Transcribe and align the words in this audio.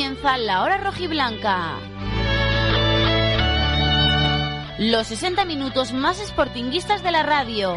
comienza 0.00 0.38
la 0.38 0.62
hora 0.62 0.78
rojiblanca. 0.78 1.78
Los 4.78 5.06
60 5.08 5.44
minutos 5.44 5.92
más 5.92 6.16
sportinguistas 6.26 7.02
de 7.02 7.10
la 7.10 7.22
radio. 7.22 7.74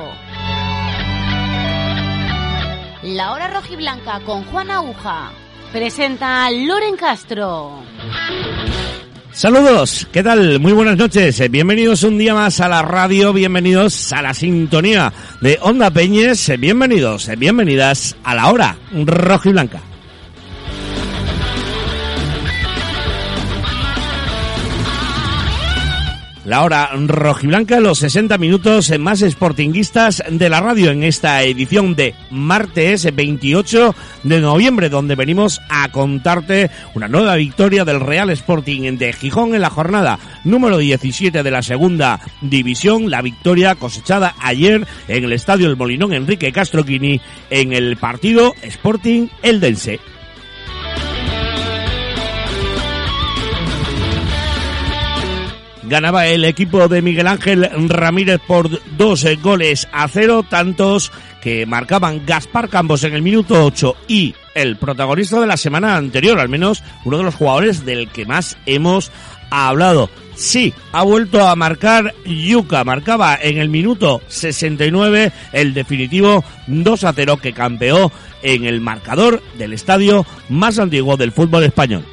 La 3.01 3.33
hora 3.33 3.49
rojiblanca 3.49 4.21
con 4.21 4.45
Juan 4.45 4.71
Aguja. 4.71 5.33
Presenta 5.73 6.49
Loren 6.49 6.95
Castro. 6.95 7.83
Saludos, 9.33 10.07
¿qué 10.13 10.23
tal? 10.23 10.61
Muy 10.61 10.71
buenas 10.71 10.95
noches. 10.95 11.51
Bienvenidos 11.51 12.03
un 12.03 12.17
día 12.17 12.33
más 12.33 12.61
a 12.61 12.69
la 12.69 12.83
radio, 12.83 13.33
bienvenidos 13.33 14.13
a 14.13 14.21
la 14.21 14.33
sintonía 14.33 15.11
de 15.41 15.59
Onda 15.61 15.91
Peñes, 15.91 16.49
bienvenidos, 16.57 17.29
bienvenidas 17.37 18.15
a 18.23 18.33
la 18.33 18.49
hora 18.49 18.77
rojiblanca. 18.93 19.81
La 26.45 26.63
hora 26.63 26.91
rojiblanca, 26.93 27.79
los 27.79 27.99
60 27.99 28.37
minutos 28.37 28.91
más 28.99 29.21
sportinguistas 29.21 30.21
de 30.29 30.49
la 30.49 30.59
radio 30.59 30.91
en 30.91 31.03
esta 31.03 31.41
edición 31.41 31.95
de 31.95 32.15
martes 32.31 33.07
28 33.15 33.95
de 34.23 34.41
noviembre, 34.41 34.89
donde 34.89 35.15
venimos 35.15 35.61
a 35.69 35.89
contarte 35.89 36.69
una 36.95 37.07
nueva 37.07 37.35
victoria 37.35 37.85
del 37.85 38.01
Real 38.01 38.29
Sporting 38.31 38.97
de 38.97 39.13
Gijón 39.13 39.55
en 39.55 39.61
la 39.61 39.69
jornada 39.69 40.19
número 40.43 40.79
17 40.79 41.43
de 41.43 41.51
la 41.51 41.61
segunda 41.61 42.19
división. 42.41 43.09
La 43.09 43.21
victoria 43.21 43.75
cosechada 43.75 44.35
ayer 44.41 44.85
en 45.07 45.23
el 45.23 45.31
estadio 45.31 45.67
del 45.67 45.77
Molinón 45.77 46.13
Enrique 46.13 46.51
Castroquini 46.51 47.21
en 47.49 47.71
el 47.71 47.95
partido 47.95 48.53
Sporting 48.63 49.29
Eldense. 49.43 50.12
Ganaba 55.87 56.27
el 56.27 56.45
equipo 56.45 56.87
de 56.87 57.01
Miguel 57.01 57.27
Ángel 57.27 57.69
Ramírez 57.89 58.39
por 58.45 58.69
dos 58.97 59.25
goles 59.41 59.87
a 59.91 60.07
cero, 60.07 60.45
tantos 60.47 61.11
que 61.41 61.65
marcaban 61.65 62.25
Gaspar 62.25 62.69
Campos 62.69 63.03
en 63.03 63.13
el 63.13 63.21
minuto 63.21 63.65
8 63.65 63.95
y 64.07 64.33
el 64.55 64.77
protagonista 64.77 65.39
de 65.39 65.47
la 65.47 65.57
semana 65.57 65.97
anterior, 65.97 66.39
al 66.39 66.49
menos 66.49 66.83
uno 67.03 67.17
de 67.17 67.23
los 67.23 67.35
jugadores 67.35 67.85
del 67.85 68.09
que 68.09 68.25
más 68.25 68.57
hemos 68.65 69.11
hablado. 69.49 70.09
Sí, 70.35 70.73
ha 70.91 71.03
vuelto 71.03 71.47
a 71.47 71.55
marcar 71.55 72.13
Yuca, 72.25 72.83
marcaba 72.83 73.37
en 73.39 73.57
el 73.59 73.69
minuto 73.69 74.21
69 74.27 75.31
el 75.51 75.73
definitivo 75.73 76.43
2 76.67 77.03
a 77.03 77.13
0 77.13 77.37
que 77.37 77.53
campeó 77.53 78.11
en 78.41 78.65
el 78.65 78.81
marcador 78.81 79.43
del 79.57 79.73
estadio 79.73 80.25
más 80.49 80.79
antiguo 80.79 81.17
del 81.17 81.31
fútbol 81.31 81.63
español. 81.63 82.03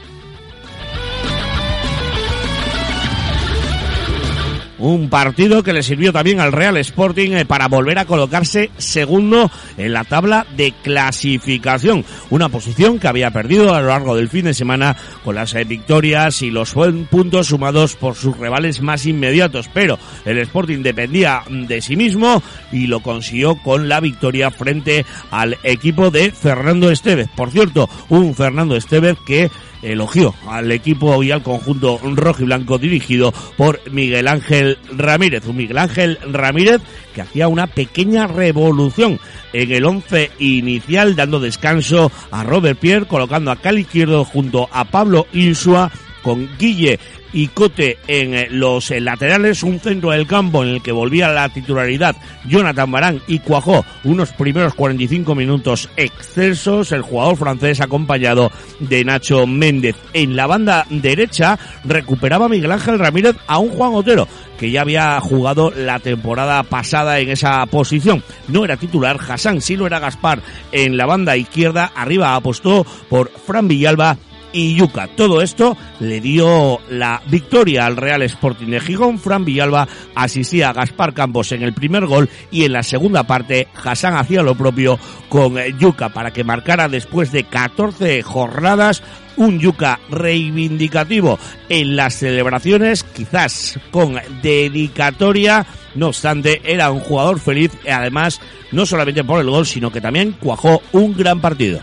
Un 4.81 5.11
partido 5.11 5.63
que 5.63 5.75
le 5.75 5.83
sirvió 5.83 6.11
también 6.11 6.41
al 6.41 6.53
Real 6.53 6.75
Sporting 6.79 7.33
eh, 7.33 7.45
para 7.45 7.69
volver 7.69 7.99
a 7.99 8.07
colocarse 8.07 8.71
segundo 8.79 9.51
en 9.77 9.93
la 9.93 10.05
tabla 10.05 10.47
de 10.57 10.73
clasificación. 10.83 12.03
Una 12.31 12.49
posición 12.49 12.99
que 12.99 13.07
había 13.07 13.31
perdido 13.31 13.75
a 13.75 13.83
lo 13.83 13.89
largo 13.89 14.17
del 14.17 14.31
fin 14.31 14.47
de 14.47 14.55
semana 14.55 14.97
con 15.23 15.35
las 15.35 15.55
eh, 15.55 15.65
victorias 15.65 16.41
y 16.41 16.51
los 16.51 16.73
puntos 17.11 17.49
sumados 17.49 17.95
por 17.95 18.15
sus 18.15 18.39
rivales 18.39 18.81
más 18.81 19.05
inmediatos. 19.05 19.69
Pero 19.75 19.99
el 20.25 20.39
Sporting 20.39 20.83
dependía 20.83 21.43
de 21.51 21.83
sí 21.83 21.95
mismo 21.97 22.43
y 22.73 22.87
lo 22.87 23.01
consiguió 23.01 23.57
con 23.57 23.87
la 23.87 24.01
victoria 24.01 24.51
frente 24.51 25.05
al 25.31 25.59
equipo 25.63 26.11
de 26.11 26.33
Fernando 26.33 26.91
Estevez. 26.91 27.29
Por 27.37 27.51
cierto, 27.51 27.87
un 28.09 28.35
Fernando 28.35 28.77
Estevez 28.77 29.19
que 29.27 29.51
elogió 29.83 30.35
al 30.49 30.71
equipo 30.73 31.23
y 31.23 31.31
al 31.31 31.43
conjunto 31.43 31.99
rojo 32.03 32.43
y 32.43 32.47
blanco 32.47 32.79
dirigido 32.79 33.33
por 33.57 33.81
Miguel 33.91 34.29
Ángel 34.29 34.79
Ramírez. 34.97 35.47
Un 35.47 35.57
Miguel 35.57 35.79
Ángel 35.79 36.19
Ramírez 36.31 36.81
que 37.15 37.23
hacía 37.23 37.49
una 37.49 37.67
pequeña 37.67 38.27
revolución 38.27 39.19
en 39.53 39.73
el 39.73 39.85
once 39.85 40.31
inicial, 40.39 41.17
dando 41.17 41.41
descanso 41.41 42.13
a 42.31 42.45
Robert 42.45 42.79
Pierre, 42.79 43.07
colocando 43.07 43.51
a 43.51 43.57
Cali 43.57 43.83
Izquierdo 43.83 44.25
junto 44.25 44.69
a 44.73 44.85
Pablo 44.85 45.27
Insua 45.33 45.91
con 46.23 46.49
Guille 46.59 46.99
y 47.33 47.49
Cote 47.49 47.99
en 48.07 48.35
eh, 48.35 48.49
los 48.51 48.91
eh, 48.91 49.01
laterales, 49.01 49.63
un 49.63 49.81
centro 49.81 50.11
del 50.11 50.27
campo 50.27 50.63
en 50.63 50.71
el 50.71 50.83
que 50.83 50.93
volvía 50.93 51.29
la 51.29 51.49
titularidad 51.49 52.17
Jonathan 52.47 52.91
Barán 52.91 53.21
y 53.27 53.39
cuajó 53.41 53.85
unos 54.05 54.33
primeros 54.33 54.75
45 54.75 55.35
minutos 55.35 55.89
excesos, 55.97 56.93
el 56.93 57.03
jugador 57.03 57.37
francés 57.37 57.81
acompañado 57.81 58.51
de 58.79 59.05
Nacho 59.05 59.47
Méndez. 59.47 59.97
En 60.13 60.37
la 60.37 60.47
banda 60.47 60.87
derecha 60.91 61.59
recuperaba 61.85 62.49
Miguel 62.49 62.73
Ángel 62.73 62.99
Ramírez 62.99 63.37
a 63.47 63.59
un 63.59 63.71
Juan 63.71 63.95
Otero 63.95 64.27
que 64.59 64.71
ya 64.71 64.83
había 64.83 65.19
jugado 65.21 65.73
la 65.75 66.01
temporada 66.01 66.63
pasada 66.65 67.19
en 67.19 67.31
esa 67.31 67.65
posición. 67.65 68.23
No 68.49 68.63
era 68.63 68.77
titular, 68.77 69.19
Hassan 69.27 69.63
sí 69.63 69.75
lo 69.75 69.87
era 69.87 69.99
Gaspar 69.99 70.43
en 70.71 70.99
la 70.99 71.07
banda 71.07 71.35
izquierda, 71.35 71.91
arriba 71.95 72.35
apostó 72.35 72.85
por 73.09 73.31
Fran 73.31 73.69
Villalba 73.69 74.19
y 74.53 74.75
Yuca. 74.75 75.09
Todo 75.09 75.43
esto 75.43 75.77
le 76.01 76.21
dio 76.21 76.81
la 76.89 77.23
victoria 77.27 77.87
al 77.87 77.97
Real 77.97 78.23
Sporting 78.23 78.69
de 78.69 78.81
Gijón. 78.81 79.19
Fran 79.19 79.45
Villalba 79.45 79.89
asistía 80.15 80.71
a 80.71 80.73
Gaspar 80.73 81.15
Campos 81.15 81.53
en 81.53 81.63
el 81.63 81.73
primer 81.73 82.07
gol 82.07 82.29
y 82.51 82.65
en 82.65 82.73
la 82.73 82.83
segunda 82.83 83.25
parte 83.25 83.69
Hassan 83.83 84.17
hacía 84.17 84.43
lo 84.43 84.55
propio 84.55 84.99
con 85.29 85.57
Yuca 85.79 86.09
para 86.11 86.33
que 86.33 86.45
marcara 86.45 86.89
después 86.89 87.33
de 87.33 87.45
14 87.45 88.23
jornadas 88.23 89.03
un 89.37 89.59
Yuca 89.59 90.01
reivindicativo 90.11 91.39
en 91.69 91.97
las 91.97 92.15
celebraciones, 92.15 93.05
quizás 93.05 93.79
con 93.91 94.19
dedicatoria. 94.43 95.67
No 95.95 96.09
obstante, 96.09 96.61
era 96.65 96.91
un 96.91 97.01
jugador 97.01 97.41
feliz 97.41 97.73
y 97.85 97.89
además 97.89 98.41
no 98.73 98.87
solamente 98.87 99.25
por 99.25 99.41
el 99.41 99.51
gol, 99.51 99.67
sino 99.67 99.91
que 99.91 100.01
también 100.01 100.33
cuajó 100.33 100.83
un 100.93 101.17
gran 101.17 101.41
partido. 101.41 101.81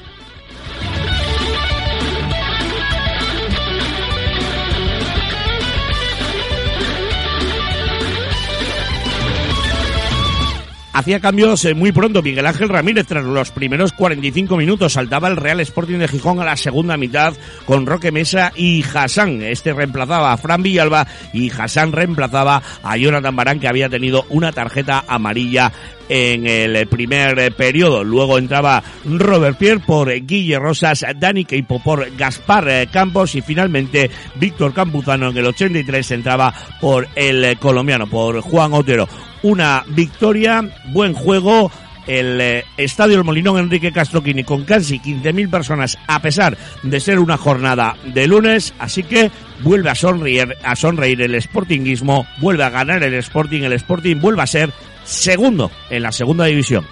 Hacía 10.97 11.19
cambios 11.19 11.63
eh, 11.65 11.75
muy 11.75 11.91
pronto. 11.91 12.23
Miguel 12.23 12.45
Ángel 12.45 12.69
Ramírez, 12.69 13.05
tras 13.05 13.23
los 13.23 13.51
primeros 13.51 13.93
45 13.93 14.57
minutos, 14.57 14.93
saltaba 14.93 15.27
el 15.27 15.37
Real 15.37 15.59
Sporting 15.59 15.99
de 15.99 16.07
Gijón 16.07 16.39
a 16.39 16.45
la 16.45 16.57
segunda 16.57 16.97
mitad 16.97 17.33
con 17.65 17.85
Roque 17.85 18.11
Mesa 18.11 18.51
y 18.55 18.83
Hassan. 18.83 19.43
Este 19.43 19.73
reemplazaba 19.73 20.33
a 20.33 20.37
Fran 20.37 20.63
Villalba 20.63 21.07
y 21.33 21.51
Hassan 21.51 21.91
reemplazaba 21.91 22.63
a 22.81 22.97
Jonathan 22.97 23.35
Barán, 23.35 23.59
que 23.59 23.67
había 23.67 23.89
tenido 23.89 24.25
una 24.29 24.51
tarjeta 24.51 25.05
amarilla 25.07 25.71
en 26.09 26.47
el 26.47 26.87
primer 26.87 27.53
periodo. 27.55 28.03
Luego 28.03 28.37
entraba 28.37 28.83
Robert 29.05 29.57
Pierre 29.57 29.81
por 29.85 30.11
Guille 30.25 30.59
Rosas, 30.59 31.05
Dani 31.17 31.45
Keipo 31.45 31.79
por 31.79 32.15
Gaspar 32.15 32.89
Campos 32.91 33.35
y 33.35 33.41
finalmente 33.41 34.09
Víctor 34.35 34.73
Campuzano 34.73 35.29
en 35.29 35.37
el 35.37 35.45
83 35.45 36.11
entraba 36.11 36.53
por 36.79 37.07
el 37.15 37.57
colombiano, 37.59 38.07
por 38.07 38.41
Juan 38.41 38.73
Otero 38.73 39.07
una 39.43 39.83
victoria, 39.87 40.63
buen 40.87 41.13
juego, 41.13 41.71
el 42.07 42.39
eh, 42.39 42.65
Estadio 42.77 43.17
del 43.17 43.25
Molinón 43.25 43.59
Enrique 43.59 43.91
Castroquini 43.91 44.43
con 44.43 44.63
casi 44.63 44.99
15.000 44.99 45.49
personas 45.49 45.97
a 46.07 46.21
pesar 46.21 46.57
de 46.83 46.99
ser 46.99 47.19
una 47.19 47.37
jornada 47.37 47.95
de 48.05 48.27
lunes, 48.27 48.73
así 48.79 49.03
que 49.03 49.29
vuelve 49.61 49.89
a 49.89 49.95
sonreír, 49.95 50.55
a 50.63 50.75
sonreír 50.75 51.21
el 51.21 51.41
Sportingismo, 51.41 52.25
vuelve 52.39 52.63
a 52.63 52.69
ganar 52.69 53.03
el 53.03 53.13
Sporting, 53.15 53.63
el 53.63 53.73
Sporting 53.73 54.17
vuelve 54.19 54.41
a 54.41 54.47
ser 54.47 54.71
segundo 55.07 55.71
en 55.89 56.03
la 56.03 56.11
segunda 56.11 56.45
división. 56.45 56.85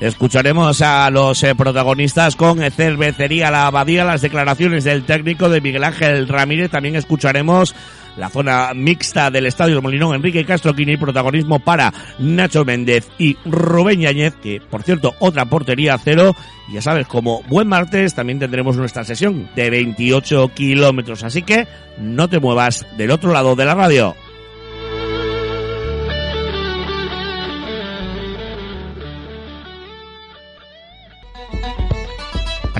Escucharemos 0.00 0.82
a 0.82 1.08
los 1.10 1.42
eh, 1.42 1.54
protagonistas 1.54 2.36
con 2.36 2.58
Cervecería 2.70 3.50
La 3.50 3.66
Abadía, 3.66 4.04
las 4.04 4.20
declaraciones 4.20 4.84
del 4.84 5.04
técnico 5.04 5.48
de 5.48 5.62
Miguel 5.62 5.84
Ángel 5.84 6.28
Ramírez. 6.28 6.70
También 6.70 6.96
escucharemos 6.96 7.74
la 8.16 8.28
zona 8.28 8.72
mixta 8.74 9.30
del 9.30 9.46
Estadio 9.46 9.80
Molinón 9.82 10.14
Enrique 10.14 10.44
Castro 10.44 10.74
Quini, 10.74 10.96
protagonismo 10.96 11.58
para 11.58 11.92
Nacho 12.18 12.64
Méndez 12.64 13.08
y 13.18 13.36
Rubén 13.44 14.00
Yáñez, 14.00 14.34
que 14.42 14.60
por 14.60 14.82
cierto, 14.82 15.14
otra 15.18 15.44
portería 15.44 15.98
cero. 16.02 16.34
Ya 16.72 16.82
sabes, 16.82 17.06
como 17.06 17.42
buen 17.42 17.68
martes 17.68 18.14
también 18.14 18.38
tendremos 18.38 18.76
nuestra 18.76 19.04
sesión 19.04 19.48
de 19.54 19.70
28 19.70 20.50
kilómetros, 20.54 21.22
así 21.22 21.42
que 21.42 21.66
no 21.98 22.28
te 22.28 22.40
muevas 22.40 22.86
del 22.96 23.12
otro 23.12 23.32
lado 23.32 23.54
de 23.54 23.64
la 23.64 23.74
radio. 23.74 24.16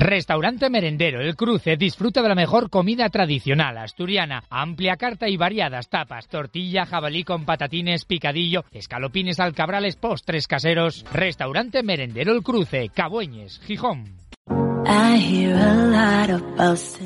Restaurante 0.07 0.69
Merendero 0.69 1.19
El 1.19 1.35
Cruce 1.35 1.75
disfruta 1.75 2.21
de 2.21 2.29
la 2.29 2.33
mejor 2.33 2.69
comida 2.69 3.09
tradicional 3.09 3.77
asturiana, 3.77 4.41
amplia 4.49 4.95
carta 4.95 5.27
y 5.27 5.35
variadas 5.35 5.89
tapas, 5.89 6.29
tortilla, 6.29 6.85
jabalí 6.85 7.25
con 7.25 7.43
patatines, 7.43 8.05
picadillo, 8.05 8.63
escalopines 8.71 9.41
alcabrales, 9.41 9.97
postres 9.97 10.47
caseros. 10.47 11.03
Restaurante 11.11 11.83
Merendero 11.83 12.31
El 12.31 12.41
Cruce, 12.41 12.87
Cabueñes, 12.87 13.59
Gijón. 13.65 14.26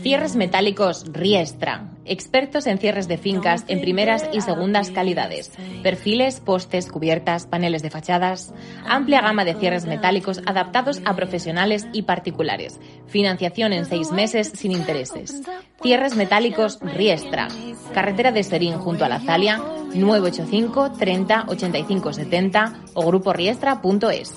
Cierres 0.01 0.35
metálicos 0.35 1.05
Riestra. 1.11 1.91
Expertos 2.05 2.65
en 2.67 2.79
cierres 2.79 3.07
de 3.07 3.17
fincas 3.17 3.63
en 3.67 3.79
primeras 3.81 4.27
y 4.33 4.41
segundas 4.41 4.89
calidades. 4.91 5.51
Perfiles, 5.83 6.39
postes, 6.39 6.91
cubiertas, 6.91 7.45
paneles 7.45 7.83
de 7.83 7.89
fachadas. 7.89 8.53
Amplia 8.87 9.21
gama 9.21 9.45
de 9.45 9.53
cierres 9.53 9.85
metálicos 9.85 10.41
adaptados 10.45 11.01
a 11.05 11.15
profesionales 11.15 11.87
y 11.93 12.03
particulares. 12.03 12.79
Financiación 13.07 13.73
en 13.73 13.85
seis 13.85 14.11
meses 14.11 14.51
sin 14.55 14.71
intereses. 14.71 15.41
Cierres 15.81 16.15
metálicos 16.15 16.79
Riestra. 16.81 17.47
Carretera 17.93 18.31
de 18.31 18.43
Serín 18.43 18.73
junto 18.73 19.05
a 19.05 19.09
la 19.09 19.19
Zalia. 19.19 19.61
985 19.93 20.93
30 20.97 21.45
85 21.47 22.13
70 22.13 22.73
o 22.93 23.05
gruporiestra.es. 23.05 24.35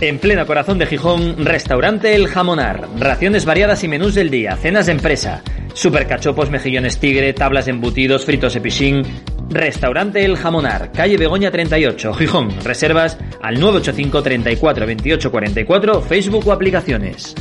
En 0.00 0.20
pleno 0.20 0.46
corazón 0.46 0.78
de 0.78 0.86
Gijón, 0.86 1.44
restaurante 1.44 2.14
El 2.14 2.28
Jamonar. 2.28 2.88
Raciones 2.98 3.44
variadas 3.44 3.82
y 3.82 3.88
menús 3.88 4.14
del 4.14 4.30
día, 4.30 4.56
cenas 4.56 4.86
de 4.86 4.92
empresa. 4.92 5.42
Supercachopos, 5.74 6.50
mejillones 6.50 7.00
tigre, 7.00 7.32
tablas 7.32 7.66
embutidos, 7.66 8.24
fritos 8.24 8.54
de 8.54 8.60
pichín. 8.60 9.02
Restaurante 9.50 10.24
El 10.24 10.36
Jamonar, 10.36 10.92
calle 10.92 11.16
Begoña 11.16 11.50
38, 11.50 12.14
Gijón. 12.14 12.48
Reservas 12.62 13.18
al 13.42 13.58
985 13.58 14.22
34 14.22 14.86
28 14.86 15.30
44, 15.32 16.02
Facebook 16.02 16.46
o 16.46 16.52
aplicaciones. 16.52 17.34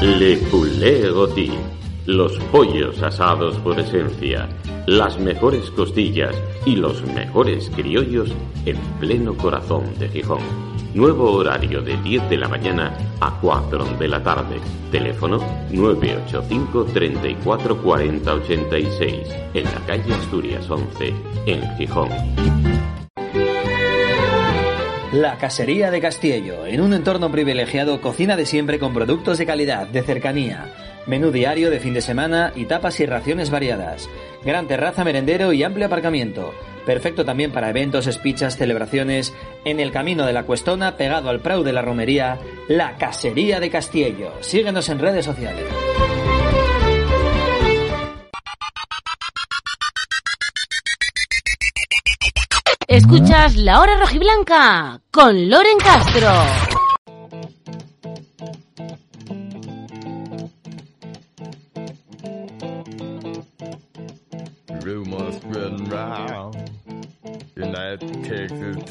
Le 0.00 0.36
Poulet. 0.50 1.81
Los 2.06 2.36
pollos 2.50 3.00
asados 3.00 3.56
por 3.58 3.78
esencia, 3.78 4.48
las 4.86 5.20
mejores 5.20 5.70
costillas 5.70 6.34
y 6.66 6.74
los 6.74 7.00
mejores 7.06 7.70
criollos 7.70 8.28
en 8.66 8.76
pleno 8.98 9.36
corazón 9.36 9.84
de 10.00 10.08
Gijón. 10.08 10.40
Nuevo 10.94 11.30
horario 11.30 11.80
de 11.80 11.96
10 11.98 12.28
de 12.28 12.38
la 12.38 12.48
mañana 12.48 12.92
a 13.20 13.38
4 13.40 13.84
de 14.00 14.08
la 14.08 14.20
tarde. 14.20 14.56
Teléfono 14.90 15.38
985 15.70 16.86
34 16.92 17.80
40 17.80 18.34
86 18.34 19.18
en 19.54 19.64
la 19.64 19.86
calle 19.86 20.12
Asturias 20.12 20.68
11 20.68 21.14
en 21.46 21.76
Gijón. 21.76 22.08
La 25.12 25.36
Casería 25.38 25.90
de 25.90 26.00
Castillo, 26.00 26.66
en 26.66 26.80
un 26.80 26.94
entorno 26.94 27.30
privilegiado, 27.30 28.00
cocina 28.00 28.34
de 28.34 28.46
siempre 28.46 28.78
con 28.78 28.92
productos 28.94 29.38
de 29.38 29.46
calidad, 29.46 29.86
de 29.86 30.02
cercanía. 30.02 30.72
Menú 31.06 31.30
diario 31.30 31.70
de 31.70 31.80
fin 31.80 31.94
de 31.94 32.00
semana 32.00 32.52
y 32.54 32.66
tapas 32.66 33.00
y 33.00 33.06
raciones 33.06 33.50
variadas. 33.50 34.08
Gran 34.44 34.68
terraza 34.68 35.04
merendero 35.04 35.52
y 35.52 35.62
amplio 35.62 35.86
aparcamiento. 35.86 36.54
Perfecto 36.86 37.24
también 37.24 37.52
para 37.52 37.70
eventos, 37.70 38.06
espichas, 38.06 38.56
celebraciones. 38.56 39.32
En 39.64 39.80
el 39.80 39.92
camino 39.92 40.26
de 40.26 40.32
la 40.32 40.44
Cuestona, 40.44 40.96
pegado 40.96 41.28
al 41.28 41.40
Prau 41.40 41.62
de 41.62 41.72
la 41.72 41.82
Romería, 41.82 42.38
La 42.68 42.96
Casería 42.96 43.60
de 43.60 43.70
Castillo. 43.70 44.32
Síguenos 44.40 44.88
en 44.88 44.98
redes 44.98 45.24
sociales. 45.24 45.64
Escuchas 52.88 53.56
La 53.56 53.80
Hora 53.80 53.96
Rojiblanca 53.96 55.00
con 55.10 55.48
Loren 55.48 55.78
Castro. 55.78 56.71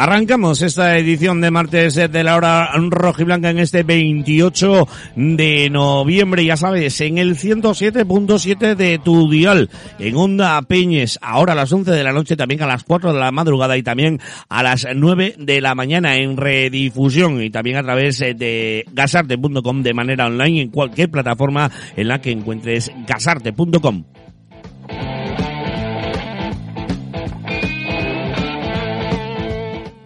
Arrancamos 0.00 0.62
esta 0.62 0.96
edición 0.96 1.40
de 1.40 1.50
martes 1.50 1.96
de 1.96 2.22
la 2.22 2.36
hora 2.36 2.70
rojiblanca 2.88 3.50
en 3.50 3.58
este 3.58 3.82
28 3.82 4.86
de 5.16 5.68
noviembre, 5.70 6.44
ya 6.44 6.56
sabes, 6.56 7.00
en 7.00 7.18
el 7.18 7.36
107.7 7.36 8.76
de 8.76 9.00
tu 9.00 9.28
dial, 9.28 9.68
en 9.98 10.14
Onda 10.14 10.62
Peñes, 10.62 11.18
ahora 11.20 11.54
a 11.54 11.56
las 11.56 11.72
11 11.72 11.90
de 11.90 12.04
la 12.04 12.12
noche, 12.12 12.36
también 12.36 12.62
a 12.62 12.68
las 12.68 12.84
4 12.84 13.12
de 13.12 13.18
la 13.18 13.32
madrugada 13.32 13.76
y 13.76 13.82
también 13.82 14.20
a 14.48 14.62
las 14.62 14.86
9 14.94 15.34
de 15.36 15.60
la 15.60 15.74
mañana 15.74 16.14
en 16.14 16.36
redifusión 16.36 17.42
y 17.42 17.50
también 17.50 17.78
a 17.78 17.82
través 17.82 18.20
de 18.20 18.84
gasarte.com 18.92 19.82
de 19.82 19.94
manera 19.94 20.26
online 20.26 20.60
en 20.60 20.68
cualquier 20.68 21.10
plataforma 21.10 21.72
en 21.96 22.06
la 22.06 22.20
que 22.20 22.30
encuentres 22.30 22.92
gasarte.com. 23.04 24.04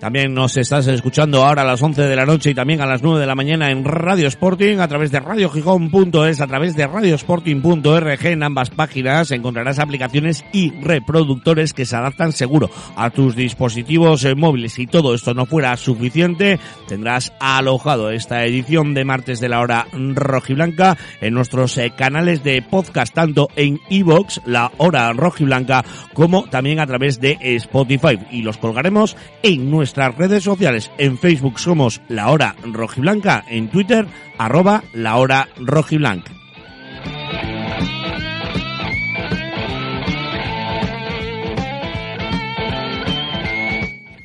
También 0.02 0.34
nos 0.34 0.56
estás 0.56 0.88
escuchando 0.88 1.44
ahora 1.44 1.62
a 1.62 1.64
las 1.64 1.80
11 1.80 2.02
de 2.02 2.16
la 2.16 2.26
noche 2.26 2.50
y 2.50 2.54
también 2.54 2.80
a 2.80 2.86
las 2.86 3.04
9 3.04 3.20
de 3.20 3.26
la 3.28 3.36
mañana 3.36 3.70
en 3.70 3.84
Radio 3.84 4.26
Sporting, 4.26 4.78
a 4.78 4.88
través 4.88 5.12
de 5.12 5.20
radiogijón.es, 5.20 6.40
a 6.40 6.46
través 6.48 6.74
de 6.74 6.88
radiosporting.org. 6.88 8.26
En 8.26 8.42
ambas 8.42 8.70
páginas 8.70 9.30
encontrarás 9.30 9.78
aplicaciones 9.78 10.44
y 10.52 10.72
reproductores 10.72 11.72
que 11.72 11.86
se 11.86 11.94
adaptan 11.94 12.32
seguro 12.32 12.68
a 12.96 13.10
tus 13.10 13.36
dispositivos 13.36 14.24
eh, 14.24 14.34
móviles. 14.34 14.72
Si 14.72 14.88
todo 14.88 15.14
esto 15.14 15.34
no 15.34 15.46
fuera 15.46 15.76
suficiente, 15.76 16.58
tendrás 16.88 17.32
alojado 17.38 18.10
esta 18.10 18.44
edición 18.44 18.94
de 18.94 19.04
martes 19.04 19.38
de 19.38 19.50
la 19.50 19.60
hora 19.60 19.86
rojiblanca 19.92 20.98
en 21.20 21.32
nuestros 21.32 21.78
eh, 21.78 21.92
canales 21.96 22.42
de 22.42 22.60
podcast, 22.60 23.14
tanto 23.14 23.50
en 23.54 23.78
iVoox, 23.88 24.40
la 24.46 24.72
hora 24.78 25.12
rojiblanca, 25.12 25.84
como 26.12 26.42
también 26.50 26.80
a 26.80 26.88
través 26.88 27.20
de 27.20 27.38
Spotify. 27.40 28.18
Y 28.32 28.42
los 28.42 28.58
colgaremos 28.58 29.16
en 29.44 29.70
nuestras 29.92 30.16
redes 30.16 30.44
sociales. 30.44 30.90
En 30.96 31.18
Facebook 31.18 31.58
somos 31.58 32.00
La 32.08 32.30
Hora 32.30 32.56
Rojiblanca, 32.64 33.44
en 33.46 33.68
Twitter, 33.68 34.06
arroba 34.38 34.82
La 34.94 35.16
Hora 35.16 35.48
Rojiblanca. 35.58 36.41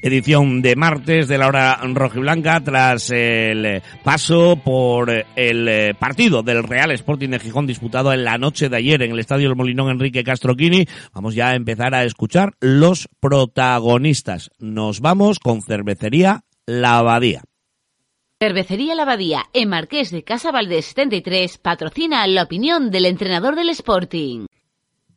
Edición 0.08 0.62
de 0.62 0.76
martes 0.76 1.28
de 1.28 1.38
la 1.38 1.48
hora 1.48 1.80
rojiblanca 1.94 2.62
tras 2.62 3.12
el 3.12 3.82
paso 4.04 4.56
por 4.64 5.26
el 5.36 5.96
partido 5.96 6.44
del 6.44 6.64
Real 6.64 6.92
Sporting 6.92 7.30
de 7.30 7.40
Gijón 7.40 7.68
disputado 7.68 8.12
en 8.14 8.24
la 8.24 8.38
noche 8.38 8.70
de 8.70 8.78
ayer 8.78 9.02
en 9.04 9.12
el 9.12 9.20
Estadio 9.20 9.48
del 9.50 9.58
Molinón 9.58 9.90
Enrique 9.90 10.24
Castroquini. 10.24 10.88
Vamos 11.14 11.36
ya 11.36 11.50
a 11.50 11.56
empezar 11.56 11.94
a 11.94 12.04
escuchar 12.04 12.54
los 12.60 13.08
protagonistas. 13.20 14.52
Nos 14.60 15.02
vamos 15.02 15.40
con 15.40 15.62
cervecería 15.62 16.42
La 16.66 16.98
Abadía. 16.98 17.44
Cervecería 18.40 18.94
La 18.94 19.04
Abadía, 19.04 19.46
en 19.54 19.70
Marqués 19.70 20.12
de 20.12 20.24
Casa 20.24 20.52
Valdés 20.52 20.86
73, 20.86 21.58
patrocina 21.58 22.26
la 22.28 22.44
opinión 22.44 22.92
del 22.92 23.06
entrenador 23.06 23.56
del 23.56 23.70
Sporting. 23.70 24.46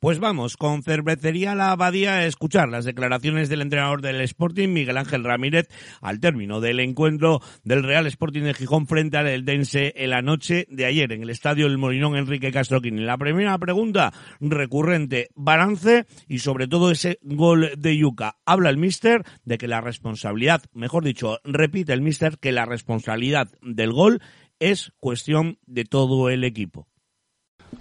Pues 0.01 0.19
vamos 0.19 0.57
con 0.57 0.83
Cervecería 0.83 1.55
La 1.55 1.73
Abadía 1.73 2.15
a 2.15 2.25
escuchar 2.25 2.71
las 2.71 2.87
declaraciones 2.87 3.51
del 3.51 3.61
entrenador 3.61 4.01
del 4.01 4.23
Sporting, 4.23 4.69
Miguel 4.69 4.97
Ángel 4.97 5.25
Ramírez, 5.25 5.69
al 6.01 6.21
término 6.21 6.63
del 6.63 6.81
encuentro 6.81 7.43
del 7.65 7.83
Real 7.83 8.07
Sporting 8.07 8.45
de 8.45 8.55
Gijón 8.55 8.87
frente 8.87 9.19
al 9.19 9.27
Eldense 9.27 9.93
en 9.95 10.09
la 10.09 10.23
noche 10.23 10.67
de 10.71 10.87
ayer 10.87 11.13
en 11.13 11.23
el 11.23 11.29
Estadio 11.29 11.67
El 11.67 11.77
Molinón 11.77 12.17
Enrique 12.17 12.51
Castroquini. 12.51 13.03
La 13.03 13.19
primera 13.19 13.59
pregunta 13.59 14.15
recurrente, 14.41 15.29
balance 15.35 16.07
y 16.27 16.39
sobre 16.39 16.67
todo 16.67 16.91
ese 16.91 17.19
gol 17.21 17.71
de 17.77 17.99
Yuca. 17.99 18.39
Habla 18.47 18.71
el 18.71 18.79
míster 18.79 19.23
de 19.45 19.59
que 19.59 19.69
la 19.69 19.83
responsabilidad, 19.83 20.63
mejor 20.73 21.05
dicho, 21.05 21.41
repite 21.45 21.93
el 21.93 22.01
míster 22.01 22.39
que 22.39 22.53
la 22.53 22.65
responsabilidad 22.65 23.51
del 23.61 23.93
gol 23.93 24.23
es 24.61 24.95
cuestión 24.99 25.59
de 25.67 25.85
todo 25.85 26.31
el 26.31 26.45
equipo. 26.45 26.89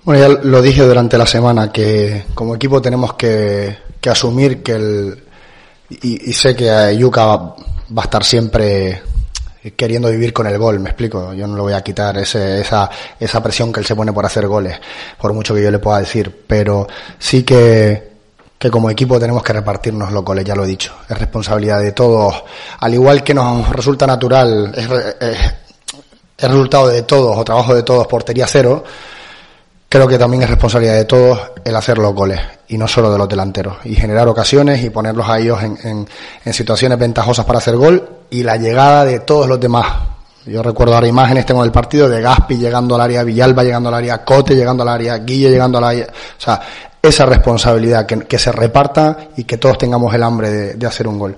Bueno, 0.03 0.21
ya 0.21 0.39
lo 0.43 0.61
dije 0.61 0.83
durante 0.83 1.17
la 1.17 1.25
semana 1.25 1.71
que 1.71 2.25
como 2.33 2.55
equipo 2.55 2.81
tenemos 2.81 3.13
que, 3.13 3.77
que 3.99 4.09
asumir 4.09 4.63
que 4.63 4.71
el 4.71 5.23
y, 5.89 6.33
sé 6.33 6.55
que 6.55 6.95
Yuka 6.97 7.25
va, 7.25 7.55
a 7.97 8.01
estar 8.01 8.23
siempre 8.23 9.01
queriendo 9.75 10.09
vivir 10.09 10.31
con 10.31 10.47
el 10.47 10.57
gol, 10.57 10.79
me 10.79 10.89
explico. 10.89 11.33
Yo 11.33 11.47
no 11.47 11.55
le 11.55 11.61
voy 11.61 11.73
a 11.73 11.81
quitar 11.81 12.17
ese, 12.17 12.61
esa, 12.61 12.89
esa 13.19 13.43
presión 13.43 13.73
que 13.73 13.79
él 13.79 13.85
se 13.85 13.95
pone 13.95 14.13
por 14.13 14.25
hacer 14.25 14.47
goles, 14.47 14.79
por 15.19 15.33
mucho 15.33 15.53
que 15.53 15.63
yo 15.63 15.71
le 15.71 15.79
pueda 15.79 15.99
decir, 15.99 16.43
pero 16.47 16.87
sí 17.17 17.43
que, 17.43 18.11
que 18.57 18.69
como 18.69 18.89
equipo 18.89 19.19
tenemos 19.19 19.43
que 19.43 19.53
repartirnos 19.53 20.11
los 20.11 20.23
goles, 20.23 20.45
ya 20.45 20.55
lo 20.55 20.63
he 20.63 20.67
dicho. 20.67 20.93
Es 21.09 21.17
responsabilidad 21.17 21.81
de 21.81 21.91
todos. 21.91 22.43
Al 22.79 22.93
igual 22.93 23.23
que 23.23 23.33
nos 23.33 23.67
resulta 23.69 24.05
natural, 24.05 24.71
es, 24.75 24.89
es, 25.19 25.37
es 26.37 26.47
resultado 26.47 26.87
de 26.87 27.01
todos 27.01 27.35
o 27.35 27.43
trabajo 27.43 27.73
de 27.73 27.83
todos, 27.83 28.05
portería 28.07 28.45
cero, 28.47 28.83
creo 29.89 30.07
que 30.07 30.19
también 30.19 30.43
es 30.43 30.49
responsabilidad 30.49 30.93
de 30.93 31.05
todos 31.05 31.39
el 31.65 31.75
hacer 31.75 31.97
los 31.97 32.13
goles 32.13 32.39
y 32.67 32.77
no 32.77 32.87
solo 32.87 33.11
de 33.11 33.17
los 33.17 33.27
delanteros 33.27 33.77
y 33.83 33.95
generar 33.95 34.27
ocasiones 34.27 34.83
y 34.83 34.91
ponerlos 34.91 35.27
a 35.27 35.39
ellos 35.39 35.61
en, 35.63 36.07
en, 36.45 36.53
situaciones 36.53 36.99
ventajosas 36.99 37.43
para 37.43 37.57
hacer 37.57 37.75
gol 37.75 38.07
y 38.29 38.43
la 38.43 38.55
llegada 38.57 39.03
de 39.03 39.21
todos 39.21 39.47
los 39.47 39.59
demás. 39.59 39.87
Yo 40.45 40.61
recuerdo 40.63 40.93
ahora 40.93 41.07
imágenes, 41.07 41.45
tengo 41.45 41.63
el 41.63 41.71
partido 41.71 42.07
de 42.07 42.21
Gaspi 42.21 42.57
llegando 42.57 42.95
al 42.95 43.01
área, 43.01 43.23
Villalba 43.23 43.63
llegando 43.63 43.89
al 43.89 43.95
área, 43.95 44.23
Cote 44.23 44.55
llegando 44.55 44.83
al 44.83 44.89
área, 44.89 45.17
Guille 45.17 45.49
llegando 45.49 45.79
al 45.79 45.83
área. 45.83 46.05
O 46.05 46.41
sea, 46.41 46.61
esa 47.01 47.25
responsabilidad 47.25 48.05
que, 48.05 48.19
que 48.19 48.39
se 48.39 48.51
reparta 48.51 49.17
y 49.37 49.43
que 49.43 49.57
todos 49.57 49.77
tengamos 49.77 50.13
el 50.13 50.23
hambre 50.23 50.49
de, 50.49 50.73
de 50.75 50.87
hacer 50.87 51.07
un 51.07 51.19
gol. 51.19 51.35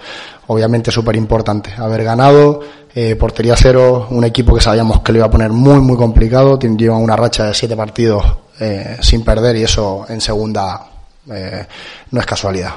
Obviamente 0.47 0.91
súper 0.91 1.15
importante. 1.15 1.73
Haber 1.77 2.03
ganado, 2.03 2.61
eh, 2.93 3.15
portería 3.15 3.55
cero, 3.55 4.07
un 4.09 4.25
equipo 4.25 4.53
que 4.53 4.61
sabíamos 4.61 5.01
que 5.01 5.13
lo 5.13 5.19
iba 5.19 5.27
a 5.27 5.31
poner 5.31 5.51
muy, 5.51 5.79
muy 5.79 5.95
complicado. 5.95 6.59
Llevan 6.59 7.01
una 7.01 7.15
racha 7.15 7.45
de 7.45 7.53
siete 7.53 7.75
partidos 7.75 8.25
eh, 8.59 8.97
sin 9.01 9.23
perder 9.23 9.55
y 9.55 9.63
eso 9.63 10.05
en 10.09 10.19
segunda 10.19 10.89
eh, 11.31 11.65
no 12.11 12.19
es 12.19 12.25
casualidad. 12.25 12.73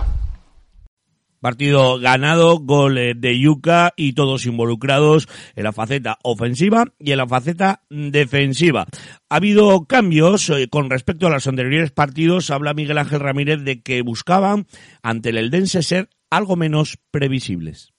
Partido 1.40 1.98
ganado, 1.98 2.58
gol 2.60 2.94
de 2.94 3.38
Yuca 3.38 3.92
y 3.96 4.14
todos 4.14 4.46
involucrados 4.46 5.28
en 5.56 5.64
la 5.64 5.72
faceta 5.72 6.18
ofensiva 6.22 6.86
y 6.98 7.12
en 7.12 7.18
la 7.18 7.26
faceta 7.26 7.82
defensiva. 7.90 8.86
Ha 9.28 9.36
habido 9.36 9.84
cambios 9.84 10.50
con 10.70 10.88
respecto 10.88 11.26
a 11.26 11.30
los 11.30 11.46
anteriores 11.46 11.90
partidos. 11.90 12.50
Habla 12.50 12.72
Miguel 12.72 12.96
Ángel 12.96 13.20
Ramírez 13.20 13.62
de 13.62 13.82
que 13.82 14.00
buscaban 14.00 14.66
ante 15.02 15.30
el 15.30 15.36
Eldense 15.36 15.82
ser 15.82 16.08
algo 16.30 16.56
menos 16.56 16.98
previsibles. 17.10 17.93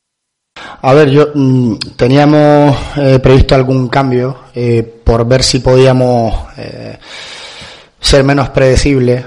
A 0.81 0.93
ver, 0.93 1.09
yo 1.09 1.29
mmm, 1.33 1.75
teníamos 1.95 2.77
eh, 2.97 3.19
previsto 3.19 3.55
algún 3.55 3.88
cambio 3.88 4.38
eh, 4.53 4.83
por 5.03 5.27
ver 5.27 5.41
si 5.41 5.59
podíamos 5.59 6.33
eh, 6.57 6.97
ser 8.00 8.24
menos 8.24 8.50
predecibles 8.50 9.25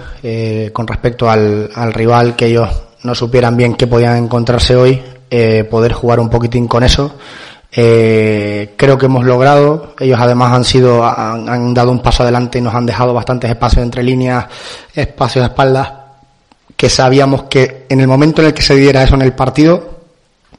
con 0.73 0.87
respecto 0.87 1.28
al, 1.28 1.70
al, 1.75 1.92
rival, 1.92 2.37
que 2.37 2.47
ellos 2.47 2.68
no 3.02 3.14
supieran 3.14 3.56
bien 3.56 3.75
qué 3.75 3.87
podían 3.87 4.16
encontrarse 4.16 4.76
hoy, 4.76 5.02
poder 5.70 5.92
jugar 5.92 6.20
un 6.20 6.28
poquitín 6.28 6.66
con 6.66 6.82
eso. 6.82 7.14
creo 7.70 8.99
que 8.99 9.06
hemos 9.06 9.25
logrado, 9.25 9.94
ellos 9.99 10.18
además 10.20 10.52
han 10.52 10.64
sido, 10.64 11.04
han, 11.04 11.49
han, 11.49 11.75
dado 11.75 11.92
un 11.92 12.00
paso 12.00 12.25
adelante 12.25 12.58
y 12.58 12.62
nos 12.62 12.75
han 12.75 12.87
dejado 12.87 13.14
bastantes 13.14 13.50
espacios 13.50 13.85
entre 13.85 14.02
líneas, 14.02 14.47
espacios 14.94 15.44
de 15.44 15.49
espaldas, 15.49 15.92
que 16.76 16.88
sabíamos 16.88 17.44
que 17.44 17.87
en 17.88 18.00
el 18.00 18.06
momento 18.08 18.42
en 18.42 18.49
el 18.49 18.54
que 18.54 18.62
se 18.62 18.75
diera 18.76 19.02
eso 19.02 19.14
en 19.14 19.23
el 19.23 19.32
partido, 19.32 19.98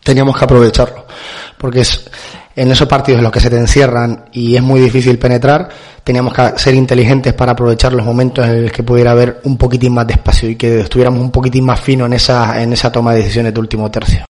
teníamos 0.09 0.35
que 0.35 0.43
aprovecharlo, 0.43 1.05
porque 1.57 1.81
es 1.81 2.09
en 2.55 2.71
esos 2.71 2.87
partidos 2.87 3.19
en 3.19 3.23
los 3.23 3.31
que 3.31 3.39
se 3.39 3.49
te 3.49 3.57
encierran 3.57 4.25
y 4.31 4.55
es 4.55 4.61
muy 4.61 4.81
difícil 4.81 5.17
penetrar, 5.19 5.69
teníamos 6.03 6.33
que 6.33 6.57
ser 6.57 6.73
inteligentes 6.73 7.33
para 7.33 7.51
aprovechar 7.51 7.93
los 7.93 8.05
momentos 8.05 8.45
en 8.45 8.63
los 8.63 8.71
que 8.71 8.83
pudiera 8.83 9.11
haber 9.11 9.39
un 9.43 9.55
poquitín 9.57 9.93
más 9.93 10.07
de 10.07 10.13
espacio 10.13 10.49
y 10.49 10.55
que 10.55 10.81
estuviéramos 10.81 11.21
un 11.21 11.31
poquitín 11.31 11.63
más 11.63 11.79
fino 11.79 12.07
en 12.07 12.13
esa, 12.13 12.61
en 12.61 12.73
esa 12.73 12.91
toma 12.91 13.13
de 13.13 13.19
decisiones 13.19 13.53
de 13.53 13.59
último 13.59 13.89
tercio. 13.91 14.28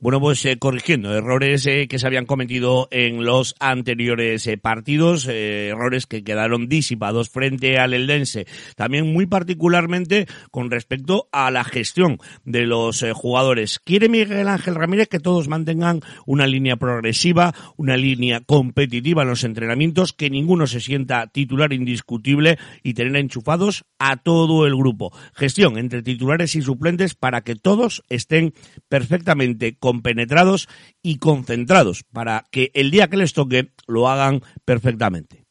Bueno, 0.00 0.20
pues 0.20 0.44
eh, 0.44 0.58
corrigiendo 0.60 1.12
errores 1.12 1.66
eh, 1.66 1.88
que 1.88 1.98
se 1.98 2.06
habían 2.06 2.24
cometido 2.24 2.86
en 2.92 3.24
los 3.24 3.56
anteriores 3.58 4.46
eh, 4.46 4.56
partidos, 4.56 5.26
errores 5.26 6.06
que 6.06 6.22
quedaron 6.22 6.68
disipados 6.68 7.30
frente 7.30 7.78
al 7.80 7.94
Eldense. 7.94 8.46
También 8.76 9.12
muy 9.12 9.26
particularmente 9.26 10.26
con 10.52 10.70
respecto 10.70 11.28
a 11.32 11.50
la 11.50 11.64
gestión 11.64 12.18
de 12.44 12.64
los 12.64 13.04
jugadores. 13.12 13.80
Quiere 13.80 14.08
Miguel 14.08 14.46
Ángel 14.46 14.76
Ramírez 14.76 15.08
que 15.08 15.18
todos 15.18 15.48
mantengan 15.48 16.00
una 16.26 16.46
línea 16.46 16.76
progresiva, 16.76 17.52
una 17.76 17.96
línea 17.96 18.40
competitiva 18.46 19.22
en 19.22 19.30
los 19.30 19.42
entrenamientos, 19.42 20.12
que 20.12 20.30
ninguno 20.30 20.68
se 20.68 20.78
sienta 20.78 21.26
titular 21.26 21.72
indiscutible 21.72 22.56
y 22.84 22.94
tener 22.94 23.16
enchufados 23.16 23.84
a 23.98 24.16
todo 24.16 24.64
el 24.64 24.76
grupo. 24.76 25.12
Gestión 25.34 25.76
entre 25.76 26.02
titulares 26.02 26.54
y 26.54 26.62
suplentes 26.62 27.16
para 27.16 27.40
que 27.40 27.56
todos 27.56 28.04
estén 28.08 28.54
perfectamente 28.88 29.76
compenetrados 29.88 30.68
y 31.02 31.16
concentrados 31.16 32.04
para 32.12 32.44
que 32.50 32.70
el 32.74 32.90
día 32.90 33.08
que 33.08 33.16
les 33.16 33.32
toque 33.32 33.70
lo 33.86 34.06
hagan 34.06 34.42
perfectamente. 34.66 35.46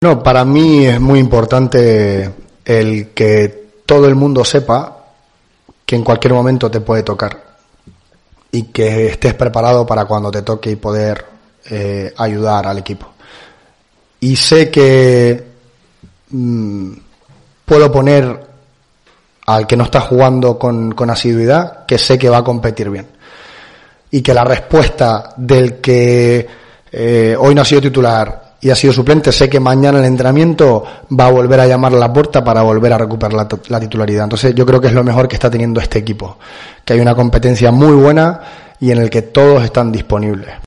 No, 0.00 0.22
para 0.22 0.44
mí 0.44 0.86
es 0.86 1.00
muy 1.00 1.18
importante 1.18 2.30
el 2.64 3.08
que 3.08 3.70
todo 3.84 4.06
el 4.06 4.14
mundo 4.14 4.44
sepa 4.44 5.06
que 5.84 5.96
en 5.96 6.04
cualquier 6.04 6.34
momento 6.34 6.70
te 6.70 6.82
puede 6.82 7.02
tocar 7.02 7.56
y 8.52 8.62
que 8.64 9.08
estés 9.08 9.34
preparado 9.34 9.84
para 9.84 10.04
cuando 10.04 10.30
te 10.30 10.42
toque 10.42 10.70
y 10.70 10.76
poder 10.76 11.24
eh, 11.68 12.14
ayudar 12.16 12.68
al 12.68 12.78
equipo. 12.78 13.08
Y 14.20 14.36
sé 14.36 14.70
que 14.70 15.44
mmm, 16.30 16.92
puedo 17.64 17.90
poner 17.90 18.46
al 19.46 19.66
que 19.66 19.76
no 19.76 19.82
está 19.82 20.00
jugando 20.00 20.60
con 20.60 21.10
asiduidad, 21.10 21.84
que 21.86 21.98
sé 21.98 22.16
que 22.16 22.28
va 22.30 22.38
a 22.38 22.44
competir 22.44 22.88
bien 22.88 23.13
y 24.14 24.22
que 24.22 24.32
la 24.32 24.44
respuesta 24.44 25.30
del 25.36 25.80
que 25.80 26.46
eh, 26.92 27.36
hoy 27.36 27.52
no 27.52 27.62
ha 27.62 27.64
sido 27.64 27.80
titular 27.80 28.54
y 28.60 28.70
ha 28.70 28.76
sido 28.76 28.92
suplente, 28.92 29.32
sé 29.32 29.48
que 29.48 29.58
mañana 29.58 29.98
el 29.98 30.04
entrenamiento 30.04 30.84
va 31.18 31.26
a 31.26 31.32
volver 31.32 31.58
a 31.58 31.66
llamar 31.66 31.94
a 31.94 31.98
la 31.98 32.12
puerta 32.12 32.44
para 32.44 32.62
volver 32.62 32.92
a 32.92 32.98
recuperar 32.98 33.32
la, 33.32 33.48
la, 33.66 33.80
titularidad. 33.80 34.22
Entonces 34.22 34.54
yo 34.54 34.64
creo 34.64 34.80
que 34.80 34.86
es 34.86 34.92
lo 34.92 35.02
mejor 35.02 35.26
que 35.26 35.34
está 35.34 35.50
teniendo 35.50 35.80
este 35.80 35.98
equipo, 35.98 36.38
que 36.84 36.92
hay 36.92 37.00
una 37.00 37.16
competencia 37.16 37.72
muy 37.72 37.92
buena 37.92 38.40
y 38.78 38.92
en 38.92 38.98
el 38.98 39.10
que 39.10 39.22
todos 39.22 39.64
están 39.64 39.90
disponibles 39.90 40.64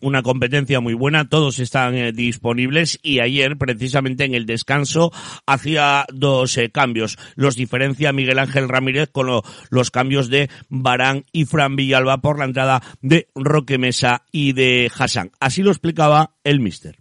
una 0.00 0.22
competencia 0.22 0.80
muy 0.80 0.94
buena, 0.94 1.28
todos 1.28 1.58
están 1.58 1.94
eh, 1.94 2.12
disponibles 2.12 2.98
y 3.02 3.20
ayer 3.20 3.56
precisamente 3.56 4.24
en 4.24 4.34
el 4.34 4.46
descanso 4.46 5.12
hacía 5.46 6.06
dos 6.12 6.56
eh, 6.58 6.70
cambios. 6.70 7.18
Los 7.34 7.56
diferencia 7.56 8.12
Miguel 8.12 8.38
Ángel 8.38 8.68
Ramírez 8.68 9.10
con 9.10 9.26
lo, 9.26 9.42
los 9.70 9.90
cambios 9.90 10.28
de 10.28 10.50
Barán 10.68 11.24
y 11.32 11.44
Fran 11.44 11.76
Villalba 11.76 12.18
por 12.18 12.38
la 12.38 12.44
entrada 12.44 12.82
de 13.00 13.28
Roque 13.34 13.78
Mesa 13.78 14.24
y 14.32 14.52
de 14.52 14.90
Hassan. 14.96 15.32
Así 15.40 15.62
lo 15.62 15.70
explicaba 15.70 16.34
el 16.44 16.60
mister. 16.60 16.96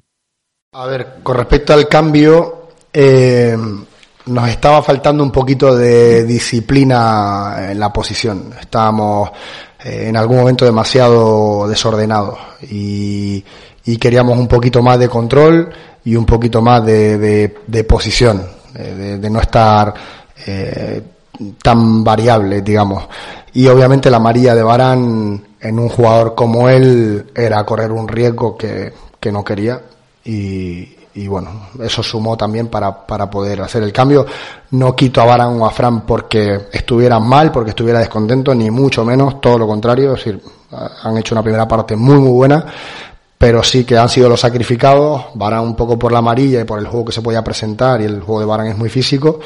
A 0.73 0.85
ver, 0.85 1.15
con 1.23 1.35
respecto 1.35 1.73
al 1.73 1.87
cambio, 1.87 2.69
eh, 2.93 3.57
nos 4.25 4.49
estaba 4.49 4.83
faltando 4.83 5.23
un 5.23 5.31
poquito 5.31 5.75
de 5.75 6.23
disciplina 6.25 7.71
en 7.71 7.79
la 7.79 7.91
posición. 7.91 8.53
Estábamos 8.59 9.31
eh, 9.83 10.05
en 10.07 10.17
algún 10.17 10.37
momento 10.37 10.65
demasiado 10.65 11.67
desordenados 11.67 12.37
y, 12.69 13.43
y, 13.85 13.97
queríamos 13.97 14.37
un 14.37 14.47
poquito 14.47 14.81
más 14.81 14.99
de 14.99 15.09
control 15.09 15.69
y 16.05 16.15
un 16.15 16.25
poquito 16.25 16.61
más 16.61 16.85
de, 16.85 17.85
posición, 17.87 18.45
de, 18.73 19.17
de, 19.17 19.29
no 19.29 19.39
estar 19.39 19.93
eh, 20.45 21.01
tan 21.61 22.03
variable, 22.03 22.61
digamos. 22.61 23.07
Y 23.53 23.67
obviamente 23.67 24.09
la 24.09 24.19
María 24.19 24.53
de 24.53 24.63
Barán 24.63 25.43
en 25.59 25.79
un 25.79 25.89
jugador 25.89 26.35
como 26.35 26.69
él 26.69 27.31
era 27.35 27.65
correr 27.65 27.91
un 27.91 28.07
riesgo 28.07 28.57
que, 28.57 28.93
que 29.19 29.31
no 29.31 29.43
quería 29.43 29.81
y, 30.23 30.98
y 31.15 31.27
bueno, 31.27 31.69
eso 31.81 32.03
sumó 32.03 32.37
también 32.37 32.67
para, 32.67 33.05
para 33.05 33.29
poder 33.29 33.61
hacer 33.61 33.83
el 33.83 33.91
cambio. 33.91 34.25
No 34.71 34.95
quito 34.95 35.21
a 35.21 35.25
Baran 35.25 35.59
o 35.59 35.65
a 35.65 35.71
Fran 35.71 36.01
porque 36.01 36.67
estuvieran 36.71 37.27
mal, 37.27 37.51
porque 37.51 37.71
estuviera 37.71 37.99
descontento, 37.99 38.53
ni 38.53 38.69
mucho 38.69 39.03
menos, 39.03 39.41
todo 39.41 39.57
lo 39.57 39.67
contrario, 39.67 40.13
es 40.13 40.23
decir, 40.23 40.41
han 41.03 41.17
hecho 41.17 41.33
una 41.33 41.41
primera 41.41 41.67
parte 41.67 41.95
muy 41.95 42.19
muy 42.19 42.31
buena, 42.31 42.63
pero 43.37 43.63
sí 43.63 43.85
que 43.85 43.97
han 43.97 44.09
sido 44.09 44.29
los 44.29 44.39
sacrificados, 44.39 45.25
Baran 45.33 45.61
un 45.61 45.75
poco 45.75 45.97
por 45.97 46.11
la 46.11 46.19
amarilla 46.19 46.61
y 46.61 46.65
por 46.65 46.79
el 46.79 46.87
juego 46.87 47.05
que 47.05 47.13
se 47.13 47.21
podía 47.21 47.43
presentar, 47.43 48.01
y 48.01 48.05
el 48.05 48.21
juego 48.21 48.41
de 48.41 48.45
Baran 48.45 48.67
es 48.67 48.77
muy 48.77 48.89
físico, 48.89 49.39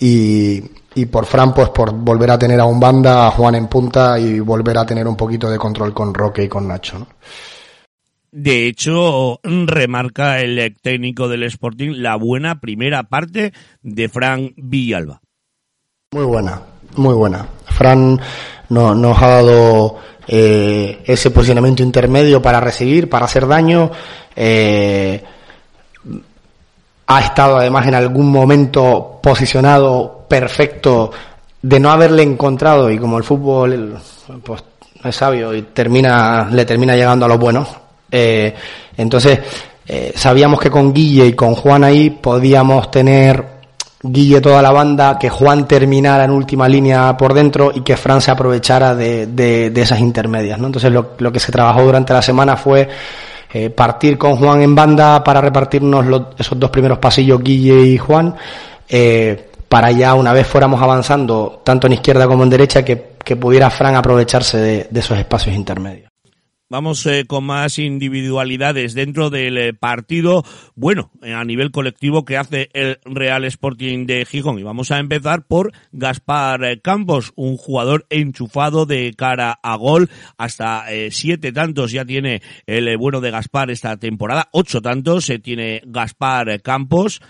y, 0.00 0.62
y 0.94 1.06
por 1.06 1.24
Fran 1.24 1.54
pues 1.54 1.68
por 1.68 1.92
volver 1.92 2.32
a 2.32 2.38
tener 2.38 2.58
a 2.58 2.64
un 2.64 2.80
banda, 2.80 3.28
a 3.28 3.30
Juan 3.30 3.54
en 3.54 3.68
punta 3.68 4.18
y 4.18 4.40
volver 4.40 4.76
a 4.78 4.84
tener 4.84 5.06
un 5.06 5.16
poquito 5.16 5.48
de 5.48 5.58
control 5.58 5.94
con 5.94 6.12
Roque 6.12 6.42
y 6.42 6.48
con 6.48 6.66
Nacho, 6.66 6.98
¿no? 6.98 7.06
De 8.32 8.66
hecho, 8.66 9.40
remarca 9.42 10.40
el 10.40 10.76
técnico 10.82 11.28
del 11.28 11.44
Sporting 11.44 11.92
la 11.96 12.16
buena 12.16 12.60
primera 12.60 13.04
parte 13.04 13.52
de 13.82 14.08
Fran 14.08 14.52
Villalba. 14.56 15.20
Muy 16.12 16.24
buena, 16.24 16.60
muy 16.96 17.14
buena. 17.14 17.46
Fran 17.66 18.20
no, 18.68 18.94
nos 18.94 19.22
ha 19.22 19.28
dado 19.28 19.96
eh, 20.26 21.02
ese 21.04 21.30
posicionamiento 21.30 21.82
intermedio 21.82 22.42
para 22.42 22.60
recibir, 22.60 23.08
para 23.08 23.26
hacer 23.26 23.46
daño. 23.46 23.90
Eh, 24.34 25.22
ha 27.06 27.20
estado 27.20 27.56
además 27.56 27.86
en 27.86 27.94
algún 27.94 28.30
momento 28.30 29.20
posicionado 29.22 30.26
perfecto 30.28 31.10
de 31.62 31.80
no 31.80 31.90
haberle 31.90 32.22
encontrado 32.22 32.90
y 32.90 32.98
como 32.98 33.18
el 33.18 33.24
fútbol 33.24 33.98
pues, 34.42 34.64
es 35.04 35.16
sabio 35.16 35.54
y 35.54 35.62
termina, 35.62 36.48
le 36.50 36.64
termina 36.64 36.96
llegando 36.96 37.26
a 37.26 37.28
los 37.28 37.38
buenos 37.38 37.85
Eh, 38.10 38.54
entonces, 38.96 39.40
eh, 39.86 40.12
sabíamos 40.14 40.60
que 40.60 40.70
con 40.70 40.92
Guille 40.92 41.26
y 41.26 41.32
con 41.34 41.54
Juan 41.54 41.84
ahí 41.84 42.10
podíamos 42.10 42.90
tener 42.90 43.56
Guille 44.02 44.40
toda 44.40 44.62
la 44.62 44.72
banda, 44.72 45.18
que 45.18 45.28
Juan 45.28 45.66
terminara 45.66 46.24
en 46.24 46.30
última 46.30 46.68
línea 46.68 47.16
por 47.16 47.34
dentro 47.34 47.72
y 47.74 47.80
que 47.80 47.96
Fran 47.96 48.20
se 48.20 48.30
aprovechara 48.30 48.94
de, 48.94 49.26
de, 49.26 49.72
esas 49.80 50.00
intermedias. 50.00 50.58
¿no? 50.58 50.66
Entonces 50.66 50.92
lo, 50.92 51.32
que 51.32 51.40
se 51.40 51.52
trabajó 51.52 51.82
durante 51.82 52.12
la 52.12 52.22
semana 52.22 52.56
fue 52.56 52.88
eh, 53.52 53.70
partir 53.70 54.18
con 54.18 54.36
Juan 54.36 54.62
en 54.62 54.74
banda 54.74 55.22
para 55.24 55.40
repartirnos 55.40 56.04
esos 56.38 56.58
dos 56.58 56.70
primeros 56.70 56.98
pasillos, 56.98 57.42
Guille 57.42 57.80
y 57.86 57.98
Juan, 57.98 58.34
para 59.68 59.90
ya 59.90 60.14
una 60.14 60.32
vez 60.32 60.46
fuéramos 60.46 60.80
avanzando, 60.80 61.62
tanto 61.64 61.86
en 61.88 61.94
izquierda 61.94 62.28
como 62.28 62.44
en 62.44 62.50
derecha, 62.50 62.84
que, 62.84 63.16
que 63.24 63.36
pudiera 63.36 63.70
Fran 63.70 63.96
aprovecharse 63.96 64.58
de, 64.58 64.86
de 64.90 65.00
esos 65.00 65.18
espacios 65.18 65.56
intermedios. 65.56 66.05
Vamos 66.68 67.06
eh, 67.06 67.26
con 67.28 67.44
más 67.44 67.78
individualidades 67.78 68.92
dentro 68.94 69.30
del 69.30 69.56
eh, 69.56 69.72
partido, 69.72 70.42
bueno, 70.74 71.12
eh, 71.22 71.32
a 71.32 71.44
nivel 71.44 71.70
colectivo 71.70 72.24
que 72.24 72.36
hace 72.36 72.70
el 72.72 72.98
Real 73.04 73.44
Sporting 73.44 74.04
de 74.06 74.24
Gijón. 74.24 74.58
Y 74.58 74.64
vamos 74.64 74.90
a 74.90 74.98
empezar 74.98 75.46
por 75.46 75.72
Gaspar 75.92 76.80
Campos, 76.82 77.32
un 77.36 77.56
jugador 77.56 78.04
enchufado 78.10 78.84
de 78.84 79.14
cara 79.16 79.60
a 79.62 79.76
gol. 79.76 80.10
Hasta 80.38 80.86
siete 81.10 81.52
tantos 81.52 81.92
ya 81.92 82.04
tiene 82.04 82.42
el 82.66 82.96
bueno 82.96 83.20
de 83.20 83.30
Gaspar 83.30 83.70
esta 83.70 83.96
temporada. 83.96 84.48
Ocho 84.50 84.82
tantos 84.82 85.24
se 85.24 85.38
tiene 85.38 85.82
Gaspar 85.86 86.62
Campos. 86.62 87.20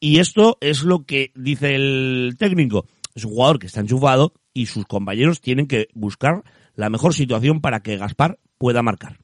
Y 0.00 0.18
esto 0.18 0.58
es 0.60 0.82
lo 0.82 1.04
que 1.04 1.30
dice 1.36 1.76
el 1.76 2.34
técnico. 2.36 2.86
Es 3.14 3.24
un 3.24 3.30
jugador 3.30 3.60
que 3.60 3.68
está 3.68 3.78
enchufado 3.78 4.32
y 4.52 4.66
sus 4.66 4.86
compañeros 4.86 5.40
tienen 5.40 5.68
que 5.68 5.86
buscar 5.94 6.42
la 6.74 6.90
mejor 6.90 7.14
situación 7.14 7.60
para 7.60 7.80
que 7.80 7.96
Gaspar 7.96 8.40
pueda 8.62 8.80
marcar. 8.80 9.16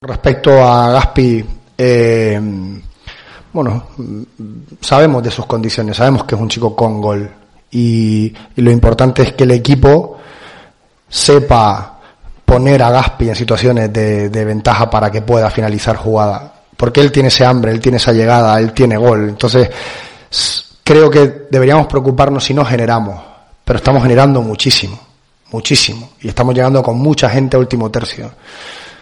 Respecto 0.00 0.52
a 0.62 0.92
Gaspi, 0.92 1.44
eh, 1.76 2.40
bueno, 3.52 3.88
sabemos 4.80 5.20
de 5.20 5.32
sus 5.32 5.46
condiciones, 5.46 5.96
sabemos 5.96 6.22
que 6.22 6.36
es 6.36 6.40
un 6.40 6.48
chico 6.48 6.76
con 6.76 7.00
gol 7.00 7.28
y, 7.72 8.32
lo 8.54 8.70
importante 8.70 9.24
es 9.24 9.32
que 9.32 9.42
el 9.42 9.50
equipo 9.50 10.16
sepa 11.08 11.98
poner 12.44 12.84
a 12.84 12.90
Gaspi 12.90 13.30
en 13.30 13.34
situaciones 13.34 13.92
de, 13.92 14.44
ventaja 14.44 14.88
para 14.88 15.10
que 15.10 15.22
pueda 15.22 15.50
finalizar 15.50 15.96
jugada. 15.96 16.52
Porque 16.76 17.00
él 17.00 17.10
tiene 17.10 17.30
ese 17.30 17.44
hambre, 17.44 17.72
él 17.72 17.80
tiene 17.80 17.96
esa 17.96 18.12
llegada, 18.12 18.60
él 18.60 18.72
tiene 18.72 18.96
gol. 18.96 19.30
Entonces, 19.30 19.68
creo 20.84 21.10
que 21.10 21.48
deberíamos 21.50 21.88
preocuparnos 21.88 22.44
si 22.44 22.54
no 22.54 22.64
generamos, 22.64 23.20
pero 23.64 23.78
estamos 23.78 24.04
generando 24.04 24.40
muchísimo 24.40 25.11
muchísimo. 25.52 26.12
Y 26.20 26.28
estamos 26.28 26.54
llegando 26.54 26.82
con 26.82 26.98
mucha 26.98 27.28
gente 27.28 27.56
a 27.56 27.60
último 27.60 27.90
tercio. 27.90 28.30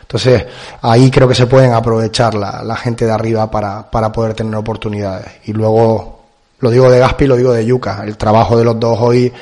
Entonces, 0.02 0.45
ahí 0.83 1.11
creo 1.11 1.28
que 1.28 1.35
se 1.35 1.47
pueden 1.47 1.73
aprovechar 1.73 2.35
la, 2.35 2.62
la 2.64 2.76
gente 2.76 3.07
de 3.07 3.12
arriba 3.12 3.50
para, 3.50 3.88
para 3.90 4.11
poder 4.11 4.35
tener 4.35 4.54
oportunidades. 4.57 5.26
Y 5.45 5.52
luego, 5.52 6.21
lo 6.59 6.71
digo 6.71 6.90
de 6.90 6.99
Gaspi, 6.99 7.26
lo 7.26 7.37
digo 7.37 7.52
de 7.52 7.64
Yuca. 7.64 8.02
El 8.04 8.16
trabajo 8.16 8.57
de 8.57 8.64
los 8.64 8.78
dos 8.78 8.99
hoy, 9.00 9.33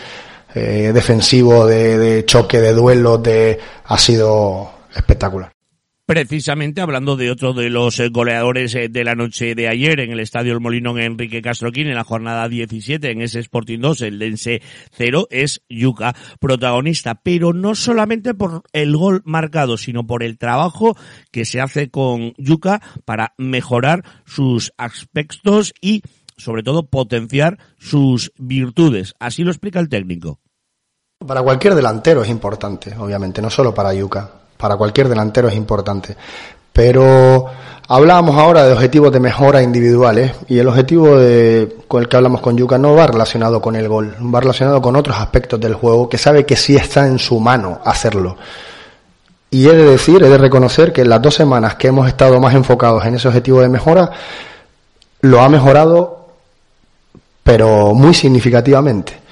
eh, 0.55 0.91
defensivo, 0.93 1.67
de, 1.67 1.97
de 1.99 2.25
choque, 2.27 2.61
de 2.61 2.73
duelo, 2.73 3.17
de, 3.19 3.59
ha 3.87 3.99
sido 3.99 4.71
espectacular 4.95 5.58
precisamente 6.09 6.81
hablando 6.81 7.17
de 7.17 7.31
otro 7.31 7.53
de 7.53 7.69
los 7.69 8.01
eh, 8.01 8.09
goleadores 8.09 8.75
eh, 8.75 8.89
de 8.89 9.05
la 9.05 9.15
noche 9.15 9.55
de 9.55 9.69
ayer 9.69 10.01
en 10.01 10.11
el 10.11 10.21
Estadio 10.21 10.55
El 10.55 10.61
Molinón 10.61 10.99
Enrique 10.99 11.43
Castroquín 11.43 11.87
en 11.87 11.97
la 11.97 12.03
jornada 12.03 12.49
17 12.49 13.11
en 13.11 13.21
ese 13.21 13.41
Sporting 13.41 13.79
2, 13.81 14.01
el 14.01 14.19
Dense 14.19 14.63
0, 14.93 15.27
es 15.31 15.61
Yuca, 15.69 16.17
protagonista, 16.41 17.17
pero 17.23 17.53
no 17.53 17.75
solamente 17.75 18.33
por 18.33 18.63
el 18.73 18.97
gol 18.97 19.21
marcado, 19.27 19.77
sino 19.77 20.07
por 20.07 20.23
el 20.23 20.39
trabajo 20.39 20.97
que 21.31 21.45
se 21.45 21.61
hace 21.61 21.91
con 21.91 22.33
Yuca 22.39 22.81
para 23.05 23.35
mejorar 23.37 24.03
sus 24.25 24.73
aspectos 24.79 25.75
y 25.83 26.01
sobre 26.39 26.63
todo 26.63 26.87
potenciar 26.87 27.59
sus 27.77 28.33
virtudes. 28.39 29.15
Así 29.21 29.45
lo 29.45 29.51
explica 29.51 29.79
el 29.79 29.91
técnico. 29.91 30.41
Para 31.19 31.43
cualquier 31.43 31.75
delantero 31.75 32.23
es 32.23 32.31
importante, 32.31 32.97
obviamente, 32.97 33.43
no 33.43 33.51
solo 33.51 33.75
para 33.75 33.93
Yuca 33.93 34.39
para 34.59 34.77
cualquier 34.77 35.09
delantero 35.09 35.49
es 35.49 35.55
importante. 35.55 36.15
Pero 36.73 37.47
hablábamos 37.89 38.37
ahora 38.37 38.65
de 38.65 38.73
objetivos 38.73 39.11
de 39.13 39.21
mejora 39.21 39.63
individuales 39.63 40.33
y 40.49 40.59
el 40.59 40.69
objetivo 40.69 41.17
de, 41.17 41.77
con 41.89 42.03
el 42.03 42.09
que 42.09 42.17
hablamos 42.17 42.43
con 42.43 42.57
Yuka 42.57 42.77
no 42.77 42.95
va 42.95 43.07
relacionado 43.07 43.63
con 43.63 43.75
el 43.77 43.89
gol, 43.89 44.15
va 44.35 44.41
relacionado 44.41 44.83
con 44.83 44.95
otros 44.95 45.17
aspectos 45.17 45.59
del 45.59 45.75
juego 45.75 46.09
que 46.09 46.19
sabe 46.19 46.45
que 46.45 46.57
sí 46.57 46.77
está 46.77 47.07
en 47.07 47.19
su 47.19 47.41
mano 47.41 47.81
hacerlo. 47.85 48.37
Y 49.51 49.67
he 49.67 49.73
de 49.73 49.85
decir, 49.85 50.23
he 50.23 50.29
de 50.29 50.37
reconocer 50.37 50.93
que 50.93 51.05
las 51.07 51.23
dos 51.23 51.35
semanas 51.35 51.77
que 51.77 51.89
hemos 51.89 52.07
estado 52.07 52.39
más 52.39 52.55
enfocados 52.55 53.05
en 53.07 53.15
ese 53.15 53.29
objetivo 53.29 53.63
de 53.63 53.71
mejora, 53.71 54.11
lo 55.23 55.41
ha 55.41 55.49
mejorado, 55.49 56.29
pero 57.43 57.95
muy 57.95 58.13
significativamente 58.13 59.28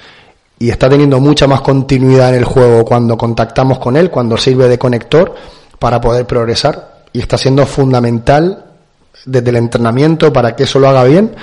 y 0.59 0.69
está 0.69 0.89
teniendo 0.89 1.19
mucha 1.19 1.47
más 1.47 1.61
continuidad 1.61 2.29
en 2.29 2.35
el 2.35 2.45
juego 2.45 2.83
cuando 2.83 3.17
contactamos 3.17 3.79
con 3.79 3.95
él, 3.95 4.09
cuando 4.09 4.37
sirve 4.37 4.67
de 4.67 4.79
conector 4.79 5.35
para 5.79 6.01
poder 6.01 6.25
progresar 6.25 7.03
y 7.13 7.19
está 7.19 7.37
siendo 7.37 7.65
fundamental 7.65 8.65
desde 9.25 9.49
el 9.49 9.57
entrenamiento 9.57 10.31
para 10.31 10.55
que 10.55 10.63
eso 10.63 10.79
lo 10.79 10.87
haga 10.87 11.03
bien 11.03 11.35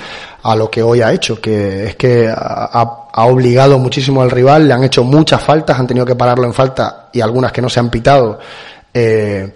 a 0.43 0.57
lo 0.57 0.71
que 0.71 0.83
hoy 0.83 1.01
ha 1.01 1.13
hecho, 1.13 1.41
que 1.41 1.87
es 1.87 1.97
que 1.97 2.29
ha, 2.29 3.01
obligado 3.17 3.79
muchísimo 3.79 4.23
al 4.23 4.31
rival, 4.31 4.67
le 4.67 4.75
han 4.75 4.83
hecho 4.85 5.05
muchas 5.05 5.41
faltas, 5.41 5.79
han 5.79 5.87
tenido 5.87 6.05
que 6.05 6.17
pararlo 6.17 6.45
en 6.45 6.53
falta 6.53 7.09
y 7.13 7.21
algunas 7.21 7.53
que 7.53 7.63
no 7.63 7.69
se 7.69 7.81
han 7.81 7.89
pitado 7.91 8.39
eh, 8.93 9.55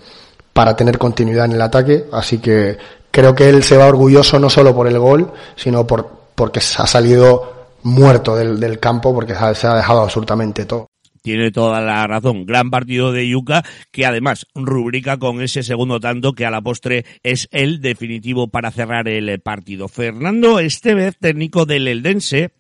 para 0.53 0.77
tener 0.77 0.97
continuidad 0.99 1.47
en 1.47 1.53
el 1.53 1.62
ataque, 1.62 2.07
así 2.12 2.38
que 2.38 2.79
creo 3.11 3.35
que 3.35 3.49
él 3.49 3.62
se 3.64 3.77
va 3.77 3.87
orgulloso 3.87 4.38
no 4.38 4.49
solo 4.49 4.75
por 4.75 4.87
el 4.87 4.99
gol, 4.99 5.33
sino 5.57 5.87
por 5.87 6.18
porque 6.35 6.61
ha 6.61 6.87
salido 6.87 7.58
muerto 7.83 8.37
del, 8.37 8.61
del 8.61 8.79
campo 8.79 9.14
porque 9.14 9.35
se 9.35 9.67
ha 9.67 9.75
dejado 9.75 10.03
absolutamente 10.03 10.64
todo 10.64 10.88
tiene 11.29 11.51
toda 11.51 11.83
la 11.83 12.07
razón. 12.07 12.47
Gran 12.47 12.71
partido 12.71 13.12
de 13.12 13.29
Yuca 13.29 13.62
que 13.91 14.07
además 14.07 14.47
rubrica 14.55 15.19
con 15.19 15.43
ese 15.43 15.62
segundo 15.62 16.01
tanto 16.01 16.33
que 16.33 16.47
a 16.47 16.51
la 16.51 16.62
postre 16.62 17.05
es 17.23 17.49
el 17.53 17.83
definitivo 17.83 18.49
para 18.49 18.71
cerrar 18.71 19.09
el 19.09 19.38
partido. 19.41 19.88
Fernando 19.88 20.59
Estevez, 20.59 21.19
técnico 21.19 21.67
del 21.67 21.88
Eldense, 21.88 22.53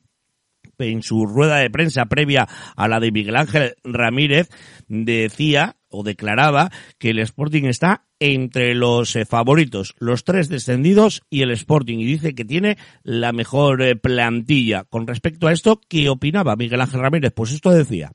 en 0.78 1.02
su 1.02 1.26
rueda 1.26 1.56
de 1.56 1.70
prensa 1.70 2.06
previa 2.06 2.46
a 2.76 2.88
la 2.88 3.00
de 3.00 3.10
Miguel 3.10 3.36
Ángel 3.36 3.74
Ramírez, 3.84 4.48
decía 4.86 5.76
o 5.88 6.02
declaraba 6.02 6.70
que 6.98 7.10
el 7.10 7.18
Sporting 7.20 7.64
está 7.64 8.07
entre 8.20 8.74
los 8.74 9.14
eh, 9.16 9.24
favoritos, 9.24 9.94
los 9.98 10.24
tres 10.24 10.48
descendidos 10.48 11.22
y 11.30 11.42
el 11.42 11.50
Sporting, 11.52 11.98
y 11.98 12.06
dice 12.06 12.34
que 12.34 12.44
tiene 12.44 12.78
la 13.02 13.32
mejor 13.32 13.82
eh, 13.82 13.96
plantilla. 13.96 14.84
Con 14.84 15.06
respecto 15.06 15.46
a 15.46 15.52
esto, 15.52 15.80
¿qué 15.88 16.08
opinaba 16.08 16.56
Miguel 16.56 16.80
Ángel 16.80 17.00
Ramírez? 17.00 17.32
Pues 17.34 17.52
esto 17.52 17.70
decía. 17.70 18.12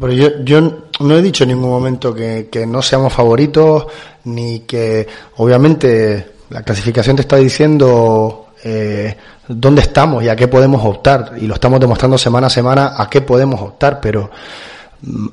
Pero 0.00 0.12
yo, 0.44 0.88
no 1.00 1.16
he 1.16 1.22
dicho 1.22 1.44
en 1.44 1.50
ningún 1.50 1.70
momento 1.70 2.14
que, 2.14 2.48
no 2.66 2.82
seamos 2.82 3.12
favoritos, 3.12 3.86
ni 4.24 4.60
que 4.60 5.06
obviamente 5.36 6.32
la 6.50 6.62
clasificación 6.62 7.16
te 7.16 7.22
está 7.22 7.36
diciendo 7.36 8.48
eh, 8.64 9.16
dónde 9.46 9.82
estamos 9.82 10.24
y 10.24 10.28
a 10.28 10.36
qué 10.36 10.48
podemos 10.48 10.84
optar, 10.84 11.34
y 11.40 11.46
lo 11.46 11.54
estamos 11.54 11.78
demostrando 11.78 12.18
semana 12.18 12.48
a 12.48 12.50
semana 12.50 12.94
a 12.96 13.08
qué 13.08 13.20
podemos 13.20 13.60
optar, 13.60 14.00
pero 14.00 14.30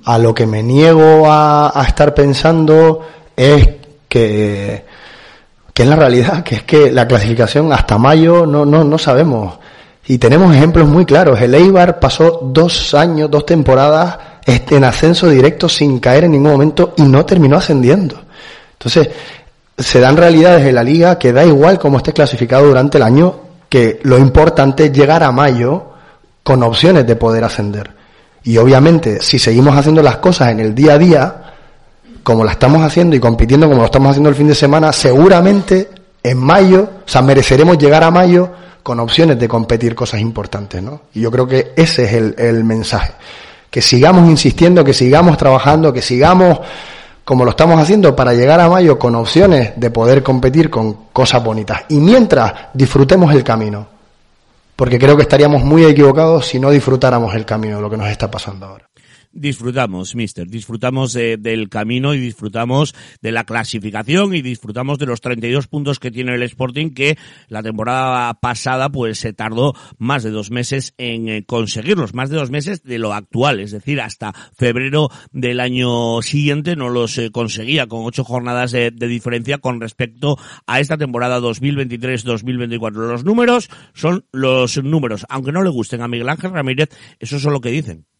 a 0.06 0.18
lo 0.18 0.34
que 0.34 0.46
me 0.46 0.62
niego 0.64 1.24
a, 1.28 1.84
estar 1.88 2.14
pensando 2.14 3.02
es 3.42 3.70
que, 4.08 4.86
que 5.74 5.84
en 5.84 5.90
la 5.90 5.96
realidad, 5.96 6.44
que 6.44 6.56
es 6.56 6.64
que 6.64 6.92
la 6.92 7.08
clasificación 7.08 7.74
hasta 7.74 7.98
mayo 7.98 8.46
no, 8.46 8.66
no, 8.66 8.84
no 8.84 8.98
sabemos. 8.98 9.58
Y 10.06 10.18
tenemos 10.18 10.56
ejemplos 10.56 10.88
muy 10.88 11.06
claros. 11.06 11.42
El 11.42 11.56
Eibar 11.56 12.00
pasó 12.00 12.40
dos 12.44 12.94
años, 12.94 13.32
dos 13.32 13.46
temporadas 13.46 14.18
en 14.46 14.84
ascenso 14.84 15.30
directo 15.30 15.70
sin 15.70 16.00
caer 16.00 16.26
en 16.26 16.32
ningún 16.32 16.52
momento 16.52 16.94
y 16.98 17.04
no 17.04 17.26
terminó 17.26 17.58
ascendiendo. 17.58 18.20
Entonces, 18.74 19.10
se 19.78 20.00
dan 20.00 20.18
realidades 20.18 20.68
en 20.68 20.76
la 20.76 20.84
liga 20.84 21.18
que 21.18 21.34
da 21.34 21.46
igual 21.46 21.80
cómo 21.80 21.98
esté 21.98 22.14
clasificado 22.14 22.68
durante 22.68 22.98
el 22.98 23.04
año, 23.04 23.36
que 23.70 24.00
lo 24.04 24.18
importante 24.18 24.86
es 24.86 24.92
llegar 24.92 25.24
a 25.24 25.32
mayo 25.32 25.94
con 26.44 26.62
opciones 26.64 27.08
de 27.08 27.16
poder 27.16 27.44
ascender. 27.44 27.92
Y 28.44 28.58
obviamente, 28.58 29.22
si 29.22 29.40
seguimos 29.40 29.76
haciendo 29.76 30.02
las 30.02 30.18
cosas 30.18 30.52
en 30.52 30.60
el 30.60 30.76
día 30.76 30.94
a 30.94 30.98
día, 30.98 31.51
como 32.24 32.44
la 32.44 32.52
estamos 32.52 32.82
haciendo 32.82 33.16
y 33.16 33.20
compitiendo 33.20 33.68
como 33.68 33.80
lo 33.80 33.86
estamos 33.86 34.12
haciendo 34.12 34.30
el 34.30 34.36
fin 34.36 34.48
de 34.48 34.56
semana, 34.56 34.92
seguramente 34.94 35.90
en 36.24 36.38
mayo, 36.38 36.88
o 37.06 37.10
sea, 37.10 37.22
mereceremos 37.22 37.78
llegar 37.78 38.04
a 38.04 38.12
mayo 38.12 38.50
con 38.84 39.00
opciones 39.00 39.40
de 39.40 39.48
competir 39.48 39.96
cosas 39.96 40.22
importantes, 40.22 40.82
¿no? 40.82 41.02
Y 41.14 41.22
yo 41.22 41.32
creo 41.32 41.48
que 41.48 41.74
ese 41.76 42.04
es 42.04 42.14
el, 42.14 42.36
el 42.38 42.64
mensaje. 42.64 43.14
Que 43.70 43.82
sigamos 43.82 44.30
insistiendo, 44.30 44.84
que 44.84 44.94
sigamos 44.94 45.38
trabajando, 45.38 45.94
que 45.94 46.02
sigamos 46.02 46.60
como 47.24 47.46
lo 47.46 47.52
estamos 47.52 47.80
haciendo 47.80 48.16
para 48.16 48.34
llegar 48.34 48.60
a 48.60 48.70
mayo 48.70 48.98
con 48.98 49.16
opciones 49.16 49.74
de 49.76 49.90
poder 49.92 50.24
competir 50.24 50.70
con 50.70 51.06
cosas 51.14 51.44
bonitas. 51.44 51.84
Y 51.90 51.96
mientras 51.96 52.54
disfrutemos 52.74 53.34
el 53.34 53.44
camino, 53.44 53.88
porque 54.76 54.98
creo 54.98 55.16
que 55.16 55.24
estaríamos 55.24 55.64
muy 55.64 55.86
equivocados 55.86 56.48
si 56.48 56.60
no 56.60 56.72
disfrutáramos 56.72 57.36
el 57.36 57.46
camino 57.46 57.78
de 57.78 57.82
lo 57.84 57.90
que 57.90 57.98
nos 57.98 58.10
está 58.10 58.30
pasando 58.30 58.66
ahora. 58.66 58.86
Disfrutamos, 59.32 60.16
mister, 60.16 60.48
disfrutamos 60.48 61.14
del 61.14 61.70
camino 61.70 62.14
y 62.14 62.20
disfrutamos 62.20 62.94
de 63.22 63.32
la 63.32 63.44
clasificación 63.44 64.34
y 64.36 64.42
disfrutamos 64.42 65.00
de 65.00 65.06
los 65.06 65.22
32 65.22 65.68
puntos 65.68 66.00
que 66.00 66.12
tiene 66.12 66.36
el 66.36 66.44
Sporting 66.44 66.92
que 66.92 67.18
la 67.48 67.64
temporada 67.64 68.34
pasada 68.36 68.90
pues 68.90 69.20
se 69.20 69.34
tardó 69.34 69.74
más 69.98 70.24
de 70.24 70.32
dos 70.32 70.52
meses 70.52 70.94
en 70.98 71.30
eh, 71.30 71.46
conseguirlos, 71.46 72.14
más 72.14 72.30
de 72.30 72.38
dos 72.38 72.52
meses 72.52 72.84
de 72.84 73.00
lo 73.00 73.14
actual, 73.14 73.60
es 73.60 73.72
decir, 73.72 74.02
hasta 74.02 74.34
febrero 74.56 75.10
del 75.32 75.60
año 75.60 76.22
siguiente 76.22 76.76
no 76.76 76.90
los 76.90 77.18
eh, 77.18 77.32
conseguía 77.32 77.88
con 77.88 78.06
ocho 78.06 78.24
jornadas 78.24 78.72
de, 78.72 78.92
de 78.92 79.08
diferencia 79.08 79.58
con 79.58 79.82
respecto 79.82 80.38
a 80.68 80.80
esta 80.80 80.98
temporada 80.98 81.40
2023-2024. 81.40 82.92
Los 82.92 83.24
números 83.24 83.70
son 83.94 84.26
los 84.32 84.82
números, 84.84 85.26
aunque 85.30 85.52
no 85.52 85.64
le 85.64 85.70
gusten 85.70 86.02
a 86.02 86.08
Miguel 86.08 86.30
Ángel 86.30 86.52
Ramírez, 86.52 86.90
eso 87.20 87.38
es 87.38 87.44
lo 87.44 87.62
que 87.62 87.72
dicen. 87.72 88.11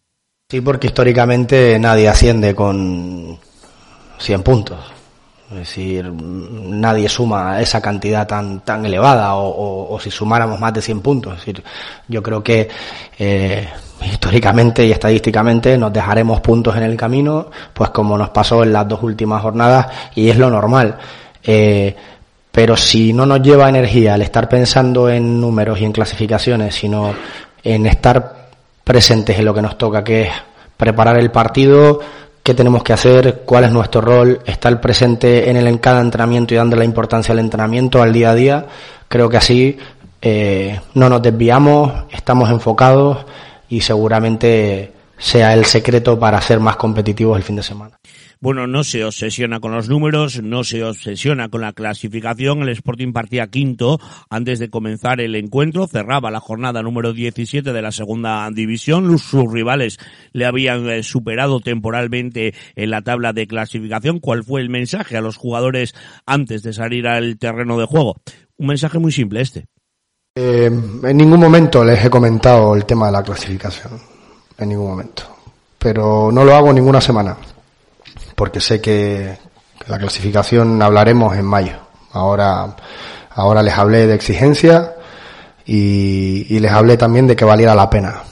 Sí, 0.52 0.60
porque 0.60 0.88
históricamente 0.88 1.78
nadie 1.78 2.10
asciende 2.10 2.54
con 2.54 3.38
100 4.18 4.42
puntos. 4.42 4.78
Es 5.50 5.56
decir, 5.56 6.12
nadie 6.12 7.08
suma 7.08 7.58
esa 7.62 7.80
cantidad 7.80 8.26
tan, 8.26 8.60
tan 8.60 8.84
elevada 8.84 9.36
o, 9.36 9.98
si 9.98 10.10
sumáramos 10.10 10.60
más 10.60 10.74
de 10.74 10.82
100 10.82 11.00
puntos. 11.00 11.32
Es 11.32 11.38
decir, 11.38 11.64
yo 12.06 12.22
creo 12.22 12.44
que 12.44 12.68
eh, 13.18 13.66
históricamente 14.04 14.84
y 14.84 14.92
estadísticamente 14.92 15.78
nos 15.78 15.90
dejaremos 15.90 16.42
puntos 16.42 16.76
en 16.76 16.82
el 16.82 16.98
camino, 16.98 17.46
pues 17.72 17.88
como 17.88 18.18
nos 18.18 18.28
pasó 18.28 18.62
en 18.62 18.74
las 18.74 18.86
dos 18.86 19.02
últimas 19.02 19.40
jornadas 19.40 19.86
y 20.14 20.28
es 20.28 20.36
lo 20.36 20.50
normal. 20.50 20.98
Eh, 21.42 21.96
pero 22.50 22.76
si 22.76 23.14
no 23.14 23.24
nos 23.24 23.40
lleva 23.40 23.70
energía 23.70 24.16
el 24.16 24.20
estar 24.20 24.50
pensando 24.50 25.08
en 25.08 25.40
números 25.40 25.80
y 25.80 25.86
en 25.86 25.92
clasificaciones, 25.92 26.74
sino 26.74 27.14
en 27.64 27.86
estar 27.86 28.41
presentes 28.92 29.38
en 29.38 29.46
lo 29.46 29.54
que 29.54 29.62
nos 29.62 29.78
toca, 29.78 30.04
que 30.04 30.24
es 30.24 30.28
preparar 30.76 31.18
el 31.18 31.30
partido, 31.30 31.98
qué 32.42 32.52
tenemos 32.52 32.82
que 32.82 32.92
hacer, 32.92 33.40
cuál 33.46 33.64
es 33.64 33.72
nuestro 33.72 34.02
rol, 34.02 34.40
estar 34.44 34.78
presente 34.82 35.48
en, 35.48 35.56
el, 35.56 35.66
en 35.66 35.78
cada 35.78 36.02
entrenamiento 36.02 36.52
y 36.52 36.58
dando 36.58 36.76
la 36.76 36.84
importancia 36.84 37.32
al 37.32 37.38
entrenamiento, 37.38 38.02
al 38.02 38.12
día 38.12 38.32
a 38.32 38.34
día. 38.34 38.66
Creo 39.08 39.30
que 39.30 39.38
así 39.38 39.78
eh, 40.20 40.78
no 40.92 41.08
nos 41.08 41.22
desviamos, 41.22 42.04
estamos 42.10 42.50
enfocados 42.50 43.24
y 43.70 43.80
seguramente 43.80 44.92
sea 45.16 45.54
el 45.54 45.64
secreto 45.64 46.18
para 46.18 46.38
ser 46.42 46.60
más 46.60 46.76
competitivos 46.76 47.38
el 47.38 47.44
fin 47.44 47.56
de 47.56 47.62
semana 47.62 47.96
bueno, 48.42 48.66
no 48.66 48.82
se 48.82 49.04
obsesiona 49.04 49.60
con 49.60 49.70
los 49.70 49.88
números, 49.88 50.42
no 50.42 50.64
se 50.64 50.82
obsesiona 50.82 51.48
con 51.48 51.60
la 51.60 51.72
clasificación. 51.72 52.62
El 52.62 52.70
Sporting 52.70 53.12
partía 53.12 53.46
quinto 53.46 54.00
antes 54.30 54.58
de 54.58 54.68
comenzar 54.68 55.20
el 55.20 55.36
encuentro, 55.36 55.86
cerraba 55.86 56.32
la 56.32 56.40
jornada 56.40 56.82
número 56.82 57.12
17 57.12 57.72
de 57.72 57.82
la 57.82 57.92
segunda 57.92 58.50
división. 58.50 59.16
Sus 59.20 59.44
rivales 59.52 59.98
le 60.32 60.44
habían 60.44 60.90
eh, 60.90 61.04
superado 61.04 61.60
temporalmente 61.60 62.52
en 62.74 62.90
la 62.90 63.02
tabla 63.02 63.32
de 63.32 63.46
clasificación. 63.46 64.18
¿Cuál 64.18 64.42
fue 64.42 64.60
el 64.60 64.70
mensaje 64.70 65.16
a 65.16 65.20
los 65.20 65.36
jugadores 65.36 65.94
antes 66.26 66.64
de 66.64 66.72
salir 66.72 67.06
al 67.06 67.38
terreno 67.38 67.78
de 67.78 67.86
juego? 67.86 68.16
Un 68.56 68.66
mensaje 68.66 68.98
muy 68.98 69.12
simple 69.12 69.42
este. 69.42 69.66
Eh, 70.34 70.66
en 70.66 71.16
ningún 71.16 71.38
momento 71.38 71.84
les 71.84 72.04
he 72.04 72.10
comentado 72.10 72.74
el 72.74 72.86
tema 72.86 73.06
de 73.06 73.12
la 73.12 73.22
clasificación. 73.22 73.92
En 74.58 74.68
ningún 74.68 74.88
momento. 74.88 75.22
Pero 75.78 76.32
no 76.32 76.44
lo 76.44 76.56
hago 76.56 76.72
ninguna 76.72 77.00
semana 77.00 77.36
porque 78.42 78.58
sé 78.58 78.80
que 78.80 79.38
la 79.86 80.00
clasificación 80.00 80.82
hablaremos 80.82 81.36
en 81.36 81.44
mayo. 81.44 81.74
Ahora, 82.10 82.74
ahora 83.30 83.62
les 83.62 83.78
hablé 83.78 84.08
de 84.08 84.16
exigencia 84.16 84.94
y, 85.64 86.58
les 86.58 86.72
hablé 86.72 86.96
también 86.96 87.28
de 87.28 87.36
que 87.36 87.44
valiera 87.44 87.72
la 87.76 87.88
pena. 87.88 88.24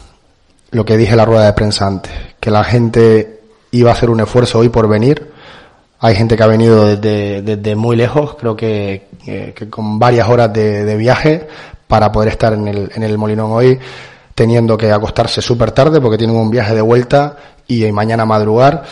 Lo 0.72 0.84
que 0.84 0.96
dije 0.96 1.12
en 1.12 1.18
la 1.18 1.26
rueda 1.26 1.46
de 1.46 1.52
prensa 1.52 1.86
antes, 1.86 2.10
que 2.40 2.50
la 2.50 2.64
gente 2.64 3.40
iba 3.70 3.90
a 3.90 3.92
hacer 3.92 4.10
un 4.10 4.18
esfuerzo 4.18 4.58
hoy 4.58 4.68
por 4.68 4.88
venir. 4.88 5.30
Hay 6.00 6.16
gente 6.16 6.36
que 6.36 6.42
ha 6.42 6.48
venido 6.48 6.96
desde, 6.96 7.76
muy 7.76 7.94
lejos, 7.94 8.34
creo 8.34 8.56
que, 8.56 9.06
con 9.70 10.00
varias 10.00 10.28
horas 10.28 10.52
de, 10.52 10.96
viaje 10.96 11.46
para 11.86 12.10
poder 12.10 12.30
estar 12.30 12.52
en 12.52 12.66
el, 12.66 12.90
en 12.96 13.04
el 13.04 13.16
Molinón 13.16 13.52
hoy, 13.52 13.78
teniendo 14.34 14.76
que 14.76 14.90
acostarse 14.90 15.40
súper 15.40 15.70
tarde 15.70 16.00
porque 16.00 16.18
tienen 16.18 16.34
un 16.34 16.50
viaje 16.50 16.74
de 16.74 16.82
vuelta 16.82 17.36
y 17.68 17.92
mañana 17.92 18.24
madrugar 18.24 18.82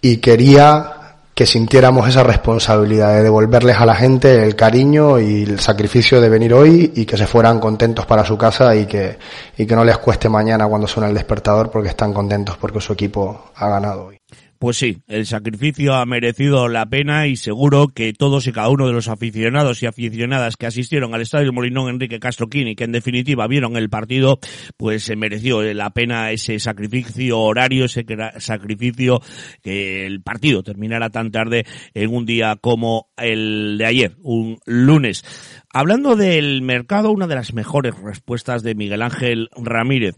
y 0.00 0.18
quería 0.18 0.94
que 1.34 1.46
sintiéramos 1.46 2.08
esa 2.08 2.24
responsabilidad 2.24 3.14
de 3.14 3.22
devolverles 3.22 3.76
a 3.76 3.86
la 3.86 3.94
gente 3.94 4.42
el 4.42 4.56
cariño 4.56 5.20
y 5.20 5.44
el 5.44 5.60
sacrificio 5.60 6.20
de 6.20 6.28
venir 6.28 6.52
hoy 6.52 6.92
y 6.96 7.06
que 7.06 7.16
se 7.16 7.28
fueran 7.28 7.60
contentos 7.60 8.06
para 8.06 8.24
su 8.24 8.36
casa 8.36 8.74
y 8.74 8.86
que, 8.86 9.16
y 9.56 9.64
que 9.64 9.76
no 9.76 9.84
les 9.84 9.98
cueste 9.98 10.28
mañana 10.28 10.66
cuando 10.66 10.88
suena 10.88 11.08
el 11.08 11.14
despertador 11.14 11.70
porque 11.70 11.90
están 11.90 12.12
contentos 12.12 12.56
porque 12.56 12.80
su 12.80 12.92
equipo 12.92 13.50
ha 13.54 13.68
ganado 13.68 14.06
hoy. 14.06 14.17
Pues 14.58 14.76
sí, 14.76 15.02
el 15.06 15.24
sacrificio 15.24 15.94
ha 15.94 16.04
merecido 16.04 16.66
la 16.66 16.86
pena 16.86 17.28
y 17.28 17.36
seguro 17.36 17.86
que 17.88 18.12
todos 18.12 18.48
y 18.48 18.52
cada 18.52 18.70
uno 18.70 18.88
de 18.88 18.92
los 18.92 19.06
aficionados 19.06 19.80
y 19.84 19.86
aficionadas 19.86 20.56
que 20.56 20.66
asistieron 20.66 21.14
al 21.14 21.20
Estadio 21.20 21.52
Molinón 21.52 21.88
Enrique 21.88 22.18
Castro 22.18 22.48
Quini, 22.48 22.74
que 22.74 22.82
en 22.82 22.90
definitiva 22.90 23.46
vieron 23.46 23.76
el 23.76 23.88
partido, 23.88 24.40
pues 24.76 25.04
se 25.04 25.14
mereció 25.14 25.62
la 25.62 25.90
pena 25.90 26.32
ese 26.32 26.58
sacrificio 26.58 27.38
horario, 27.38 27.84
ese 27.84 28.04
sacrificio 28.38 29.22
que 29.62 30.06
el 30.06 30.22
partido 30.22 30.64
terminara 30.64 31.10
tan 31.10 31.30
tarde 31.30 31.64
en 31.94 32.12
un 32.12 32.26
día 32.26 32.56
como 32.56 33.10
el 33.16 33.78
de 33.78 33.86
ayer, 33.86 34.16
un 34.22 34.58
lunes. 34.66 35.24
Hablando 35.72 36.16
del 36.16 36.62
mercado, 36.62 37.12
una 37.12 37.28
de 37.28 37.36
las 37.36 37.52
mejores 37.52 37.96
respuestas 37.96 38.64
de 38.64 38.74
Miguel 38.74 39.02
Ángel 39.02 39.50
Ramírez. 39.54 40.16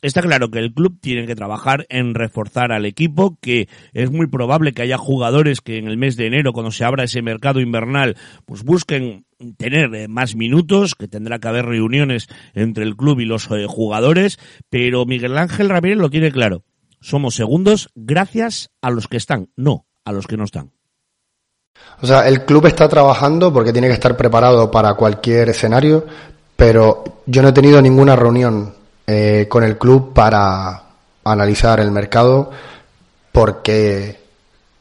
Está 0.00 0.22
claro 0.22 0.50
que 0.50 0.60
el 0.60 0.72
club 0.72 0.98
tiene 1.00 1.26
que 1.26 1.34
trabajar 1.34 1.86
en 1.88 2.14
reforzar 2.14 2.70
al 2.70 2.86
equipo, 2.86 3.36
que 3.40 3.68
es 3.92 4.10
muy 4.10 4.26
probable 4.28 4.72
que 4.72 4.82
haya 4.82 4.96
jugadores 4.96 5.60
que 5.60 5.78
en 5.78 5.88
el 5.88 5.96
mes 5.96 6.16
de 6.16 6.26
enero, 6.26 6.52
cuando 6.52 6.70
se 6.70 6.84
abra 6.84 7.04
ese 7.04 7.20
mercado 7.20 7.60
invernal, 7.60 8.16
pues 8.44 8.62
busquen 8.62 9.26
tener 9.56 9.94
eh, 9.94 10.08
más 10.08 10.36
minutos, 10.36 10.94
que 10.94 11.08
tendrá 11.08 11.38
que 11.38 11.48
haber 11.48 11.66
reuniones 11.66 12.28
entre 12.54 12.84
el 12.84 12.96
club 12.96 13.20
y 13.20 13.24
los 13.24 13.50
eh, 13.50 13.66
jugadores, 13.68 14.38
pero 14.70 15.04
Miguel 15.04 15.36
Ángel 15.36 15.68
Ramírez 15.68 15.98
lo 15.98 16.10
tiene 16.10 16.30
claro. 16.30 16.62
Somos 17.00 17.34
segundos 17.34 17.90
gracias 17.94 18.70
a 18.80 18.90
los 18.90 19.08
que 19.08 19.16
están, 19.16 19.50
no 19.56 19.86
a 20.04 20.12
los 20.12 20.26
que 20.26 20.36
no 20.36 20.44
están. 20.44 20.72
O 22.00 22.06
sea, 22.06 22.28
el 22.28 22.44
club 22.44 22.66
está 22.66 22.88
trabajando 22.88 23.52
porque 23.52 23.72
tiene 23.72 23.88
que 23.88 23.94
estar 23.94 24.16
preparado 24.16 24.70
para 24.70 24.94
cualquier 24.94 25.50
escenario, 25.50 26.06
pero 26.56 27.04
yo 27.26 27.42
no 27.42 27.48
he 27.48 27.52
tenido 27.52 27.80
ninguna 27.82 28.16
reunión 28.16 28.74
eh, 29.10 29.46
con 29.48 29.64
el 29.64 29.78
club 29.78 30.12
para 30.12 30.82
analizar 31.24 31.80
el 31.80 31.90
mercado 31.90 32.50
porque 33.32 34.20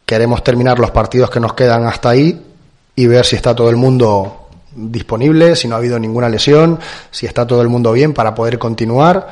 queremos 0.05 0.43
terminar 0.43 0.79
los 0.79 0.91
partidos 0.91 1.29
que 1.29 1.39
nos 1.39 1.53
quedan 1.53 1.85
hasta 1.85 2.09
ahí 2.09 2.45
y 2.93 3.07
ver 3.07 3.25
si 3.25 3.37
está 3.37 3.55
todo 3.55 3.69
el 3.69 3.77
mundo 3.77 4.49
disponible, 4.75 5.55
si 5.55 5.69
no 5.69 5.75
ha 5.75 5.77
habido 5.77 5.97
ninguna 5.97 6.27
lesión, 6.27 6.77
si 7.09 7.25
está 7.25 7.47
todo 7.47 7.61
el 7.61 7.69
mundo 7.69 7.93
bien 7.93 8.13
para 8.13 8.35
poder 8.35 8.59
continuar. 8.59 9.27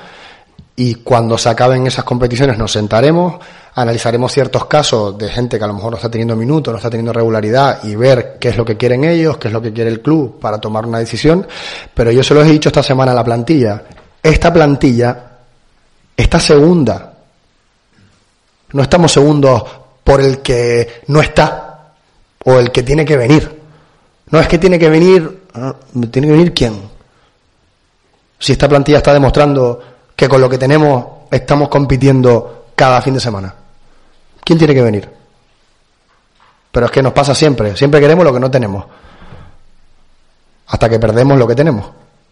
Y 0.77 0.95
cuando 0.95 1.38
se 1.38 1.49
acaben 1.49 1.86
esas 1.88 2.05
competiciones 2.05 2.58
nos 2.58 2.71
sentaremos, 2.71 3.36
analizaremos 3.73 4.31
ciertos 4.31 4.63
casos 4.65 5.17
de 5.17 5.27
gente 5.27 5.58
que 5.58 5.63
a 5.65 5.67
lo 5.67 5.73
mejor 5.73 5.91
no 5.91 5.97
está 5.97 6.10
teniendo 6.10 6.38
minutos, 6.38 6.71
no 6.71 6.77
está 6.77 6.89
teniendo 6.89 7.12
regularidad 7.12 7.84
y 7.84 7.97
ver 7.97 8.38
qué 8.39 8.47
es 8.47 8.55
lo 8.55 8.63
que 8.63 8.77
quieren 8.77 9.03
ellos, 9.03 9.38
qué 9.39 9.49
es 9.49 9.53
lo 9.53 9.62
que 9.62 9.73
quiere 9.73 9.89
el 9.89 10.01
club 10.01 10.39
para 10.39 10.58
tomar 10.58 10.86
una 10.86 10.99
decisión, 10.99 11.45
pero 11.93 12.13
yo 12.13 12.23
se 12.23 12.34
lo 12.34 12.41
he 12.41 12.45
dicho 12.45 12.69
esta 12.69 12.81
semana 12.81 13.12
a 13.12 13.15
la 13.15 13.23
plantilla, 13.25 13.84
esta 14.25 14.51
plantilla 14.51 15.23
está 16.17 16.39
segunda. 16.39 17.13
No 18.73 18.81
estamos 18.81 19.11
segundos 19.11 19.63
por 20.03 20.19
el 20.19 20.41
que 20.41 21.03
no 21.07 21.21
está 21.21 21.93
o 22.43 22.57
el 22.57 22.71
que 22.71 22.81
tiene 22.81 23.05
que 23.05 23.17
venir. 23.17 23.61
No 24.31 24.39
es 24.39 24.47
que 24.47 24.57
tiene 24.57 24.79
que 24.79 24.89
venir, 24.89 25.43
ah, 25.53 25.75
tiene 26.09 26.27
que 26.27 26.33
venir 26.33 26.53
quién. 26.55 26.89
Si 28.39 28.53
esta 28.53 28.67
plantilla 28.67 28.97
está 28.97 29.13
demostrando 29.13 29.79
que 30.15 30.27
con 30.27 30.41
lo 30.41 30.49
que 30.49 30.57
tenemos 30.57 31.05
estamos 31.29 31.69
compitiendo 31.69 32.69
cada 32.75 33.03
fin 33.03 33.13
de 33.13 33.19
semana. 33.19 33.53
¿Quién 34.43 34.57
tiene 34.57 34.73
que 34.73 34.81
venir? 34.81 35.07
Pero 36.71 36.88
es 36.88 36.91
que 36.91 37.03
nos 37.03 37.13
pasa 37.13 37.35
siempre, 37.35 37.77
siempre 37.77 38.01
queremos 38.01 38.25
lo 38.25 38.33
que 38.33 38.39
no 38.39 38.49
tenemos. 38.49 38.85
Hasta 40.65 40.89
que 40.89 40.97
perdemos 40.97 41.38
lo 41.38 41.45
que 41.47 41.53
tenemos, 41.53 41.85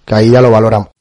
que 0.03 0.15
ahí 0.15 0.31
ya 0.31 0.41
lo 0.41 0.49
valoramos. 0.49 0.92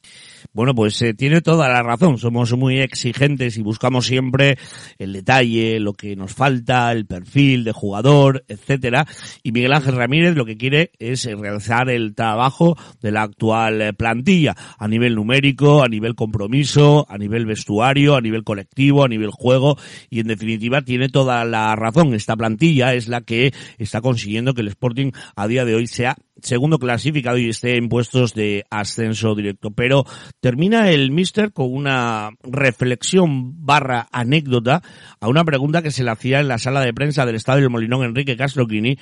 Bueno, 0.55 0.75
pues 0.75 1.01
eh, 1.01 1.15
tiene 1.15 1.41
toda 1.41 1.67
la 1.71 1.83
razón. 1.83 2.19
Somos 2.19 2.55
muy 2.57 2.79
exigentes 2.81 3.57
y 3.57 3.63
buscamos 3.63 4.05
siempre 4.07 4.59
el 4.99 5.15
detalle, 5.15 5.81
lo 5.81 5.95
que 5.95 6.15
nos 6.15 6.35
falta, 6.35 6.93
el 6.93 7.07
perfil 7.07 7.65
de 7.65 7.73
jugador, 7.73 8.45
etcétera. 8.49 9.07
Y 9.43 9.53
Miguel 9.53 9.73
Ángel 9.73 9.97
Ramírez 9.97 10.37
lo 10.37 10.45
que 10.45 10.59
quiere 10.59 10.91
es 10.99 11.25
realizar 11.25 11.89
el 11.89 12.15
trabajo 12.15 12.77
de 13.01 13.13
la 13.13 13.23
actual 13.23 13.81
eh, 13.81 13.93
plantilla 13.95 14.55
a 14.79 14.89
nivel 14.89 15.15
numérico, 15.15 15.83
a 15.83 15.89
nivel 15.89 16.15
compromiso, 16.15 17.07
a 17.09 17.17
nivel 17.17 17.47
vestuario, 17.47 18.15
a 18.15 18.21
nivel 18.21 18.45
colectivo, 18.45 19.05
a 19.05 19.09
nivel 19.09 19.31
juego 19.31 19.79
y 20.11 20.21
en 20.21 20.27
definitiva 20.27 20.83
tiene 20.83 21.09
toda 21.09 21.47
la 21.47 21.75
razón. 21.77 22.13
Esta 22.13 22.37
plantilla 22.37 22.93
es 22.93 23.09
la 23.09 23.23
que 23.23 23.55
está 23.79 24.03
consiguiendo 24.03 24.53
que 24.53 24.61
el 24.61 24.69
Sporting 24.69 25.13
a 25.35 25.47
día 25.47 25.65
de 25.65 25.77
hoy 25.77 25.87
sea 25.87 26.17
segundo 26.43 26.79
clasificado 26.79 27.39
y 27.39 27.49
esté 27.49 27.77
en 27.77 27.89
puestos 27.89 28.35
de 28.35 28.65
ascenso 28.71 29.35
directo. 29.35 29.71
Pero 29.71 30.05
termina 30.41 30.91
el 30.91 31.11
Mister 31.11 31.53
con 31.53 31.73
una 31.73 32.31
reflexión 32.43 33.65
barra 33.65 34.09
anécdota 34.13 34.83
a 35.21 35.29
una 35.29 35.45
pregunta 35.45 35.83
que 35.83 35.91
se 35.91 36.05
le 36.05 36.11
hacía 36.11 36.41
en 36.41 36.49
la 36.49 36.59
sala 36.59 36.81
de 36.81 36.95
prensa 36.95 37.27
del 37.27 37.37
Estadio 37.37 37.63
del 37.63 37.71
Molinón 37.71 38.05
Enrique 38.05 38.37
Castroquini 38.37 38.99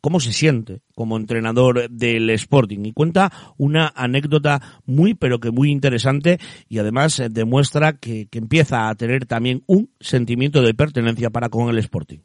cómo 0.00 0.20
se 0.20 0.32
siente 0.32 0.82
como 0.94 1.16
entrenador 1.16 1.88
del 1.90 2.30
Sporting 2.30 2.84
y 2.84 2.92
cuenta 2.92 3.32
una 3.56 3.92
anécdota 3.94 4.60
muy 4.86 5.14
pero 5.14 5.40
que 5.40 5.50
muy 5.50 5.70
interesante 5.70 6.38
y 6.68 6.78
además 6.78 7.22
demuestra 7.30 7.94
que, 7.94 8.28
empieza 8.32 8.88
a 8.88 8.94
tener 8.94 9.26
también 9.26 9.62
un 9.66 9.90
sentimiento 10.00 10.60
de 10.60 10.74
pertenencia 10.74 11.30
para 11.30 11.48
con 11.48 11.68
el 11.68 11.78
Sporting. 11.78 12.18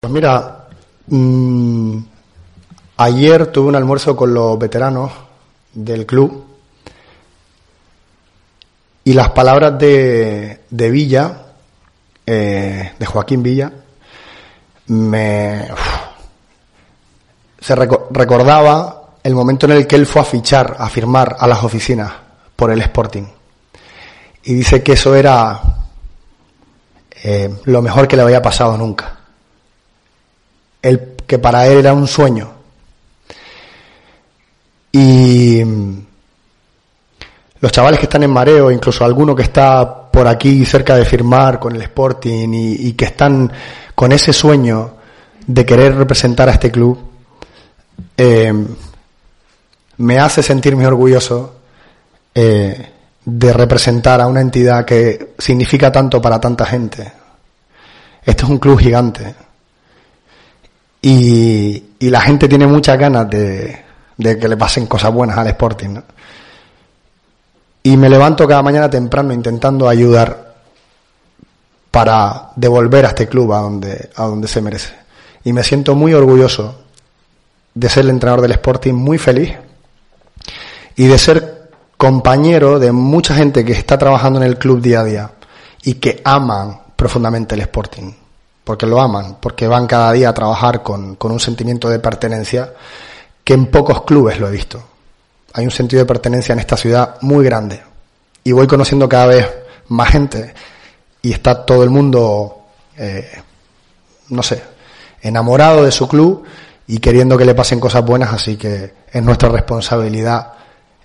Pues 0.00 0.12
mira, 0.12 0.68
mm, 1.08 1.98
ayer 3.00 3.46
tuve 3.46 3.68
un 3.68 3.76
almuerzo 3.76 4.14
con 4.14 4.34
los 4.34 4.58
veteranos 4.58 5.10
del 5.72 6.04
club 6.04 6.44
y 9.04 9.14
las 9.14 9.30
palabras 9.30 9.78
de, 9.78 10.60
Villa, 10.70 11.46
eh, 12.26 12.92
de 12.98 13.06
Joaquín 13.06 13.42
Villa, 13.42 13.72
me 14.88 15.68
se 17.58 17.74
recordaba 17.74 19.16
el 19.22 19.34
momento 19.34 19.64
en 19.66 19.72
el 19.72 19.86
que 19.86 19.96
él 19.96 20.06
fue 20.06 20.20
a 20.20 20.24
fichar, 20.24 20.76
a 20.78 20.88
firmar 20.90 21.36
a 21.38 21.46
las 21.46 21.64
oficinas 21.64 22.12
por 22.54 22.70
el 22.70 22.82
Sporting. 22.82 23.24
Y 24.44 24.54
dice 24.54 24.82
que 24.82 24.92
eso 24.92 25.14
era 25.14 25.60
eh, 27.22 27.54
lo 27.64 27.80
mejor 27.80 28.08
que 28.08 28.16
le 28.16 28.22
había 28.22 28.42
pasado 28.42 28.76
nunca. 28.76 29.18
El, 30.82 31.16
que 31.26 31.38
para 31.38 31.66
él 31.66 31.78
era 31.78 31.94
un 31.94 32.06
sueño. 32.06 32.59
Y 34.92 35.62
los 37.60 37.72
chavales 37.72 37.98
que 37.98 38.06
están 38.06 38.22
en 38.22 38.30
mareo, 38.30 38.70
incluso 38.70 39.04
alguno 39.04 39.34
que 39.34 39.42
está 39.42 40.10
por 40.10 40.26
aquí 40.26 40.64
cerca 40.64 40.96
de 40.96 41.04
firmar 41.04 41.58
con 41.58 41.76
el 41.76 41.82
Sporting 41.82 42.48
y, 42.52 42.88
y 42.88 42.92
que 42.94 43.04
están 43.06 43.52
con 43.94 44.12
ese 44.12 44.32
sueño 44.32 44.94
de 45.46 45.64
querer 45.64 45.94
representar 45.96 46.48
a 46.48 46.52
este 46.52 46.70
club, 46.70 46.98
eh, 48.16 48.52
me 49.98 50.18
hace 50.18 50.42
sentirme 50.42 50.86
orgulloso 50.86 51.56
eh, 52.34 52.90
de 53.24 53.52
representar 53.52 54.20
a 54.20 54.26
una 54.26 54.40
entidad 54.40 54.84
que 54.84 55.34
significa 55.38 55.92
tanto 55.92 56.20
para 56.20 56.40
tanta 56.40 56.64
gente. 56.64 57.12
Esto 58.24 58.44
es 58.44 58.50
un 58.50 58.58
club 58.58 58.78
gigante. 58.78 59.34
Y, 61.02 61.84
la 62.00 62.20
gente 62.22 62.48
tiene 62.48 62.66
muchas 62.66 62.98
ganas 62.98 63.28
de, 63.28 63.84
que 64.20 64.48
le 64.48 64.56
pasen 64.56 64.86
cosas 64.86 65.12
buenas 65.12 65.36
al 65.38 65.48
Sporting. 65.48 65.96
Y 67.82 67.96
me 67.96 68.08
levanto 68.08 68.46
cada 68.46 68.62
mañana 68.62 68.90
temprano 68.90 69.32
intentando 69.32 69.88
ayudar 69.88 70.54
para 71.90 72.50
devolver 72.56 73.06
a 73.06 73.08
este 73.08 73.28
club 73.28 73.52
a 73.52 73.60
donde, 73.60 74.10
a 74.14 74.24
donde 74.24 74.48
se 74.48 74.60
merece. 74.60 74.94
Y 75.44 75.52
me 75.52 75.64
siento 75.64 75.94
muy 75.94 76.12
orgulloso 76.12 76.82
de 77.74 77.88
ser 77.88 78.04
el 78.04 78.10
entrenador 78.10 78.42
del 78.42 78.52
Sporting 78.52 78.94
muy 78.94 79.18
feliz 79.18 79.54
y 80.96 81.06
de 81.06 81.18
ser 81.18 81.70
compañero 81.96 82.78
de 82.78 82.92
mucha 82.92 83.34
gente 83.34 83.64
que 83.64 83.72
está 83.72 83.98
trabajando 83.98 84.40
en 84.40 84.46
el 84.46 84.58
club 84.58 84.80
día 84.80 85.00
a 85.00 85.04
día 85.04 85.30
y 85.82 85.94
que 85.94 86.20
aman 86.24 86.80
profundamente 86.96 87.54
el 87.54 87.62
Sporting, 87.62 88.12
porque 88.64 88.86
lo 88.86 89.00
aman, 89.00 89.38
porque 89.40 89.66
van 89.66 89.86
cada 89.86 90.12
día 90.12 90.28
a 90.28 90.34
trabajar 90.34 90.82
con, 90.82 91.16
con 91.16 91.32
un 91.32 91.40
sentimiento 91.40 91.88
de 91.88 91.98
pertenencia 91.98 92.72
en 93.52 93.66
pocos 93.66 94.02
clubes 94.02 94.38
lo 94.38 94.48
he 94.48 94.52
visto. 94.52 94.82
Hay 95.52 95.64
un 95.64 95.70
sentido 95.70 96.00
de 96.00 96.06
pertenencia 96.06 96.52
en 96.52 96.60
esta 96.60 96.76
ciudad 96.76 97.16
muy 97.22 97.44
grande 97.44 97.82
y 98.44 98.52
voy 98.52 98.66
conociendo 98.66 99.08
cada 99.08 99.26
vez 99.26 99.48
más 99.88 100.08
gente 100.10 100.54
y 101.22 101.32
está 101.32 101.66
todo 101.66 101.82
el 101.82 101.90
mundo, 101.90 102.66
eh, 102.96 103.28
no 104.28 104.42
sé, 104.42 104.62
enamorado 105.20 105.84
de 105.84 105.92
su 105.92 106.08
club 106.08 106.44
y 106.86 106.98
queriendo 106.98 107.36
que 107.36 107.44
le 107.44 107.54
pasen 107.54 107.80
cosas 107.80 108.04
buenas, 108.04 108.32
así 108.32 108.56
que 108.56 108.94
es 109.12 109.22
nuestra 109.22 109.48
responsabilidad 109.48 110.52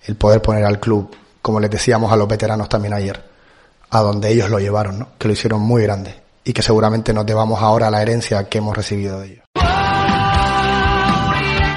el 0.05 0.15
poder 0.15 0.41
poner 0.41 0.63
al 0.65 0.79
club, 0.79 1.15
como 1.41 1.60
les 1.60 1.69
decíamos 1.69 2.12
a 2.12 2.15
los 2.15 2.27
veteranos 2.27 2.69
también 2.69 2.93
ayer, 2.93 3.23
a 3.89 4.01
donde 4.01 4.29
ellos 4.31 4.49
lo 4.49 4.60
llevaron, 4.60 4.99
¿no? 4.99 5.10
que 5.17 5.27
lo 5.27 5.34
hicieron 5.34 5.62
muy 5.62 5.84
grande 5.84 6.15
y 6.43 6.53
que 6.53 6.62
seguramente 6.62 7.12
nos 7.13 7.25
debamos 7.25 7.62
ahora 7.62 7.89
la 7.89 8.01
herencia 8.01 8.47
que 8.47 8.60
hemos 8.60 8.75
recibido 8.75 9.19
de 9.19 9.27
ellos. 9.27 9.45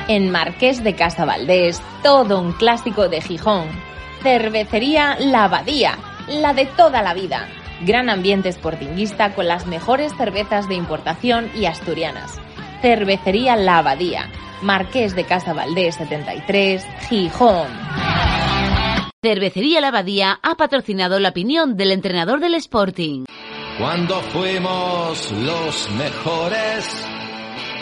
En 0.09 0.31
Marqués 0.31 0.83
de 0.83 0.95
Casa 0.95 1.25
Valdés, 1.25 1.83
todo 2.03 2.41
un 2.41 2.53
clásico 2.53 3.09
de 3.09 3.21
Gijón. 3.21 3.69
Cervecería 4.23 5.17
La 5.21 5.45
Abadía, 5.45 5.99
la 6.29 6.55
de 6.55 6.67
toda 6.67 7.03
la 7.03 7.15
vida. 7.15 7.47
Gran 7.83 8.11
ambiente 8.11 8.51
sportinguista 8.51 9.35
con 9.35 9.47
las 9.47 9.67
mejores 9.67 10.13
cervezas 10.17 10.69
de 10.69 10.75
importación 10.75 11.51
y 11.55 11.67
asturianas 11.67 12.41
Cervecería 12.81 13.57
La 13.57 13.79
Abadía, 13.79 14.31
Marqués 14.63 15.17
de 15.17 15.25
Casa 15.25 15.53
Valdés 15.53 15.97
73, 15.97 16.87
Gijón. 17.09 17.67
Cervecería 19.21 19.81
La 19.81 19.89
Abadía 19.89 20.39
ha 20.43 20.55
patrocinado 20.55 21.19
la 21.19 21.31
opinión 21.31 21.77
del 21.77 21.91
entrenador 21.91 22.39
del 22.39 22.55
Sporting. 22.55 23.25
Cuando 23.79 24.21
fuimos 24.21 25.33
los 25.33 25.91
mejores, 25.93 27.07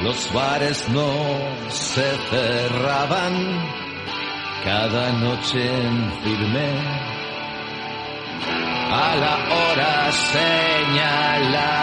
los 0.02 0.32
bares 0.32 0.88
no 0.88 1.10
se 1.68 2.16
cerraban, 2.30 3.34
cada 4.64 5.12
noche 5.12 5.66
en 5.66 6.12
firme 6.22 6.68
a 8.90 9.16
la 9.16 9.36
hora 9.54 10.12
señalada. 10.12 11.82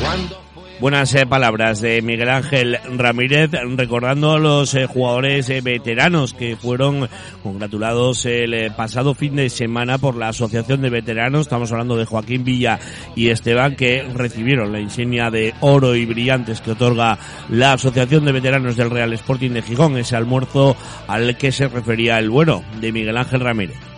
Cuando 0.00 0.41
Buenas 0.82 1.14
eh, 1.14 1.26
palabras 1.26 1.80
de 1.80 2.02
Miguel 2.02 2.28
Ángel 2.28 2.76
Ramírez, 2.96 3.52
recordando 3.76 4.32
a 4.32 4.40
los 4.40 4.74
eh, 4.74 4.86
jugadores 4.86 5.48
eh, 5.48 5.60
veteranos 5.60 6.34
que 6.34 6.56
fueron 6.56 7.08
congratulados 7.44 8.26
el 8.26 8.72
pasado 8.74 9.14
fin 9.14 9.36
de 9.36 9.48
semana 9.48 9.98
por 9.98 10.16
la 10.16 10.30
Asociación 10.30 10.82
de 10.82 10.90
Veteranos. 10.90 11.42
Estamos 11.42 11.70
hablando 11.70 11.96
de 11.96 12.04
Joaquín 12.04 12.42
Villa 12.42 12.80
y 13.14 13.28
Esteban, 13.28 13.76
que 13.76 14.02
recibieron 14.12 14.72
la 14.72 14.80
insignia 14.80 15.30
de 15.30 15.54
oro 15.60 15.94
y 15.94 16.04
brillantes 16.04 16.60
que 16.60 16.72
otorga 16.72 17.16
la 17.48 17.74
Asociación 17.74 18.24
de 18.24 18.32
Veteranos 18.32 18.76
del 18.76 18.90
Real 18.90 19.12
Sporting 19.12 19.50
de 19.50 19.62
Gijón, 19.62 19.96
ese 19.98 20.16
almuerzo 20.16 20.76
al 21.06 21.36
que 21.36 21.52
se 21.52 21.68
refería 21.68 22.18
el 22.18 22.28
bueno 22.28 22.64
de 22.80 22.90
Miguel 22.90 23.18
Ángel 23.18 23.38
Ramírez. 23.38 23.91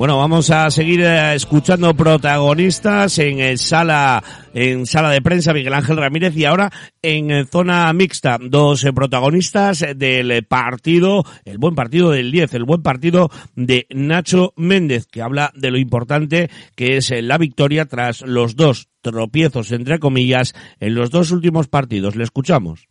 Bueno, 0.00 0.16
vamos 0.16 0.48
a 0.48 0.70
seguir 0.70 1.02
eh, 1.02 1.34
escuchando 1.34 1.92
protagonistas 1.92 3.18
en 3.18 3.38
eh, 3.38 3.58
sala 3.58 4.24
en 4.54 4.86
sala 4.86 5.10
de 5.10 5.20
prensa 5.20 5.52
Miguel 5.52 5.74
Ángel 5.74 5.98
Ramírez 5.98 6.34
y 6.38 6.46
ahora 6.46 6.72
en 7.02 7.30
eh, 7.30 7.44
zona 7.44 7.92
mixta 7.92 8.38
dos 8.40 8.86
protagonistas 8.94 9.84
del 9.94 10.46
partido, 10.46 11.22
el 11.44 11.58
buen 11.58 11.74
partido 11.74 12.12
del 12.12 12.32
10, 12.32 12.54
el 12.54 12.64
buen 12.64 12.82
partido 12.82 13.28
de 13.56 13.86
Nacho 13.90 14.54
Méndez 14.56 15.06
que 15.06 15.20
habla 15.20 15.52
de 15.54 15.70
lo 15.70 15.76
importante 15.76 16.48
que 16.74 16.96
es 16.96 17.12
la 17.22 17.36
victoria 17.36 17.84
tras 17.84 18.22
los 18.22 18.56
dos 18.56 18.88
tropiezos 19.02 19.70
entre 19.70 19.98
comillas 19.98 20.54
en 20.80 20.94
los 20.94 21.10
dos 21.10 21.30
últimos 21.30 21.68
partidos. 21.68 22.16
Le 22.16 22.24
escuchamos. 22.24 22.88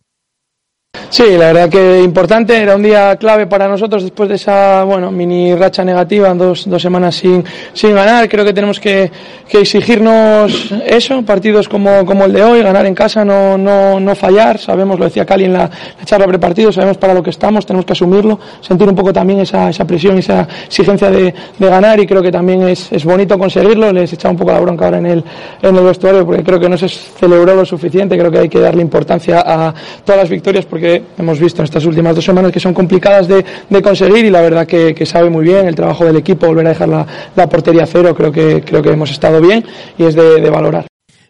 Sí, 1.10 1.24
la 1.38 1.52
verdad 1.52 1.70
que 1.70 2.02
importante, 2.04 2.56
era 2.56 2.76
un 2.76 2.84
día 2.84 3.16
clave 3.16 3.48
para 3.48 3.68
nosotros 3.68 4.04
después 4.04 4.30
de 4.30 4.36
esa 4.36 4.84
bueno, 4.84 5.12
mini 5.12 5.56
racha 5.56 5.84
negativa, 5.84 6.32
dos, 6.36 6.70
dos 6.70 6.82
semanas 6.82 7.16
sin, 7.16 7.44
sin 7.74 7.96
ganar. 7.96 8.30
Creo 8.30 8.46
que 8.46 8.54
tenemos 8.54 8.80
que, 8.80 9.12
exigirnos 9.52 10.72
eso, 10.86 11.24
partidos 11.24 11.68
como, 11.68 12.06
como 12.06 12.26
el 12.26 12.34
de 12.34 12.44
hoy, 12.44 12.62
ganar 12.62 12.86
en 12.86 12.94
casa, 12.94 13.26
no, 13.26 13.58
no, 13.58 14.00
no 14.00 14.16
fallar. 14.16 14.60
Sabemos, 14.60 15.00
lo 15.00 15.06
decía 15.06 15.26
Cali 15.26 15.46
en 15.46 15.54
la, 15.54 15.70
la 16.00 16.06
charla 16.06 16.28
prepartido, 16.28 16.72
sabemos 16.72 16.98
para 16.98 17.16
lo 17.16 17.24
que 17.24 17.32
estamos, 17.32 17.66
tenemos 17.66 17.86
que 17.86 17.94
asumirlo, 17.94 18.40
sentir 18.62 18.88
un 18.88 18.96
poco 18.96 19.12
también 19.12 19.40
esa, 19.40 19.72
esa 19.72 19.86
presión, 19.86 20.20
esa 20.20 20.48
exigencia 20.68 21.10
de, 21.10 21.34
ganar 21.60 22.00
y 22.00 22.06
creo 22.06 22.22
que 22.22 22.32
también 22.32 22.68
es, 22.68 22.92
es 22.92 23.04
bonito 23.04 23.38
conseguirlo. 23.38 23.92
Les 23.92 24.14
echado 24.14 24.32
un 24.32 24.38
poco 24.38 24.52
la 24.52 24.60
bronca 24.60 24.86
ahora 24.86 25.00
en 25.00 25.08
el, 25.08 25.24
en 25.62 25.76
el 25.76 25.84
vestuario 25.84 26.24
porque 26.26 26.44
creo 26.44 26.60
que 26.60 26.70
no 26.70 26.78
se 26.78 26.88
celebró 26.88 27.56
lo 27.56 27.66
suficiente, 27.66 28.18
creo 28.18 28.32
que 28.32 28.40
hay 28.40 28.50
que 28.50 28.60
darle 28.60 28.84
importancia 28.84 29.44
a 29.46 29.74
todas 30.06 30.22
las 30.22 30.30
victorias 30.30 30.66
porque 30.66 30.79
hemos 31.18 31.40
visto 31.40 31.62
en 31.62 31.66
estas 31.66 31.86
últimas 31.86 32.16
dos 32.16 32.26
semanas 32.26 32.52
que 32.52 32.60
son 32.60 32.74
complicadas 32.74 33.28
de, 33.28 33.44
conseguir 33.82 34.26
y 34.26 34.30
la 34.30 34.42
verdad 34.42 34.68
que, 34.68 35.06
sabe 35.06 35.30
muy 35.30 35.46
bien 35.46 35.68
el 35.68 35.76
trabajo 35.76 36.06
del 36.06 36.18
equipo, 36.18 36.48
volver 36.48 36.68
a 36.68 36.70
dejar 36.70 36.90
la, 36.90 37.50
portería 37.50 37.86
cero, 37.86 38.14
creo 38.16 38.32
que, 38.32 38.62
creo 38.62 38.82
que 38.82 38.90
hemos 38.90 39.12
estado 39.12 39.42
bien 39.42 39.64
y 39.98 40.04
es 40.04 40.16
de, 40.16 40.50
valorar 40.50 40.86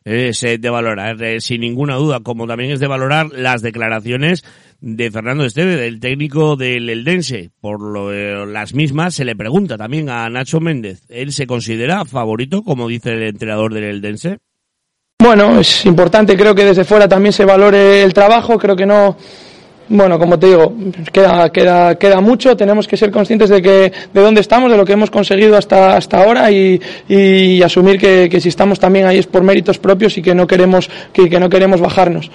es 0.06 0.42
eh, 0.44 0.58
de 0.58 0.70
valorar, 0.70 1.22
eh, 1.22 1.40
sin 1.40 1.62
ninguna 1.62 1.96
duda, 1.96 2.22
como 2.22 2.48
también 2.48 2.72
es 2.72 2.80
de 2.80 2.88
valorar 2.88 3.28
las 3.32 3.62
declaraciones 3.62 4.44
de 4.82 5.12
Fernando 5.12 5.46
Esteve, 5.46 5.76
del 5.76 6.00
técnico 6.00 6.56
del 6.56 6.90
Eldense. 6.90 7.52
Por 7.60 7.82
lo, 7.82 8.12
eh, 8.12 8.46
las 8.48 8.74
mismas 8.74 9.14
se 9.16 9.26
le 9.26 9.36
pregunta 9.36 9.78
también 9.78 10.10
a 10.10 10.30
Nacho 10.30 10.60
Méndez. 10.60 11.04
¿Él 11.10 11.32
se 11.32 11.48
considera 11.48 12.06
favorito, 12.06 12.64
como 12.64 12.88
dice 12.88 13.12
el 13.12 13.24
entrenador 13.24 13.74
del 13.74 13.84
Eldense? 13.84 14.40
Bueno, 15.22 15.60
es 15.60 15.86
importante, 15.86 16.38
creo 16.38 16.56
que 16.56 16.64
desde 16.64 16.86
fuera 16.86 17.06
también 17.06 17.34
se 17.34 17.44
valore 17.44 18.04
el 18.04 18.14
trabajo, 18.14 18.58
creo 18.58 18.74
que 18.74 18.86
no, 18.86 19.18
bueno, 19.90 20.18
como 20.18 20.40
te 20.40 20.48
digo, 20.48 20.74
queda, 21.12 21.52
queda, 21.52 21.96
queda 21.96 22.22
mucho, 22.22 22.56
tenemos 22.56 22.88
que 22.88 22.96
ser 22.96 23.12
conscientes 23.12 23.50
de 23.50 23.62
que, 23.62 23.92
de 24.14 24.22
dónde 24.22 24.40
estamos, 24.40 24.72
de 24.72 24.78
lo 24.78 24.86
que 24.86 24.94
hemos 24.94 25.12
conseguido 25.12 25.58
hasta, 25.58 25.98
hasta 25.98 26.24
ahora 26.24 26.50
y, 26.50 26.80
y 27.10 27.62
asumir 27.62 28.00
que, 28.00 28.30
que 28.30 28.40
si 28.40 28.48
estamos 28.48 28.80
también 28.80 29.08
ahí 29.08 29.18
es 29.18 29.28
por 29.28 29.44
méritos 29.44 29.78
propios 29.78 30.18
y 30.18 30.22
que 30.22 30.34
no 30.34 30.48
queremos, 30.48 30.90
que, 31.12 31.30
que 31.30 31.38
no 31.38 31.50
queremos 31.50 31.82
bajarnos. 31.82 32.32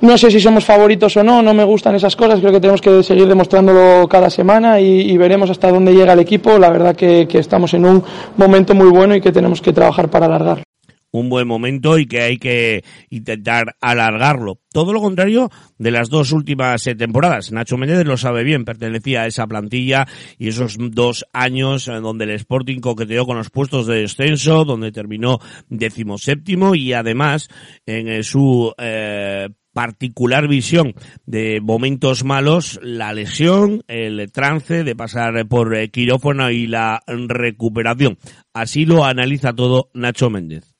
No 0.00 0.18
sé 0.18 0.28
si 0.30 0.40
somos 0.40 0.64
favoritos 0.64 1.16
o 1.16 1.22
no, 1.22 1.42
no 1.42 1.54
me 1.54 1.62
gustan 1.62 1.94
esas 1.94 2.16
cosas, 2.16 2.40
creo 2.40 2.52
que 2.52 2.60
tenemos 2.60 2.80
que 2.80 3.04
seguir 3.04 3.28
demostrándolo 3.28 4.08
cada 4.08 4.30
semana 4.30 4.80
y, 4.80 5.12
y 5.12 5.16
veremos 5.16 5.48
hasta 5.48 5.70
dónde 5.70 5.94
llega 5.94 6.14
el 6.14 6.20
equipo. 6.20 6.58
La 6.58 6.70
verdad 6.70 6.96
que, 6.96 7.28
que 7.28 7.38
estamos 7.38 7.72
en 7.72 7.84
un 7.86 8.02
momento 8.36 8.74
muy 8.74 8.88
bueno 8.88 9.14
y 9.14 9.20
que 9.20 9.30
tenemos 9.30 9.62
que 9.62 9.72
trabajar 9.72 10.10
para 10.10 10.26
alargar 10.26 10.65
un 11.10 11.28
buen 11.28 11.46
momento 11.46 11.98
y 11.98 12.06
que 12.06 12.20
hay 12.20 12.38
que 12.38 12.84
intentar 13.10 13.76
alargarlo. 13.80 14.60
Todo 14.72 14.92
lo 14.92 15.00
contrario 15.00 15.50
de 15.78 15.90
las 15.90 16.10
dos 16.10 16.32
últimas 16.32 16.86
eh, 16.86 16.94
temporadas. 16.94 17.52
Nacho 17.52 17.76
Méndez 17.76 18.04
lo 18.04 18.16
sabe 18.16 18.44
bien, 18.44 18.64
pertenecía 18.64 19.22
a 19.22 19.26
esa 19.26 19.46
plantilla 19.46 20.06
y 20.38 20.48
esos 20.48 20.76
dos 20.78 21.24
años 21.32 21.88
en 21.88 22.02
donde 22.02 22.24
el 22.24 22.30
Sporting 22.32 22.80
coqueteó 22.80 23.26
con 23.26 23.38
los 23.38 23.50
puestos 23.50 23.86
de 23.86 24.02
descenso, 24.02 24.64
donde 24.64 24.92
terminó 24.92 25.38
decimoséptimo 25.68 26.74
y 26.74 26.92
además 26.92 27.48
en 27.86 28.08
eh, 28.08 28.22
su 28.22 28.72
eh, 28.78 29.48
particular 29.72 30.48
visión 30.48 30.94
de 31.26 31.60
momentos 31.62 32.24
malos, 32.24 32.80
la 32.82 33.12
lesión, 33.12 33.82
el 33.88 34.32
trance 34.32 34.84
de 34.84 34.96
pasar 34.96 35.46
por 35.48 35.90
quirófano 35.90 36.50
y 36.50 36.66
la 36.66 37.02
recuperación. 37.06 38.16
Así 38.54 38.86
lo 38.86 39.04
analiza 39.04 39.52
todo 39.52 39.90
Nacho 39.92 40.30
Méndez. 40.30 40.75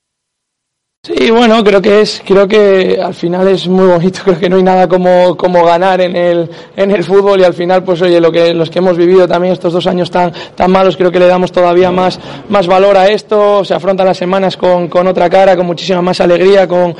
Sí, 1.06 1.30
bueno, 1.30 1.62
creo 1.62 1.80
que 1.80 2.00
es, 2.00 2.20
creo 2.26 2.48
que 2.48 2.98
al 3.00 3.14
final 3.14 3.46
es 3.46 3.68
muy 3.68 3.86
bonito, 3.86 4.22
creo 4.24 4.40
que 4.40 4.48
no 4.48 4.56
hay 4.56 4.64
nada 4.64 4.88
como, 4.88 5.36
como 5.36 5.64
ganar 5.64 6.00
en 6.00 6.16
el, 6.16 6.50
en 6.76 6.90
el 6.90 7.04
fútbol 7.04 7.38
y 7.38 7.44
al 7.44 7.54
final, 7.54 7.84
pues 7.84 8.02
oye, 8.02 8.20
lo 8.20 8.32
que, 8.32 8.52
los 8.52 8.70
que 8.70 8.80
hemos 8.80 8.96
vivido 8.96 9.28
también 9.28 9.52
estos 9.52 9.72
dos 9.72 9.86
años 9.86 10.10
tan, 10.10 10.32
tan 10.56 10.68
malos, 10.68 10.96
creo 10.96 11.12
que 11.12 11.20
le 11.20 11.28
damos 11.28 11.52
todavía 11.52 11.92
más, 11.92 12.18
más 12.48 12.66
valor 12.66 12.96
a 12.96 13.06
esto, 13.06 13.64
se 13.64 13.72
afrontan 13.72 14.04
las 14.04 14.16
semanas 14.16 14.56
con, 14.56 14.88
con 14.88 15.06
otra 15.06 15.30
cara, 15.30 15.56
con 15.56 15.66
muchísima 15.66 16.02
más 16.02 16.20
alegría, 16.20 16.66
con, 16.66 16.96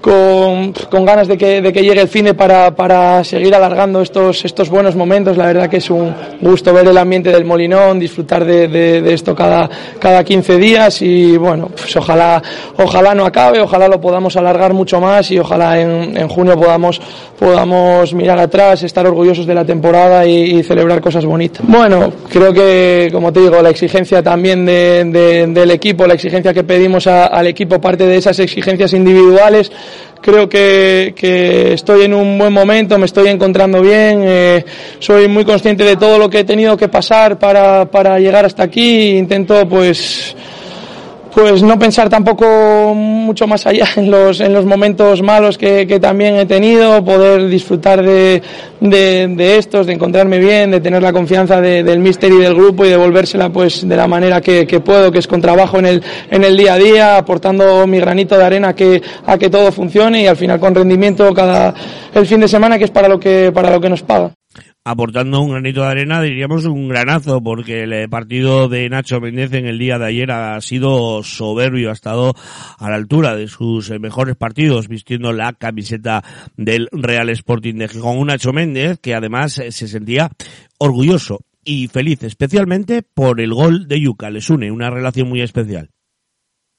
con, 0.00 0.72
con, 0.90 1.04
ganas 1.04 1.28
de 1.28 1.36
que, 1.36 1.60
de 1.60 1.72
que 1.72 1.82
llegue 1.82 2.00
el 2.00 2.08
cine 2.08 2.34
para, 2.34 2.74
para, 2.74 3.22
seguir 3.24 3.54
alargando 3.54 4.00
estos, 4.00 4.44
estos 4.44 4.68
buenos 4.68 4.94
momentos. 4.94 5.36
La 5.36 5.46
verdad 5.46 5.68
que 5.68 5.78
es 5.78 5.90
un 5.90 6.14
gusto 6.40 6.72
ver 6.72 6.86
el 6.86 6.98
ambiente 6.98 7.30
del 7.30 7.44
Molinón, 7.44 7.98
disfrutar 7.98 8.44
de, 8.44 8.68
de, 8.68 9.12
esto 9.12 9.34
cada, 9.34 9.68
cada 9.98 10.22
15 10.24 10.56
días 10.56 11.02
y 11.02 11.36
bueno, 11.36 11.70
pues 11.74 11.94
ojalá, 11.96 12.42
ojalá 12.76 13.14
no 13.14 13.24
acabe, 13.24 13.60
ojalá 13.60 13.88
lo 13.88 14.00
podamos 14.00 14.36
alargar 14.36 14.72
mucho 14.72 15.00
más 15.00 15.30
y 15.30 15.38
ojalá 15.38 15.80
en, 15.80 16.16
en 16.16 16.28
junio 16.28 16.58
podamos, 16.58 17.00
podamos 17.38 18.12
mirar 18.14 18.38
atrás, 18.38 18.82
estar 18.82 19.06
orgullosos 19.06 19.46
de 19.46 19.54
la 19.54 19.64
temporada 19.64 20.26
y, 20.26 20.62
celebrar 20.62 21.00
cosas 21.00 21.24
bonitas. 21.24 21.62
Bueno, 21.66 22.12
creo 22.28 22.52
que, 22.52 23.08
como 23.12 23.32
te 23.32 23.40
digo, 23.40 23.62
la 23.62 23.70
exigencia 23.70 24.22
también 24.22 24.66
de, 24.66 25.04
del 25.48 25.70
equipo, 25.70 26.06
la 26.06 26.14
exigencia 26.14 26.52
que 26.52 26.64
pedimos 26.64 27.06
al 27.06 27.46
equipo, 27.46 27.80
parte 27.80 28.06
de 28.06 28.16
esas 28.16 28.38
exigencias 28.40 28.92
individuales, 28.92 29.70
creo 30.20 30.48
que, 30.48 31.14
que, 31.16 31.72
estoy 31.72 32.04
en 32.04 32.14
un 32.14 32.38
buen 32.38 32.52
momento, 32.52 32.98
me 32.98 33.06
estoy 33.06 33.28
encontrando 33.28 33.80
bien, 33.80 34.22
eh, 34.24 34.64
soy 34.98 35.28
muy 35.28 35.44
consciente 35.44 35.84
de 35.84 35.96
todo 35.96 36.18
lo 36.18 36.28
que 36.28 36.40
he 36.40 36.44
tenido 36.44 36.76
que 36.76 36.88
pasar 36.88 37.38
para, 37.38 37.86
para 37.90 38.18
llegar 38.18 38.44
hasta 38.44 38.62
aquí, 38.62 39.16
intento 39.16 39.68
pues 39.68 40.36
pues 41.40 41.62
no 41.62 41.78
pensar 41.78 42.08
tampoco 42.08 42.94
mucho 42.96 43.46
más 43.46 43.64
allá 43.64 43.86
en 43.94 44.10
los, 44.10 44.40
en 44.40 44.52
los 44.52 44.64
momentos 44.64 45.22
malos 45.22 45.56
que, 45.56 45.86
que 45.86 46.00
también 46.00 46.34
he 46.34 46.46
tenido, 46.46 47.04
poder 47.04 47.46
disfrutar 47.46 48.02
de, 48.02 48.42
de, 48.80 49.28
de, 49.28 49.56
estos, 49.56 49.86
de 49.86 49.92
encontrarme 49.92 50.40
bien, 50.40 50.72
de 50.72 50.80
tener 50.80 51.00
la 51.00 51.12
confianza 51.12 51.60
de, 51.60 51.84
del 51.84 52.00
míster 52.00 52.32
y 52.32 52.38
del 52.38 52.56
grupo 52.56 52.84
y 52.84 52.88
devolvérsela 52.88 53.50
pues 53.50 53.86
de 53.86 53.96
la 53.96 54.08
manera 54.08 54.40
que, 54.40 54.66
que, 54.66 54.80
puedo, 54.80 55.12
que 55.12 55.20
es 55.20 55.28
con 55.28 55.40
trabajo 55.40 55.78
en 55.78 55.86
el, 55.86 56.02
en 56.28 56.42
el 56.42 56.56
día 56.56 56.74
a 56.74 56.78
día, 56.78 57.16
aportando 57.16 57.86
mi 57.86 58.00
granito 58.00 58.36
de 58.36 58.44
arena 58.44 58.74
que, 58.74 59.00
a 59.24 59.38
que 59.38 59.48
todo 59.48 59.70
funcione 59.70 60.22
y 60.22 60.26
al 60.26 60.36
final 60.36 60.58
con 60.58 60.74
rendimiento 60.74 61.32
cada 61.32 61.72
el 62.14 62.26
fin 62.26 62.40
de 62.40 62.48
semana 62.48 62.78
que 62.78 62.84
es 62.84 62.90
para 62.90 63.06
lo 63.06 63.20
que, 63.20 63.52
para 63.54 63.70
lo 63.70 63.80
que 63.80 63.88
nos 63.88 64.02
paga 64.02 64.32
aportando 64.90 65.42
un 65.42 65.50
granito 65.50 65.82
de 65.82 65.88
arena, 65.88 66.22
diríamos 66.22 66.64
un 66.64 66.88
granazo, 66.88 67.42
porque 67.42 67.82
el 67.82 68.08
partido 68.08 68.68
de 68.68 68.88
Nacho 68.88 69.20
Méndez 69.20 69.52
en 69.52 69.66
el 69.66 69.78
día 69.78 69.98
de 69.98 70.06
ayer 70.06 70.30
ha 70.30 70.58
sido 70.62 71.22
soberbio, 71.22 71.90
ha 71.90 71.92
estado 71.92 72.34
a 72.78 72.88
la 72.88 72.96
altura 72.96 73.36
de 73.36 73.48
sus 73.48 73.90
mejores 74.00 74.34
partidos, 74.36 74.88
vistiendo 74.88 75.32
la 75.34 75.52
camiseta 75.52 76.24
del 76.56 76.88
Real 76.90 77.28
Sporting 77.28 77.74
de 77.74 77.88
Gijón. 77.88 78.16
Un 78.16 78.28
Nacho 78.28 78.54
Méndez 78.54 78.98
que 78.98 79.14
además 79.14 79.52
se 79.52 79.88
sentía 79.88 80.30
orgulloso 80.78 81.40
y 81.64 81.88
feliz, 81.88 82.22
especialmente 82.22 83.02
por 83.02 83.42
el 83.42 83.52
gol 83.52 83.88
de 83.88 84.00
Yuca. 84.00 84.30
Les 84.30 84.48
une 84.48 84.70
una 84.70 84.88
relación 84.88 85.28
muy 85.28 85.42
especial. 85.42 85.90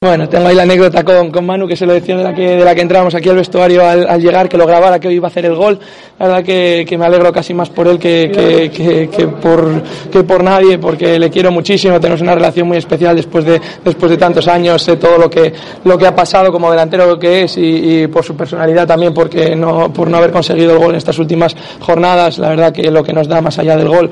Bueno, 0.02 0.30
tengo 0.30 0.48
ahí 0.48 0.56
la 0.56 0.64
anécdota 0.64 1.04
con, 1.04 1.30
con 1.30 1.46
Manu, 1.46 1.68
que 1.68 1.76
se 1.76 1.86
lo 1.86 1.92
decía 1.92 2.16
de 2.16 2.24
la 2.24 2.34
que, 2.34 2.56
de 2.56 2.64
la 2.64 2.74
que 2.74 2.80
entramos 2.80 3.14
aquí 3.16 3.28
al 3.28 3.36
vestuario 3.36 3.86
al, 3.86 4.22
llegar, 4.22 4.48
que 4.48 4.58
lo 4.58 4.66
grabara, 4.66 4.98
que 4.98 5.10
hoy 5.10 5.16
iba 5.16 5.28
a 5.28 5.30
hacer 5.30 5.46
el 5.46 5.56
gol. 5.56 5.78
La 6.18 6.28
verdad 6.28 6.44
que, 6.46 6.86
que 6.88 6.98
me 6.98 7.04
alegro 7.06 7.34
casi 7.34 7.54
más 7.54 7.70
por 7.70 7.86
él 7.86 8.00
que, 8.00 8.32
que, 8.34 9.10
que, 9.10 9.28
por, 9.28 9.84
que 10.10 10.24
por 10.24 10.42
nadie, 10.42 10.78
porque 10.78 11.20
le 11.20 11.30
quiero 11.30 11.52
muchísimo, 11.52 12.00
tenemos 12.00 12.22
una 12.22 12.34
relación 12.34 12.66
muy 12.66 12.78
especial 12.78 13.14
después 13.14 13.44
de, 13.44 13.60
después 13.84 14.10
de 14.10 14.16
tantos 14.16 14.48
años, 14.48 14.82
sé 14.82 14.96
todo 14.96 15.18
lo 15.18 15.30
que, 15.30 15.52
lo 15.84 15.98
que 15.98 16.08
ha 16.08 16.16
pasado 16.16 16.50
como 16.50 16.72
delantero 16.72 17.20
que 17.20 17.44
es 17.44 17.58
y, 17.58 18.04
y 18.04 18.08
por 18.08 18.24
su 18.24 18.38
personalidad 18.38 18.88
también, 18.88 19.14
porque 19.14 19.54
no, 19.54 19.92
por 19.92 20.10
no 20.10 20.16
haber 20.16 20.32
conseguido 20.32 20.72
el 20.72 20.80
gol 20.80 20.92
en 20.92 20.96
estas 20.96 21.20
últimas 21.20 21.54
jornadas, 21.82 22.38
la 22.38 22.52
verdad 22.52 22.72
que 22.72 22.90
lo 22.90 23.04
que 23.04 23.12
nos 23.12 23.28
da 23.28 23.42
más 23.42 23.60
allá 23.60 23.76
del 23.76 23.90
gol 23.90 24.10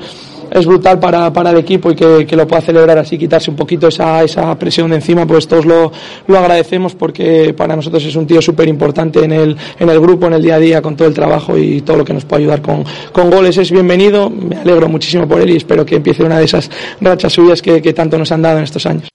es 0.50 0.66
brutal 0.66 0.98
para, 0.98 1.32
para 1.32 1.50
el 1.50 1.58
equipo 1.58 1.90
y 1.90 1.94
que, 1.94 2.26
que, 2.26 2.36
lo 2.36 2.46
pueda 2.46 2.62
celebrar 2.62 2.98
así, 2.98 3.18
quitarse 3.18 3.50
un 3.50 3.56
poquito 3.56 3.88
esa, 3.88 4.22
esa 4.22 4.58
presión 4.58 4.90
de 4.90 4.96
encima, 4.96 5.26
pues 5.26 5.46
todos 5.46 5.66
lo, 5.66 5.92
lo 6.26 6.38
agradecemos 6.38 6.94
porque 6.94 7.54
para 7.56 7.76
nosotros 7.76 8.04
es 8.04 8.16
un 8.16 8.26
tío 8.26 8.40
súper 8.40 8.68
importante 8.68 9.24
en 9.24 9.32
el, 9.32 9.56
en 9.78 9.88
el 9.88 10.00
grupo, 10.00 10.26
en 10.26 10.34
el 10.34 10.42
día 10.42 10.56
a 10.56 10.58
día, 10.58 10.82
con 10.82 10.96
todo 10.96 11.08
el 11.08 11.14
trabajo 11.14 11.56
y 11.56 11.80
todo 11.82 11.98
lo 11.98 12.04
que 12.04 12.12
nos 12.12 12.24
puede 12.24 12.42
ayudar 12.42 12.62
con, 12.62 12.84
con 13.12 13.30
goles 13.30 13.56
es 13.58 13.70
bienvenido. 13.70 14.30
Me 14.30 14.56
alegro 14.56 14.88
muchísimo 14.88 15.26
por 15.26 15.40
él 15.40 15.50
y 15.50 15.56
espero 15.56 15.84
que 15.84 15.96
empiece 15.96 16.22
una 16.22 16.38
de 16.38 16.44
esas 16.44 16.70
rachas 17.00 17.32
suyas 17.32 17.62
que, 17.62 17.82
que 17.82 17.92
tanto 17.92 18.18
nos 18.18 18.30
han 18.32 18.42
dado 18.42 18.58
en 18.58 18.64
estos 18.64 18.86
años. 18.86 19.08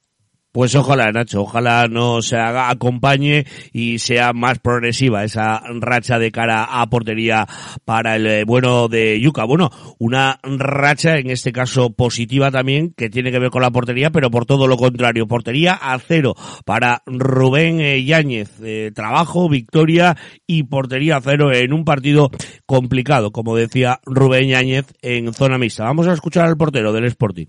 Pues 0.54 0.76
ojalá, 0.76 1.12
Nacho, 1.12 1.42
ojalá 1.42 1.88
no 1.88 2.22
se 2.22 2.38
haga, 2.38 2.70
acompañe 2.70 3.48
y 3.72 3.98
sea 3.98 4.34
más 4.34 4.60
progresiva 4.60 5.24
esa 5.24 5.64
racha 5.80 6.20
de 6.20 6.32
cara 6.32 6.66
a 6.66 6.86
portería 6.92 7.48
para 7.86 8.18
el 8.18 8.28
eh, 8.28 8.44
bueno 8.46 8.88
de 8.88 9.20
Yuca. 9.20 9.46
Bueno, 9.46 9.72
una 9.98 10.40
racha 10.44 11.18
en 11.18 11.32
este 11.32 11.52
caso 11.52 11.90
positiva 11.94 12.52
también 12.52 12.94
que 12.96 13.10
tiene 13.10 13.32
que 13.32 13.40
ver 13.40 13.50
con 13.50 13.64
la 13.64 13.72
portería, 13.72 14.12
pero 14.12 14.30
por 14.30 14.46
todo 14.46 14.68
lo 14.68 14.78
contrario, 14.78 15.26
portería 15.26 15.74
a 15.74 15.98
cero 15.98 16.36
para 16.66 17.02
Rubén 17.08 17.82
eh, 17.82 18.04
Yáñez. 18.04 18.52
Eh, 18.62 18.92
trabajo, 18.94 19.50
victoria 19.50 20.16
y 20.46 20.66
portería 20.66 21.18
a 21.18 21.22
cero 21.22 21.52
en 21.52 21.74
un 21.74 21.84
partido 21.84 22.30
complicado, 22.68 23.32
como 23.32 23.56
decía 23.56 24.02
Rubén 24.06 24.50
Yáñez 24.50 24.86
en 25.02 25.34
zona 25.34 25.58
mixta. 25.58 25.86
Vamos 25.86 26.06
a 26.06 26.14
escuchar 26.14 26.46
al 26.46 26.58
portero 26.58 26.94
del 26.94 27.06
Sporting. 27.06 27.48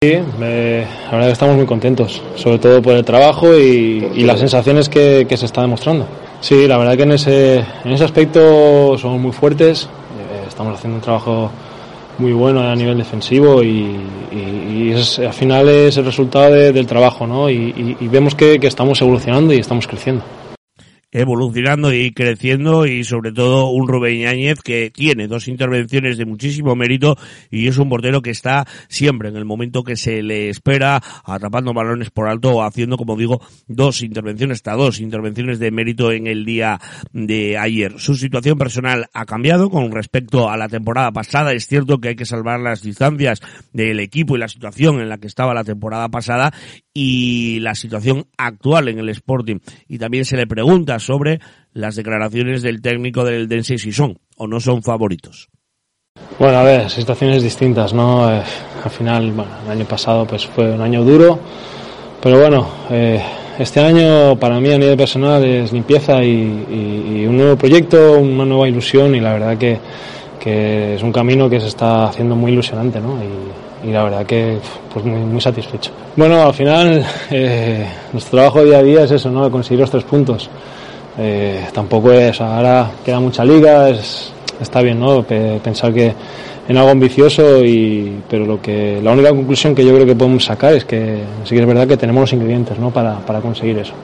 Sí, 0.00 0.12
la 0.12 1.10
verdad 1.10 1.26
que 1.26 1.32
estamos 1.32 1.56
muy 1.56 1.66
contentos, 1.66 2.22
sobre 2.36 2.60
todo 2.60 2.80
por 2.80 2.94
el 2.94 3.04
trabajo 3.04 3.58
y, 3.58 4.22
las 4.22 4.38
sensaciones 4.38 4.88
que, 4.88 5.26
se 5.28 5.44
está 5.44 5.62
demostrando. 5.62 6.06
Sí, 6.40 6.68
la 6.68 6.78
verdad 6.78 6.96
que 6.96 7.02
en 7.02 7.10
ese, 7.10 7.56
en 7.56 7.90
ese 7.90 8.04
aspecto 8.04 8.96
somos 8.96 9.20
muy 9.20 9.32
fuertes, 9.32 9.86
eh, 9.86 10.44
estamos 10.46 10.78
haciendo 10.78 10.98
un 10.98 11.02
trabajo 11.02 11.50
muy 12.18 12.30
bueno 12.30 12.60
a 12.60 12.76
nivel 12.76 12.96
defensivo 12.96 13.60
y, 13.64 14.92
es, 14.94 15.18
al 15.18 15.32
final 15.32 15.68
es 15.68 15.96
el 15.96 16.04
resultado 16.04 16.52
de, 16.52 16.70
del 16.70 16.86
trabajo, 16.86 17.26
¿no? 17.26 17.50
Y, 17.50 17.96
vemos 18.02 18.36
que 18.36 18.56
estamos 18.62 19.00
evolucionando 19.00 19.52
y 19.52 19.58
estamos 19.58 19.88
creciendo 19.88 20.22
evolucionando 21.10 21.92
y 21.92 22.12
creciendo 22.12 22.86
y 22.86 23.04
sobre 23.04 23.32
todo 23.32 23.70
un 23.70 23.88
Rubén 23.88 24.20
Yáñez 24.20 24.60
que 24.60 24.90
tiene 24.90 25.26
dos 25.26 25.48
intervenciones 25.48 26.18
de 26.18 26.26
muchísimo 26.26 26.76
mérito 26.76 27.16
y 27.50 27.68
es 27.68 27.78
un 27.78 27.88
portero 27.88 28.20
que 28.20 28.30
está 28.30 28.66
siempre 28.88 29.30
en 29.30 29.36
el 29.36 29.44
momento 29.44 29.84
que 29.84 29.96
se 29.96 30.22
le 30.22 30.50
espera 30.50 31.02
atrapando 31.24 31.72
balones 31.72 32.10
por 32.10 32.28
alto 32.28 32.56
o 32.56 32.62
haciendo 32.62 32.96
como 32.96 33.16
digo 33.16 33.40
dos 33.66 34.02
intervenciones, 34.02 34.58
hasta 34.58 34.74
dos 34.74 35.00
intervenciones 35.00 35.58
de 35.58 35.70
mérito 35.70 36.12
en 36.12 36.26
el 36.26 36.44
día 36.44 36.80
de 37.12 37.56
ayer. 37.56 37.94
Su 37.98 38.14
situación 38.14 38.58
personal 38.58 39.06
ha 39.14 39.24
cambiado 39.24 39.70
con 39.70 39.90
respecto 39.92 40.50
a 40.50 40.56
la 40.56 40.68
temporada 40.68 41.10
pasada. 41.12 41.52
Es 41.52 41.66
cierto 41.66 41.98
que 41.98 42.08
hay 42.08 42.16
que 42.16 42.26
salvar 42.26 42.60
las 42.60 42.82
distancias 42.82 43.40
del 43.72 44.00
equipo 44.00 44.36
y 44.36 44.40
la 44.40 44.48
situación 44.48 45.00
en 45.00 45.08
la 45.08 45.18
que 45.18 45.26
estaba 45.26 45.54
la 45.54 45.64
temporada 45.64 46.08
pasada 46.08 46.52
y 47.00 47.60
la 47.60 47.76
situación 47.76 48.26
actual 48.36 48.88
en 48.88 48.98
el 48.98 49.08
Sporting. 49.10 49.60
Y 49.86 49.98
también 49.98 50.24
se 50.24 50.36
le 50.36 50.48
pregunta 50.48 50.98
sobre 50.98 51.38
las 51.72 51.94
declaraciones 51.94 52.60
del 52.60 52.82
técnico 52.82 53.24
del 53.24 53.46
Dense 53.46 53.78
Sison. 53.78 54.18
o 54.36 54.48
no 54.48 54.58
son 54.58 54.82
favoritos. 54.82 55.48
Bueno, 56.40 56.58
a 56.58 56.64
ver, 56.64 56.90
situaciones 56.90 57.44
distintas, 57.44 57.94
¿no? 57.94 58.28
Eh, 58.28 58.42
al 58.82 58.90
final, 58.90 59.30
bueno, 59.30 59.50
el 59.64 59.70
año 59.70 59.84
pasado 59.84 60.26
pues 60.26 60.44
fue 60.46 60.72
un 60.72 60.80
año 60.80 61.04
duro, 61.04 61.38
pero 62.20 62.40
bueno, 62.40 62.66
eh, 62.90 63.22
este 63.60 63.78
año 63.78 64.36
para 64.36 64.58
mí 64.58 64.72
a 64.72 64.78
nivel 64.78 64.96
personal 64.96 65.44
es 65.44 65.72
limpieza 65.72 66.20
y, 66.24 67.24
un 67.28 67.36
nuevo 67.36 67.56
proyecto, 67.56 68.18
una 68.18 68.44
nueva 68.44 68.68
ilusión 68.68 69.14
y 69.14 69.20
la 69.20 69.34
verdad 69.34 69.56
que, 69.56 69.78
que, 70.40 70.96
es 70.96 71.02
un 71.04 71.12
camino 71.12 71.48
que 71.48 71.60
se 71.60 71.68
está 71.68 72.08
haciendo 72.08 72.34
muy 72.34 72.50
ilusionante, 72.50 73.00
¿no? 73.00 73.22
Y, 73.22 73.67
la 73.84 74.04
verdad 74.04 74.26
que 74.26 74.58
pues 74.92 75.04
muy, 75.04 75.20
muy 75.20 75.40
satisfecho. 75.40 75.90
Bueno, 76.16 76.42
al 76.42 76.54
final 76.54 77.04
eh, 77.30 77.86
nuestro 78.12 78.38
trabajo 78.38 78.64
día 78.64 78.78
a 78.78 78.82
día 78.82 79.04
es 79.04 79.10
eso, 79.12 79.30
¿no? 79.30 79.50
Conseguir 79.50 79.80
los 79.80 79.90
tres 79.90 80.04
puntos. 80.04 80.50
tampoco 81.72 82.12
es, 82.12 82.40
ahora 82.40 82.90
queda 83.04 83.20
mucha 83.20 83.44
liga, 83.44 83.88
es, 83.88 84.32
está 84.60 84.82
bien, 84.82 85.00
¿no? 85.00 85.22
Pensar 85.22 85.92
que 85.92 86.14
en 86.68 86.76
algo 86.76 86.90
ambicioso 86.90 87.64
y 87.64 88.20
pero 88.28 88.44
lo 88.44 88.60
que 88.60 89.00
la 89.02 89.12
única 89.12 89.30
conclusión 89.30 89.74
que 89.74 89.84
yo 89.84 89.94
creo 89.94 90.06
que 90.06 90.14
podemos 90.14 90.44
sacar 90.44 90.74
es 90.74 90.84
que 90.84 91.22
sí 91.44 91.54
que 91.54 91.60
es 91.60 91.66
verdad 91.66 91.88
que 91.88 91.96
tenemos 91.96 92.20
los 92.20 92.32
ingredientes, 92.34 92.78
¿no? 92.78 92.90
Para, 92.90 93.18
para 93.20 93.40
conseguir 93.40 93.78
eso. 93.78 93.94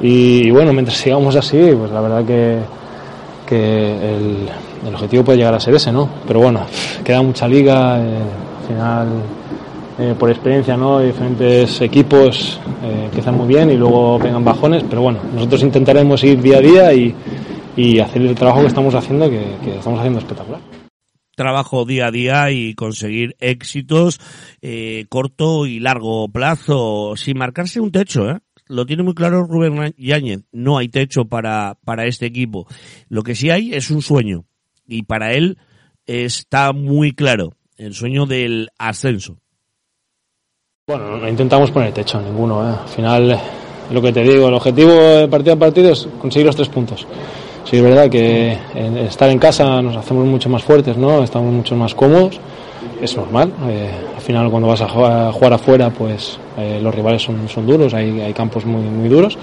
Y, 0.00 0.50
bueno, 0.50 0.72
mientras 0.72 0.98
sigamos 1.02 1.34
así, 1.34 1.58
pues 1.76 1.90
la 1.90 2.00
verdad 2.00 2.24
que, 2.24 2.58
que 3.46 3.92
el, 3.92 4.48
el, 4.86 4.94
objetivo 4.94 5.24
puede 5.24 5.38
llegar 5.38 5.54
a 5.54 5.60
ser 5.60 5.74
ese, 5.74 5.90
¿no? 5.92 6.08
Pero 6.26 6.40
bueno, 6.40 6.66
queda 7.02 7.22
mucha 7.22 7.48
liga, 7.48 7.98
eh, 7.98 8.18
al 8.64 8.68
final 8.68 9.08
eh, 9.98 10.14
por 10.18 10.30
experiencia, 10.30 10.76
¿no? 10.76 11.00
Diferentes 11.00 11.80
equipos 11.80 12.58
eh, 12.82 13.04
empiezan 13.04 13.36
muy 13.36 13.46
bien 13.46 13.70
y 13.70 13.76
luego 13.76 14.18
pegan 14.18 14.44
bajones, 14.44 14.82
pero 14.88 15.02
bueno, 15.02 15.20
nosotros 15.34 15.62
intentaremos 15.62 16.22
ir 16.24 16.40
día 16.40 16.58
a 16.58 16.60
día 16.60 16.94
y, 16.94 17.14
y 17.76 17.98
hacer 17.98 18.22
el 18.22 18.34
trabajo 18.34 18.60
que 18.62 18.68
estamos 18.68 18.94
haciendo, 18.94 19.28
que, 19.28 19.76
estamos 19.76 19.98
haciendo 19.98 20.18
espectacular 20.18 20.60
trabajo 21.36 21.84
día 21.84 22.06
a 22.06 22.10
día 22.12 22.52
y 22.52 22.74
conseguir 22.74 23.34
éxitos 23.40 24.20
eh, 24.62 25.06
corto 25.08 25.66
y 25.66 25.80
largo 25.80 26.28
plazo 26.28 27.14
sin 27.16 27.38
marcarse 27.38 27.80
un 27.80 27.90
techo, 27.90 28.30
¿eh? 28.30 28.38
Lo 28.68 28.86
tiene 28.86 29.02
muy 29.02 29.14
claro 29.14 29.42
Rubén 29.42 29.92
Yáñez. 29.98 30.44
No 30.52 30.78
hay 30.78 30.88
techo 30.88 31.24
para, 31.24 31.76
para 31.84 32.06
este 32.06 32.26
equipo. 32.26 32.68
Lo 33.08 33.24
que 33.24 33.34
sí 33.34 33.50
hay 33.50 33.74
es 33.74 33.90
un 33.90 34.00
sueño. 34.00 34.46
Y 34.86 35.02
para 35.02 35.32
él 35.32 35.58
está 36.06 36.72
muy 36.72 37.12
claro. 37.12 37.52
El 37.76 37.94
sueño 37.94 38.26
del 38.26 38.68
ascenso. 38.78 39.36
Bueno, 40.86 41.16
no 41.16 41.28
intentamos 41.28 41.70
poner 41.70 41.92
techo 41.92 42.20
ninguno. 42.20 42.62
¿eh? 42.62 42.76
Al 42.82 42.88
final, 42.88 43.40
lo 43.90 44.02
que 44.02 44.12
te 44.12 44.22
digo, 44.22 44.48
el 44.48 44.54
objetivo 44.54 44.92
de 44.92 45.28
partido 45.28 45.54
a 45.54 45.58
partido 45.58 45.92
es 45.92 46.06
conseguir 46.20 46.46
los 46.46 46.56
tres 46.56 46.68
puntos 46.68 47.06
sí 47.64 47.76
es 47.76 47.82
verdad 47.82 48.08
que 48.08 48.56
estar 49.06 49.28
en 49.30 49.38
casa 49.38 49.80
nos 49.82 49.96
hacemos 49.96 50.26
mucho 50.26 50.48
más 50.48 50.62
fuertes, 50.62 50.96
¿no? 50.96 51.22
Estamos 51.22 51.52
mucho 51.52 51.74
más 51.74 51.94
cómodos, 51.94 52.38
es 53.00 53.16
normal. 53.16 53.52
Eh, 53.68 53.90
al 54.14 54.20
final 54.20 54.50
cuando 54.50 54.68
vas 54.68 54.82
a 54.82 54.88
jugar, 54.88 55.52
afuera, 55.52 55.90
pues 55.90 56.38
eh, 56.58 56.78
los 56.82 56.94
rivales 56.94 57.22
son, 57.22 57.48
son 57.48 57.66
duros, 57.66 57.94
hay, 57.94 58.20
hay, 58.20 58.32
campos 58.32 58.64
muy, 58.64 58.82
muy 58.82 59.08
duros. 59.08 59.36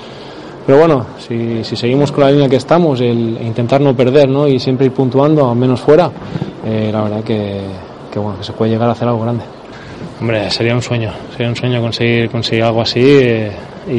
Pero 0.65 0.77
bueno, 0.77 1.07
si, 1.17 1.63
si, 1.63 1.75
seguimos 1.75 2.11
con 2.11 2.23
la 2.23 2.31
línea 2.31 2.47
que 2.47 2.57
estamos, 2.57 3.01
el 3.01 3.39
intentar 3.41 3.81
no 3.81 3.95
perder, 3.95 4.29
¿no? 4.29 4.47
Y 4.47 4.59
siempre 4.59 4.85
ir 4.85 4.91
puntuando, 4.91 5.49
al 5.49 5.57
menos 5.57 5.81
fuera, 5.81 6.11
eh, 6.63 6.89
la 6.93 7.01
verdad 7.01 7.23
que, 7.23 7.61
que, 8.11 8.19
bueno, 8.19 8.37
que 8.37 8.43
se 8.43 8.53
puede 8.53 8.71
llegar 8.71 8.89
a 8.89 8.91
hacer 8.91 9.07
algo 9.07 9.21
grande. 9.21 9.43
Hombre, 10.19 10.49
sería 10.51 10.75
un 10.75 10.81
sueño, 10.81 11.11
sería 11.31 11.49
un 11.49 11.55
sueño 11.55 11.81
conseguir, 11.81 12.29
conseguir 12.29 12.63
algo 12.63 12.81
así 12.81 12.99
y, 12.99 13.97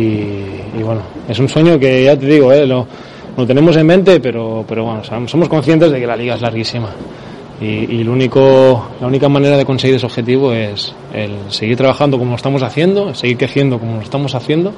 y, 0.78 0.82
bueno, 0.82 1.02
es 1.28 1.38
un 1.38 1.48
sueño 1.48 1.78
que 1.78 2.04
ya 2.04 2.16
te 2.16 2.26
digo, 2.26 2.52
eh, 2.52 2.66
lo, 2.66 2.86
lo 3.36 3.46
tenemos 3.46 3.76
en 3.76 3.86
mente, 3.86 4.20
pero, 4.20 4.64
pero 4.68 4.84
bueno, 4.84 5.02
somos 5.26 5.48
conscientes 5.48 5.90
de 5.90 5.98
que 5.98 6.06
la 6.06 6.16
liga 6.16 6.34
es 6.34 6.40
larguísima. 6.40 6.90
Y, 7.60 8.02
lo 8.02 8.12
único, 8.12 8.88
la 9.00 9.06
única 9.06 9.28
manera 9.28 9.56
de 9.56 9.64
conseguir 9.64 9.94
ese 9.94 10.06
objetivo 10.06 10.52
es 10.52 10.92
el 11.14 11.30
seguir 11.48 11.76
trabajando 11.76 12.18
como 12.18 12.30
lo 12.30 12.36
estamos 12.36 12.60
haciendo, 12.64 13.14
seguir 13.14 13.38
creciendo 13.38 13.78
como 13.78 13.96
lo 13.96 14.02
estamos 14.02 14.34
haciendo. 14.34 14.72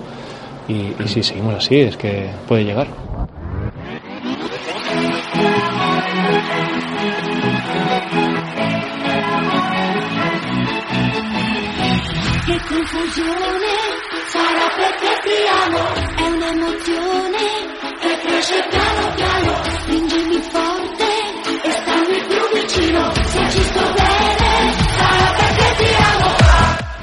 Y, 0.68 0.92
y 1.02 1.08
si 1.08 1.22
seguimos 1.22 1.54
así, 1.54 1.80
es 1.80 1.96
que 1.96 2.26
puede 2.46 2.64
llegar. 2.64 2.88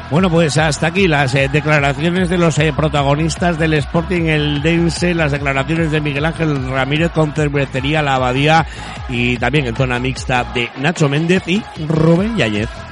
Bueno, 0.10 0.30
pues 0.30 0.58
hasta 0.58 0.88
aquí 0.88 1.08
las 1.08 1.34
eh, 1.36 1.48
declaraciones 1.50 2.30
de 2.30 2.38
los 2.38 2.60
eh, 2.60 2.74
protagonistas 2.76 3.58
del 3.58 3.76
Sporting 3.76 4.24
el 4.24 4.62
Dense, 4.62 5.14
las 5.14 5.32
declaraciones 5.32 5.90
de 5.92 6.02
Miguel 6.02 6.26
Ángel 6.26 6.70
Ramírez 6.70 7.12
con 7.12 7.34
cervecería 7.34 8.02
La 8.02 8.16
Abadía 8.16 8.66
y 9.08 9.38
también 9.38 9.68
en 9.68 9.76
zona 9.76 10.00
mixta 10.00 10.44
de 10.54 10.70
Nacho 10.78 11.08
Méndez 11.08 11.44
y 11.48 11.64
Rubén 11.88 12.36
Yáñez. 12.36 12.91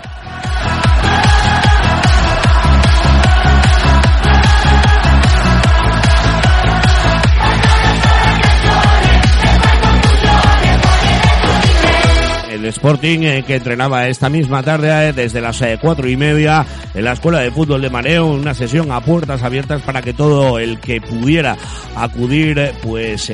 Sporting 12.80 13.24
eh, 13.24 13.44
que 13.46 13.56
entrenaba 13.56 14.08
esta 14.08 14.30
misma 14.30 14.64
tarde 14.64 15.10
eh, 15.10 15.12
desde 15.12 15.42
las 15.42 15.62
eh, 15.62 15.78
cuatro 15.82 16.08
y 16.08 16.16
media 16.16 16.66
en 16.94 17.04
la 17.04 17.12
Escuela 17.12 17.40
de 17.40 17.52
Fútbol 17.52 17.82
de 17.82 17.90
Mareo, 17.90 18.28
una 18.28 18.54
sesión 18.54 18.90
a 18.94 19.02
puertas 19.02 19.44
abiertas 19.44 19.82
para 19.82 20.02
que 20.02 20.14
todo 20.14 20.60
el 20.60 20.80
que 20.80 21.02
pudiera 21.02 21.58
acudir 21.98 22.72
pues 22.82 23.30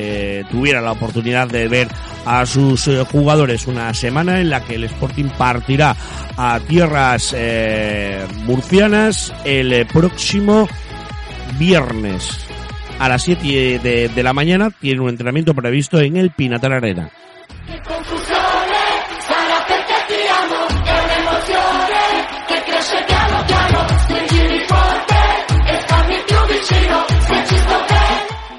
tuviera 0.50 0.80
la 0.80 0.90
oportunidad 0.90 1.46
de 1.46 1.68
ver 1.68 1.86
a 2.24 2.44
sus 2.44 2.90
jugadores 3.12 3.68
una 3.68 3.94
semana 3.94 4.40
en 4.40 4.50
la 4.50 4.64
que 4.64 4.74
el 4.74 4.84
Sporting 4.84 5.28
partirá 5.38 5.94
a 6.36 6.58
tierras 6.66 7.36
murcianas 8.46 9.32
el 9.44 9.86
próximo 9.86 10.68
viernes 11.56 12.48
a 12.98 13.08
las 13.08 13.22
7 13.22 13.78
de, 13.78 14.08
de 14.08 14.22
la 14.24 14.32
mañana 14.32 14.70
tiene 14.70 15.02
un 15.02 15.08
entrenamiento 15.08 15.54
previsto 15.54 16.00
en 16.00 16.16
el 16.16 16.32
Pinatar 16.32 16.72
Arena. 16.72 17.10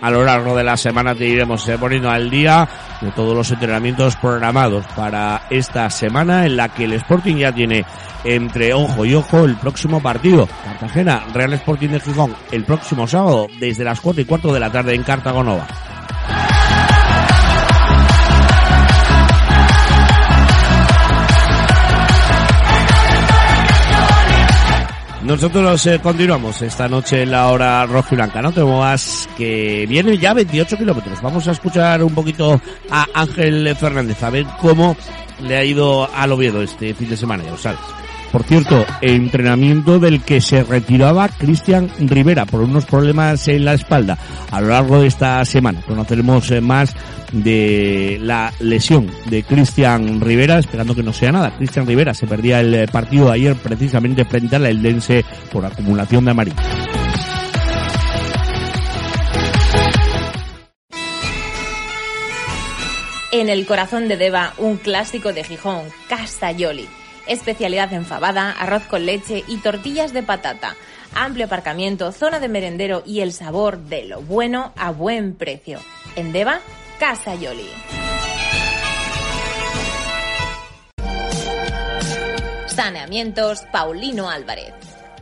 A 0.02 0.10
lo 0.12 0.24
largo 0.24 0.56
de 0.56 0.64
la 0.64 0.78
semana 0.78 1.16
te 1.16 1.26
iremos 1.28 1.68
eh, 1.68 1.78
poniendo 1.78 2.10
al 2.10 2.30
día 2.30 2.68
de 3.02 3.12
todos 3.12 3.36
los 3.36 3.52
entrenamientos 3.52 4.16
programados 4.16 4.86
para 4.96 5.44
esta 5.50 5.90
semana 5.90 6.46
en 6.46 6.58
la 6.58 6.70
que 6.70 6.86
el 6.86 6.94
Sporting 6.94 7.38
ya 7.38 7.52
tiene 7.52 7.86
entre 8.24 8.74
ojo 8.74 9.06
y 9.06 9.16
ojo 9.16 9.46
el 9.46 9.56
próximo 9.56 10.02
partido. 10.02 10.48
Cartagena, 10.64 11.24
Real 11.34 11.54
Sporting 11.54 11.90
de 11.90 12.00
Gijón, 12.00 12.36
el 12.52 12.64
próximo 12.64 13.08
sábado 13.08 13.48
desde 13.60 13.84
las 13.84 14.02
cuatro 14.02 14.22
y 14.22 14.26
cuarto 14.26 14.54
de 14.54 14.60
la 14.60 14.72
tarde 14.72 14.96
en 14.96 15.04
Cartagonova. 15.04 15.68
Nosotros 25.28 25.86
eh, 25.88 26.00
continuamos 26.00 26.62
esta 26.62 26.88
noche 26.88 27.24
en 27.24 27.32
la 27.32 27.50
hora 27.50 27.86
roja 27.86 28.08
y 28.14 28.16
blanca, 28.16 28.42
no 28.42 28.54
te 28.54 28.64
muevas, 28.64 29.28
que 29.36 29.86
viene 29.86 30.18
ya 30.18 30.34
28 30.34 30.78
kilómetros. 30.78 31.22
Vamos 31.22 31.46
a 31.50 31.52
escuchar 31.52 32.02
un 32.02 32.16
poquito 32.16 32.62
a 32.90 33.06
Ángel 33.14 33.76
Fernández, 33.76 34.24
a 34.24 34.30
ver 34.30 34.46
cómo 34.62 34.96
le 35.42 35.58
ha 35.58 35.66
ido 35.66 36.10
al 36.16 36.32
Oviedo 36.32 36.62
este 36.62 36.94
fin 36.94 37.10
de 37.10 37.18
semana, 37.18 37.44
ya 37.44 37.58
sabes. 37.58 38.07
Por 38.32 38.44
cierto, 38.44 38.86
entrenamiento 39.02 40.00
del 40.00 40.22
que 40.22 40.42
se 40.42 40.64
retiraba 40.64 41.30
Cristian 41.30 41.90
Rivera 42.00 42.46
por 42.46 42.62
unos 42.62 42.86
problemas 42.86 43.48
en 43.48 43.66
la 43.66 43.74
espalda. 43.74 44.18
A 44.52 44.62
lo 44.62 44.68
largo 44.68 45.02
de 45.02 45.08
esta 45.08 45.44
semana 45.46 45.82
conoceremos 45.82 46.52
eh, 46.52 46.62
más 46.62 46.94
de 47.32 48.18
la 48.22 48.54
lesión 48.60 49.10
de 49.30 49.44
Cristian 49.44 50.20
Rivera, 50.22 50.60
esperando 50.60 50.94
que 50.94 51.04
no 51.04 51.14
sea 51.14 51.32
nada. 51.32 51.56
Cristian 51.56 51.88
Rivera 51.88 52.14
se 52.14 52.28
perdía 52.28 52.60
el 52.60 52.74
eh, 52.74 52.88
partido 52.88 53.32
ayer 53.32 53.56
precisamente 53.56 54.26
frente 54.26 54.58
al 54.58 54.66
Eldense 54.66 55.24
por 55.52 55.66
acumulación 55.66 56.26
de 56.26 56.32
amarillo. 56.32 56.58
En 63.32 63.50
el 63.50 63.66
corazón 63.66 64.08
de 64.08 64.18
Deva, 64.18 64.54
un 64.58 64.78
clásico 64.78 65.32
de 65.32 65.44
Gijón, 65.44 65.86
Yoli 66.58 66.88
especialidad 67.28 67.94
en 67.94 68.06
fabada, 68.06 68.52
arroz 68.52 68.84
con 68.84 69.06
leche 69.06 69.44
y 69.48 69.58
tortillas 69.58 70.14
de 70.14 70.24
patata. 70.24 70.76
Amplio 71.14 71.46
aparcamiento, 71.46 72.12
zona 72.12 72.40
de 72.40 72.50
merendero 72.50 73.04
y 73.06 73.22
el 73.22 73.34
sabor 73.34 73.80
de 73.80 74.06
lo 74.06 74.22
bueno 74.22 74.74
a 74.76 74.92
buen 74.92 75.36
precio. 75.36 75.80
En 76.16 76.32
Deva, 76.32 76.60
Casa 77.00 77.36
Yoli. 77.36 77.70
Saneamientos 82.68 83.64
Paulino 83.72 84.30
Álvarez. 84.30 84.74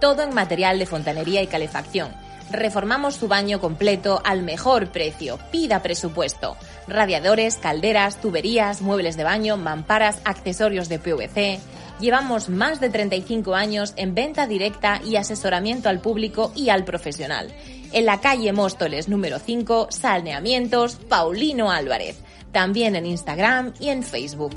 Todo 0.01 0.23
en 0.23 0.33
material 0.33 0.77
de 0.77 0.85
fontanería 0.85 1.41
y 1.41 1.47
calefacción. 1.47 2.11
Reformamos 2.51 3.15
su 3.15 3.27
baño 3.27 3.59
completo 3.59 4.21
al 4.23 4.43
mejor 4.43 4.89
precio. 4.89 5.39
Pida 5.51 5.81
presupuesto. 5.81 6.57
Radiadores, 6.87 7.55
calderas, 7.55 8.21
tuberías, 8.21 8.81
muebles 8.81 9.17
de 9.17 9.23
baño, 9.23 9.57
mamparas, 9.57 10.19
accesorios 10.25 10.89
de 10.89 10.99
PVC. 10.99 11.59
Llevamos 11.99 12.49
más 12.49 12.81
de 12.81 12.89
35 12.89 13.55
años 13.55 13.93
en 13.95 14.15
venta 14.15 14.47
directa 14.47 15.01
y 15.05 15.15
asesoramiento 15.15 15.87
al 15.87 16.01
público 16.01 16.51
y 16.55 16.69
al 16.69 16.83
profesional. 16.83 17.53
En 17.93 18.05
la 18.05 18.19
calle 18.19 18.51
Móstoles 18.51 19.07
número 19.07 19.39
5, 19.39 19.87
Saneamientos 19.91 20.95
Paulino 20.95 21.71
Álvarez. 21.71 22.17
También 22.51 22.95
en 22.95 23.05
Instagram 23.05 23.73
y 23.79 23.89
en 23.89 24.03
Facebook. 24.03 24.51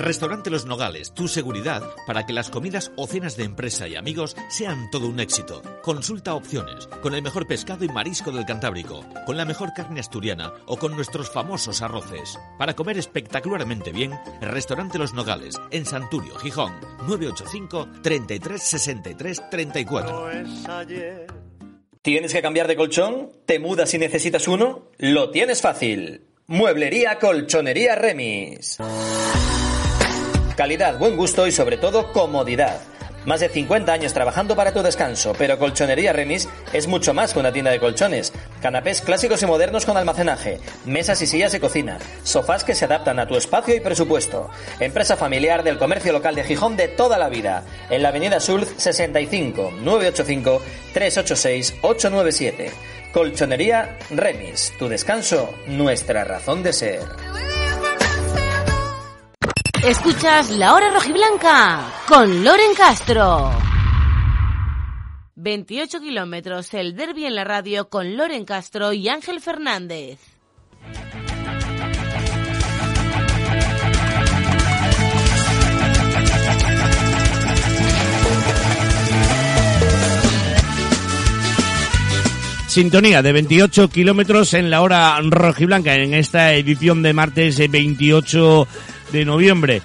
Restaurante 0.00 0.48
Los 0.48 0.64
Nogales, 0.64 1.12
tu 1.12 1.28
seguridad 1.28 1.82
para 2.06 2.24
que 2.24 2.32
las 2.32 2.48
comidas 2.48 2.90
o 2.96 3.06
cenas 3.06 3.36
de 3.36 3.44
empresa 3.44 3.86
y 3.86 3.96
amigos 3.96 4.34
sean 4.48 4.90
todo 4.90 5.06
un 5.06 5.20
éxito. 5.20 5.60
Consulta 5.82 6.34
opciones, 6.34 6.86
con 7.02 7.14
el 7.14 7.22
mejor 7.22 7.46
pescado 7.46 7.84
y 7.84 7.88
marisco 7.88 8.32
del 8.32 8.46
Cantábrico, 8.46 9.04
con 9.26 9.36
la 9.36 9.44
mejor 9.44 9.74
carne 9.74 10.00
asturiana 10.00 10.54
o 10.64 10.78
con 10.78 10.96
nuestros 10.96 11.30
famosos 11.30 11.82
arroces. 11.82 12.38
Para 12.58 12.74
comer 12.74 12.96
espectacularmente 12.96 13.92
bien, 13.92 14.18
Restaurante 14.40 14.98
Los 14.98 15.12
Nogales, 15.12 15.56
en 15.70 15.84
Santurio, 15.84 16.34
Gijón, 16.36 16.72
985 17.06 17.88
33 18.02 18.62
63 18.62 19.50
34. 19.50 20.30
¿Tienes 22.00 22.32
que 22.32 22.40
cambiar 22.40 22.68
de 22.68 22.76
colchón? 22.76 23.32
¿Te 23.44 23.58
mudas 23.58 23.92
y 23.92 23.98
necesitas 23.98 24.48
uno? 24.48 24.88
Lo 24.96 25.30
tienes 25.30 25.60
fácil. 25.60 26.22
Mueblería 26.46 27.18
Colchonería 27.18 27.96
Remis. 27.96 28.78
Calidad, 30.60 30.98
buen 30.98 31.16
gusto 31.16 31.46
y 31.46 31.52
sobre 31.52 31.78
todo 31.78 32.12
comodidad. 32.12 32.82
Más 33.24 33.40
de 33.40 33.48
50 33.48 33.90
años 33.90 34.12
trabajando 34.12 34.54
para 34.54 34.74
tu 34.74 34.82
descanso, 34.82 35.32
pero 35.38 35.58
Colchonería 35.58 36.12
Remis 36.12 36.50
es 36.74 36.86
mucho 36.86 37.14
más 37.14 37.32
que 37.32 37.38
una 37.38 37.50
tienda 37.50 37.70
de 37.70 37.80
colchones. 37.80 38.30
Canapés 38.60 39.00
clásicos 39.00 39.42
y 39.42 39.46
modernos 39.46 39.86
con 39.86 39.96
almacenaje, 39.96 40.60
mesas 40.84 41.22
y 41.22 41.26
sillas 41.26 41.52
de 41.52 41.60
cocina, 41.60 41.96
sofás 42.24 42.62
que 42.62 42.74
se 42.74 42.84
adaptan 42.84 43.18
a 43.18 43.26
tu 43.26 43.36
espacio 43.36 43.74
y 43.74 43.80
presupuesto. 43.80 44.50
Empresa 44.80 45.16
familiar 45.16 45.62
del 45.62 45.78
comercio 45.78 46.12
local 46.12 46.34
de 46.34 46.44
Gijón 46.44 46.76
de 46.76 46.88
toda 46.88 47.16
la 47.16 47.30
vida. 47.30 47.64
En 47.88 48.02
la 48.02 48.10
avenida 48.10 48.38
Sulz 48.38 48.68
65 48.76 49.72
985 49.80 50.62
386 50.92 51.74
897. 51.80 52.70
Colchonería 53.14 53.96
Remis, 54.10 54.74
tu 54.78 54.90
descanso, 54.90 55.54
nuestra 55.68 56.24
razón 56.24 56.62
de 56.62 56.74
ser. 56.74 57.00
Escuchas 59.84 60.50
La 60.50 60.74
Hora 60.74 60.90
Rojiblanca 60.92 61.90
con 62.06 62.44
Loren 62.44 62.74
Castro. 62.76 63.50
28 65.36 66.00
kilómetros, 66.00 66.74
el 66.74 66.94
derby 66.94 67.24
en 67.24 67.34
la 67.34 67.44
radio 67.44 67.88
con 67.88 68.14
Loren 68.14 68.44
Castro 68.44 68.92
y 68.92 69.08
Ángel 69.08 69.40
Fernández. 69.40 70.18
Sintonía 82.66 83.22
de 83.22 83.32
28 83.32 83.88
kilómetros 83.88 84.54
en 84.54 84.70
la 84.70 84.82
hora 84.82 85.18
rojiblanca 85.22 85.94
en 85.94 86.14
esta 86.14 86.52
edición 86.52 87.02
de 87.02 87.14
martes 87.14 87.58
28 87.68 88.68
de 89.12 89.24
noviembre. 89.24 89.82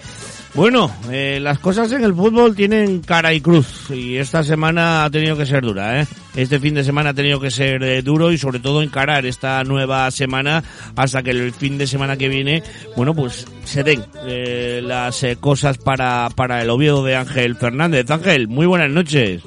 Bueno, 0.55 0.89
eh, 1.11 1.39
las 1.41 1.59
cosas 1.59 1.91
en 1.91 2.05
el 2.05 2.15
fútbol 2.15 2.55
tienen 2.55 3.01
cara 3.01 3.33
y 3.33 3.41
cruz 3.41 3.91
y 3.91 4.15
esta 4.15 4.41
semana 4.41 5.03
ha 5.03 5.09
tenido 5.09 5.35
que 5.35 5.45
ser 5.45 5.63
dura, 5.63 5.99
¿eh? 5.99 6.07
Este 6.33 6.61
fin 6.61 6.75
de 6.75 6.85
semana 6.85 7.09
ha 7.09 7.13
tenido 7.13 7.41
que 7.41 7.51
ser 7.51 7.83
eh, 7.83 8.01
duro 8.01 8.31
y 8.31 8.37
sobre 8.37 8.59
todo 8.59 8.81
encarar 8.81 9.25
esta 9.25 9.61
nueva 9.65 10.09
semana 10.11 10.63
hasta 10.95 11.23
que 11.23 11.31
el 11.31 11.51
fin 11.51 11.77
de 11.77 11.87
semana 11.87 12.15
que 12.15 12.29
viene, 12.29 12.63
bueno, 12.95 13.13
pues 13.13 13.45
se 13.65 13.83
den 13.83 14.05
eh, 14.25 14.79
las 14.81 15.25
cosas 15.41 15.77
para, 15.77 16.29
para 16.33 16.61
el 16.61 16.69
Oviedo 16.69 17.03
de 17.03 17.17
Ángel 17.17 17.57
Fernández. 17.57 18.09
Ángel, 18.09 18.47
muy 18.47 18.65
buenas 18.65 18.89
noches. 18.89 19.41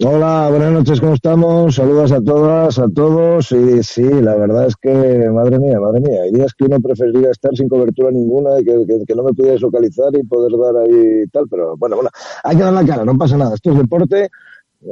Hola, 0.00 0.48
buenas 0.50 0.72
noches, 0.72 1.00
¿cómo 1.00 1.14
estamos? 1.14 1.76
Saludos 1.76 2.10
a 2.10 2.20
todas, 2.20 2.80
a 2.80 2.88
todos. 2.88 3.52
Y 3.52 3.80
sí, 3.84 4.02
la 4.02 4.34
verdad 4.34 4.66
es 4.66 4.74
que, 4.74 4.90
madre 5.30 5.60
mía, 5.60 5.78
madre 5.78 6.00
mía, 6.00 6.22
hay 6.24 6.32
días 6.32 6.52
que 6.52 6.64
uno 6.64 6.80
preferiría 6.80 7.30
estar 7.30 7.54
sin 7.54 7.68
cobertura 7.68 8.10
ninguna 8.10 8.58
y 8.60 8.64
que, 8.64 8.72
que, 8.88 9.04
que 9.06 9.14
no 9.14 9.22
me 9.22 9.32
pudieras 9.32 9.60
localizar 9.60 10.08
y 10.18 10.24
poder 10.24 10.50
dar 10.58 10.82
ahí 10.82 11.24
tal, 11.30 11.44
pero 11.48 11.76
bueno, 11.76 11.94
bueno, 11.94 12.10
hay 12.42 12.56
que 12.56 12.62
dar 12.64 12.72
la 12.72 12.84
cara, 12.84 13.04
no 13.04 13.16
pasa 13.16 13.36
nada. 13.36 13.54
Esto 13.54 13.70
es 13.70 13.78
deporte. 13.78 14.30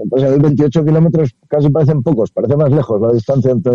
Pues 0.08 0.22
hay 0.22 0.38
28 0.38 0.84
kilómetros 0.84 1.34
casi 1.48 1.68
parecen 1.68 2.02
pocos, 2.02 2.30
parece 2.30 2.56
más 2.56 2.70
lejos 2.70 2.98
la 3.00 3.12
distancia 3.12 3.50
entre, 3.50 3.74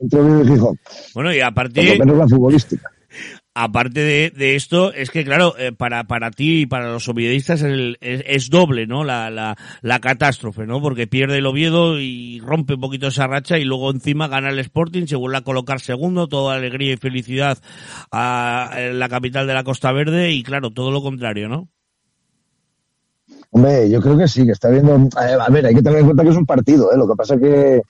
entre 0.00 0.20
Oviedo 0.20 0.42
y 0.42 0.48
Gijón. 0.48 0.78
Bueno, 1.14 1.32
y 1.32 1.40
a 1.40 1.46
Por 1.46 1.54
partir... 1.54 1.88
lo 1.98 2.04
menos 2.04 2.18
la 2.18 2.28
futbolística. 2.28 2.90
Aparte 3.54 4.00
de, 4.00 4.30
de 4.30 4.56
esto, 4.56 4.92
es 4.92 5.10
que 5.10 5.24
claro, 5.24 5.54
eh, 5.58 5.72
para, 5.72 6.04
para 6.04 6.30
ti 6.30 6.62
y 6.62 6.66
para 6.66 6.92
los 6.92 7.08
oviedistas 7.08 7.62
el- 7.62 7.98
es, 8.00 8.22
es 8.26 8.50
doble, 8.50 8.86
¿no? 8.86 9.04
La, 9.04 9.30
la, 9.30 9.56
la 9.82 10.00
catástrofe, 10.00 10.66
¿no? 10.66 10.80
Porque 10.82 11.06
pierde 11.06 11.38
el 11.38 11.46
Oviedo 11.46 12.00
y 12.00 12.40
rompe 12.40 12.74
un 12.74 12.80
poquito 12.80 13.06
esa 13.08 13.26
racha 13.28 13.58
y 13.58 13.64
luego 13.64 13.90
encima 13.90 14.28
gana 14.28 14.50
el 14.50 14.58
Sporting, 14.58 15.06
se 15.06 15.16
vuelve 15.16 15.38
a 15.38 15.42
colocar 15.42 15.80
segundo, 15.80 16.26
toda 16.28 16.56
alegría 16.56 16.94
y 16.94 16.96
felicidad 16.96 17.58
a, 18.10 18.76
la 18.92 19.08
capital 19.08 19.46
de 19.46 19.54
la 19.54 19.64
Costa 19.64 19.92
Verde 19.92 20.32
y 20.32 20.42
claro, 20.42 20.70
todo 20.70 20.90
lo 20.90 21.02
contrario, 21.02 21.48
¿no? 21.48 21.68
Hombre, 23.50 23.88
yo 23.88 24.00
creo 24.00 24.18
que 24.18 24.26
sí, 24.26 24.44
que 24.44 24.52
está 24.52 24.68
viendo. 24.68 24.96
eh, 24.96 25.36
A 25.40 25.48
ver, 25.48 25.64
hay 25.66 25.74
que 25.74 25.82
tener 25.82 26.00
en 26.00 26.06
cuenta 26.06 26.24
que 26.24 26.30
es 26.30 26.36
un 26.36 26.44
partido, 26.46 26.92
¿eh? 26.92 26.96
Lo 26.96 27.06
que 27.06 27.14
pasa 27.16 27.38
que 27.38 27.82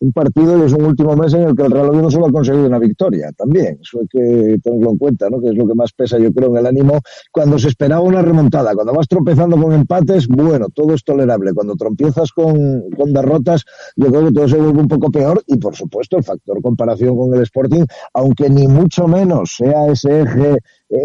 un 0.00 0.12
partido 0.12 0.58
y 0.58 0.62
es 0.62 0.72
un 0.72 0.84
último 0.84 1.14
mes 1.14 1.34
en 1.34 1.42
el 1.42 1.54
que 1.54 1.62
el 1.62 1.70
Real 1.70 1.90
Oviedo 1.90 2.10
solo 2.10 2.26
ha 2.26 2.32
conseguido 2.32 2.66
una 2.66 2.78
victoria 2.78 3.30
también. 3.36 3.78
Eso 3.80 4.00
hay 4.00 4.06
que 4.08 4.58
tenerlo 4.62 4.90
en 4.90 4.98
cuenta, 4.98 5.28
¿no? 5.28 5.40
Que 5.40 5.48
es 5.48 5.54
lo 5.54 5.66
que 5.66 5.74
más 5.74 5.92
pesa, 5.92 6.18
yo 6.18 6.32
creo, 6.32 6.50
en 6.50 6.56
el 6.56 6.66
ánimo. 6.66 7.00
Cuando 7.30 7.58
se 7.58 7.68
esperaba 7.68 8.00
una 8.00 8.22
remontada, 8.22 8.74
cuando 8.74 8.94
vas 8.94 9.06
tropezando 9.06 9.60
con 9.60 9.72
empates, 9.72 10.26
bueno, 10.26 10.68
todo 10.74 10.94
es 10.94 11.04
tolerable. 11.04 11.52
Cuando 11.52 11.76
tropiezas 11.76 12.32
con, 12.32 12.82
con 12.96 13.12
derrotas, 13.12 13.64
yo 13.96 14.06
creo 14.06 14.26
que 14.26 14.32
todo 14.32 14.48
se 14.48 14.56
vuelve 14.56 14.80
un 14.80 14.88
poco 14.88 15.10
peor 15.10 15.42
y, 15.46 15.58
por 15.58 15.76
supuesto, 15.76 16.16
el 16.16 16.24
factor 16.24 16.62
comparación 16.62 17.16
con 17.16 17.34
el 17.34 17.42
Sporting, 17.42 17.84
aunque 18.14 18.48
ni 18.48 18.66
mucho 18.68 19.06
menos 19.06 19.54
sea 19.56 19.86
ese 19.86 20.22
eje 20.22 20.58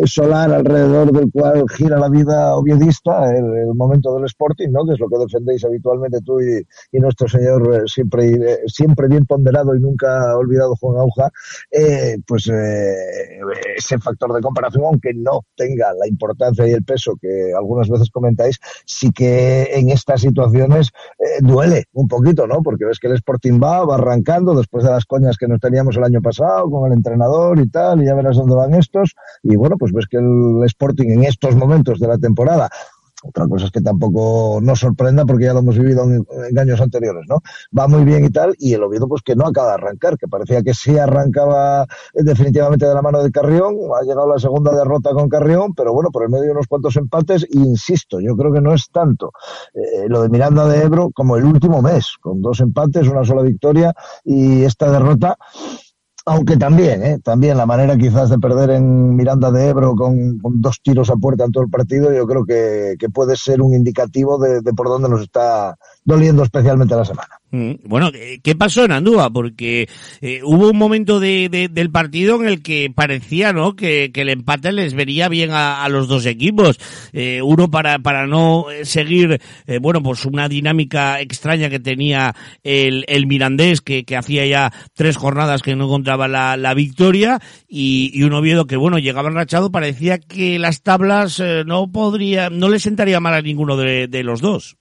solar 0.05 0.51
alrededor 0.51 1.11
del 1.11 1.31
cual 1.31 1.63
gira 1.69 1.99
la 1.99 2.09
vida 2.09 2.55
oviedista, 2.55 3.31
el, 3.36 3.45
el 3.57 3.75
momento 3.75 4.15
del 4.15 4.25
Sporting, 4.25 4.69
¿no? 4.71 4.86
Que 4.86 4.93
es 4.93 4.99
lo 4.99 5.07
que 5.07 5.17
defendéis 5.17 5.63
habitualmente 5.63 6.19
tú 6.21 6.39
y, 6.41 6.65
nuestro 6.99 7.27
señor 7.27 7.75
eh, 7.75 7.81
siempre, 7.86 8.25
eh, 8.29 8.59
siempre 8.65 9.07
bien 9.07 9.25
ponderado 9.25 9.75
y 9.75 9.79
nunca 9.79 10.36
olvidado 10.36 10.75
Juan 10.75 10.97
Auja, 10.97 11.29
eh, 11.71 12.17
pues 12.25 12.47
eh, 12.47 13.39
ese 13.77 13.99
factor 13.99 14.33
de 14.33 14.41
comparación, 14.41 14.86
aunque 14.86 15.13
no 15.13 15.41
tenga 15.55 15.93
la 15.93 16.07
importancia 16.07 16.67
y 16.67 16.71
el 16.71 16.83
peso 16.83 17.15
que 17.21 17.51
algunas 17.55 17.89
veces 17.89 18.09
comentáis, 18.09 18.59
sí 18.86 19.11
que 19.11 19.69
en 19.73 19.89
estas 19.89 20.21
situaciones 20.21 20.89
eh, 21.19 21.39
duele 21.41 21.86
un 21.93 22.07
poquito, 22.07 22.47
¿no? 22.47 22.61
Porque 22.63 22.86
ves 22.86 22.99
que 22.99 23.07
el 23.07 23.13
Sporting 23.13 23.59
va, 23.61 23.86
va 23.86 23.95
arrancando 23.95 24.55
después 24.55 24.83
de 24.83 24.91
las 24.91 25.05
coñas 25.05 25.38
que 25.38 25.47
nos 25.47 25.59
teníamos 25.59 25.97
el 25.97 26.03
año 26.03 26.21
pasado 26.21 26.69
con 26.69 26.91
el 26.91 26.97
entrenador 26.97 27.59
y 27.59 27.69
tal, 27.69 28.01
y 28.01 28.05
ya 28.05 28.15
verás 28.15 28.38
dónde 28.38 28.55
van 28.55 28.73
estos, 28.73 29.15
y 29.43 29.55
bueno, 29.55 29.74
pues 29.78 29.91
ves 29.91 30.05
que 30.09 30.17
el 30.17 30.63
Sporting 30.65 31.09
en 31.09 31.23
estos 31.23 31.55
momentos 31.55 31.99
de 31.99 32.07
la 32.07 32.17
temporada 32.17 32.69
otra 33.28 33.47
cosa 33.47 33.65
es 33.65 33.71
que 33.71 33.82
tampoco 33.82 34.59
nos 34.61 34.80
sorprenda 34.80 35.26
porque 35.26 35.45
ya 35.45 35.53
lo 35.53 35.59
hemos 35.59 35.78
vivido 35.78 36.03
en, 36.03 36.59
años 36.59 36.80
anteriores, 36.80 37.23
¿no? 37.28 37.41
Va 37.78 37.88
muy 37.88 38.03
bien 38.03 38.26
y 38.26 38.30
tal, 38.30 38.55
y 38.59 38.73
el 38.73 38.84
Oviedo 38.84 39.07
pues 39.07 39.21
que 39.23 39.36
no 39.36 39.47
acaba 39.47 39.69
de 39.69 39.73
arrancar, 39.76 40.17
que 40.17 40.28
parecía 40.28 40.61
que 40.61 40.73
sí 40.73 40.97
arrancaba 40.97 41.84
eh, 42.13 42.23
definitivamente 42.23 42.86
de 42.86 42.93
la 42.93 43.01
mano 43.01 43.23
de 43.23 43.32
Carrión, 43.32 43.76
ha 43.97 44.03
llegado 44.03 44.28
la 44.28 44.39
segunda 44.39 44.76
derrota 44.76 45.11
con 45.11 45.28
Carrión, 45.30 45.73
pero 45.73 45.93
bueno, 45.93 46.11
por 46.11 46.23
el 46.23 46.30
medio 46.30 46.51
unos 46.51 46.67
cuantos 46.67 46.95
empates, 46.97 47.43
e 47.43 47.57
insisto, 47.57 48.19
yo 48.19 48.36
creo 48.36 48.53
que 48.53 48.61
no 48.61 48.73
es 48.73 48.89
tanto 48.91 49.32
eh, 49.73 50.07
lo 50.07 50.21
de 50.21 50.30
Miranda 50.30 50.67
de 50.67 50.84
Ebro 50.84 51.09
como 51.11 51.38
el 51.38 51.45
último 51.45 51.82
mes, 51.82 52.15
con 52.21 52.41
dos 52.41 52.59
empates, 52.59 53.07
una 53.07 53.23
sola 53.23 53.41
victoria 53.41 53.93
y 54.23 54.63
esta 54.63 54.91
derrota 54.91 55.38
aunque 56.26 56.57
también, 56.57 57.03
¿eh? 57.03 57.19
también 57.23 57.57
la 57.57 57.67
manera 57.67 57.95
quizás 57.97 58.30
de 58.32 58.39
perder 58.39 58.71
en 58.71 59.15
Miranda 59.15 59.51
de 59.51 59.67
Ebro 59.69 59.95
con, 59.95 60.39
dos 60.41 60.82
tiros 60.82 61.09
a 61.11 61.15
puerta 61.15 61.45
en 61.45 61.51
todo 61.51 61.63
el 61.63 61.69
partido, 61.69 62.11
yo 62.11 62.26
creo 62.26 62.45
que, 62.45 62.95
que 62.99 63.09
puede 63.09 63.36
ser 63.36 63.61
un 63.61 63.76
indicativo 63.76 64.39
de, 64.39 64.61
de 64.61 64.73
por 64.73 64.88
dónde 64.88 65.07
nos 65.07 65.21
está 65.21 65.78
doliendo 66.03 66.43
especialmente 66.43 66.95
la 66.95 67.05
semana. 67.05 67.39
Mm, 67.56 67.76
Bueno, 67.86 68.12
¿qué 68.43 68.56
pasó 68.56 68.84
en 68.84 68.91
Andúa? 68.91 69.30
Porque 69.32 69.88
eh, 70.20 70.41
hubo 70.43 70.72
un 70.72 70.78
momento 70.78 71.22
de, 71.22 71.47
de- 71.47 71.70
del 71.70 71.89
partido 71.89 72.36
en 72.41 72.47
el 72.49 72.62
que 72.62 72.91
parecía, 72.93 73.53
¿no? 73.53 73.78
Que, 73.78 74.12
el 74.14 74.30
empate 74.30 74.74
les 74.74 74.93
vería 74.93 75.30
bien 75.30 75.51
a, 75.53 75.88
los 75.88 76.08
dos 76.10 76.26
equipos. 76.26 76.80
Eh, 77.14 77.41
uno 77.41 77.70
para, 77.72 77.99
para 77.99 78.28
no 78.28 78.66
seguir, 78.84 79.39
eh, 79.68 79.80
bueno, 79.80 80.01
pues 80.03 80.26
una 80.26 80.49
dinámica 80.49 81.22
extraña 81.22 81.70
que 81.70 81.80
tenía 81.80 82.36
el, 82.64 83.06
el 83.08 83.26
Mirandés, 83.28 83.82
que, 83.82 84.03
hacía 84.18 84.45
ya 84.45 84.74
tres 84.93 85.16
jornadas 85.16 85.62
que 85.62 85.76
no 85.76 85.86
encontraba 85.86 86.28
la, 86.28 86.74
victoria, 86.74 87.39
y, 87.70 88.12
y 88.14 88.24
un 88.24 88.68
que, 88.68 88.76
bueno, 88.76 88.97
llegaba 88.99 89.30
enrachado, 89.30 89.72
parecía 89.72 90.18
que 90.18 90.60
las 90.60 90.82
tablas 90.82 91.41
no 91.66 91.91
podría, 91.91 92.49
no 92.49 92.70
le 92.70 92.80
sentaría 92.80 93.20
mal 93.20 93.34
a 93.34 93.41
ninguno 93.41 93.78
de 93.78 94.24
los 94.24 94.41
dos. 94.41 94.78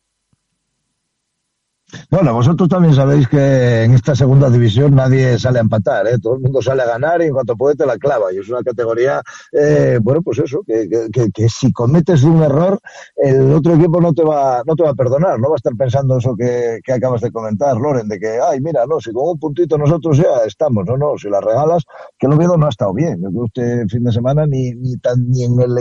Bueno, 2.11 2.33
vosotros 2.35 2.69
también 2.69 2.95
sabéis 2.95 3.29
que 3.29 3.83
en 3.85 3.93
esta 3.95 4.15
segunda 4.15 4.49
división 4.51 4.95
nadie 4.95 5.39
sale 5.39 5.59
a 5.59 5.63
empatar, 5.63 6.07
¿eh? 6.07 6.19
todo 6.21 6.35
el 6.37 6.41
mundo 6.41 6.63
sale 6.63 6.83
a 6.83 6.87
ganar 6.87 7.21
y 7.23 7.27
en 7.27 7.33
cuanto 7.33 7.57
puede 7.57 7.77
te 7.77 7.87
la 7.87 7.99
clava. 7.99 8.33
Y 8.33 8.39
es 8.39 8.49
una 8.49 8.63
categoría, 8.63 9.23
eh, 9.53 9.99
bueno, 10.03 10.23
pues 10.23 10.39
eso, 10.39 10.63
que, 10.67 10.89
que, 11.13 11.31
que- 11.33 11.49
si 11.49 11.73
cometes 11.73 12.23
un 12.25 12.43
error, 12.43 12.79
el 13.17 13.53
otro 13.53 13.75
equipo 13.75 14.01
no 14.01 14.13
te 14.13 14.23
va, 14.25 14.63
no 14.67 14.75
te 14.75 14.83
va 14.83 14.91
a 14.91 14.95
perdonar, 14.95 15.39
no 15.39 15.49
va 15.51 15.55
a 15.55 15.57
estar 15.57 15.75
pensando 15.77 16.19
eso 16.19 16.35
que, 16.37 16.81
que 16.83 16.93
acabas 16.93 17.21
de 17.21 17.31
comentar, 17.31 17.77
Loren, 17.77 18.09
de 18.09 18.19
que, 18.19 18.39
ay, 18.41 18.61
mira, 18.61 18.87
no, 18.87 19.01
si 19.01 19.13
con 19.13 19.29
un 19.29 19.39
puntito 19.39 19.77
nosotros 19.79 20.17
ya 20.17 20.45
estamos, 20.47 20.85
no, 20.87 20.97
no, 20.97 21.17
si 21.19 21.29
la 21.29 21.41
regalas, 21.41 21.85
que 22.19 22.27
el 22.27 22.33
Oviedo 22.33 22.57
no 22.57 22.67
ha 22.67 22.71
estado 22.71 22.93
bien. 22.95 23.21
Yo 23.23 23.29
creo 23.31 23.47
que 23.55 23.83
este 23.83 23.89
fin 23.97 24.05
de 24.05 24.13
semana 24.13 24.47
ni, 24.47 24.73
ni, 24.75 24.97
tan, 24.97 25.29
ni 25.31 25.45
en 25.45 25.61
el 25.61 25.79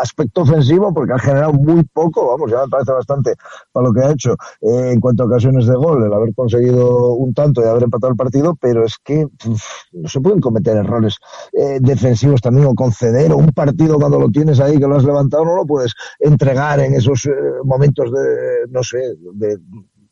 aspecto 0.00 0.42
ofensivo, 0.42 0.92
porque 0.92 1.12
ha 1.12 1.18
generado 1.18 1.52
muy 1.52 1.84
poco, 1.84 2.28
vamos, 2.28 2.50
ya 2.50 2.62
me 2.62 2.68
parece 2.68 2.92
bastante 2.92 3.34
para 3.72 3.86
lo 3.86 3.92
que 3.92 4.00
ha 4.00 4.12
hecho 4.12 4.32
eh, 4.60 4.92
en 4.92 5.00
cuanto 5.00 5.22
a 5.22 5.26
ocasiones 5.26 5.66
de 5.66 5.74
gol, 5.74 6.04
el 6.04 6.12
haber 6.12 6.34
conseguido 6.34 7.14
un 7.14 7.34
tanto 7.34 7.62
y 7.62 7.68
haber 7.68 7.84
empatado 7.84 8.12
el 8.12 8.16
partido, 8.16 8.56
pero 8.60 8.84
es 8.84 8.96
que 9.02 9.26
no 9.92 10.08
se 10.08 10.20
pueden 10.20 10.40
cometer 10.40 10.76
errores 10.76 11.16
eh, 11.52 11.78
defensivos 11.80 12.40
también 12.40 12.66
o 12.66 12.74
conceder 12.74 13.32
o 13.32 13.36
un 13.36 13.52
partido 13.52 13.98
cuando 13.98 14.18
lo 14.18 14.28
tienes 14.28 14.60
ahí 14.60 14.78
que 14.78 14.86
lo 14.86 14.96
has 14.96 15.04
levantado 15.04 15.44
no 15.44 15.56
lo 15.56 15.66
puedes 15.66 15.92
entregar 16.18 16.80
en 16.80 16.94
esos 16.94 17.26
eh, 17.26 17.30
momentos 17.64 18.10
de, 18.12 18.66
no 18.70 18.82
sé, 18.82 18.98
de 19.34 19.58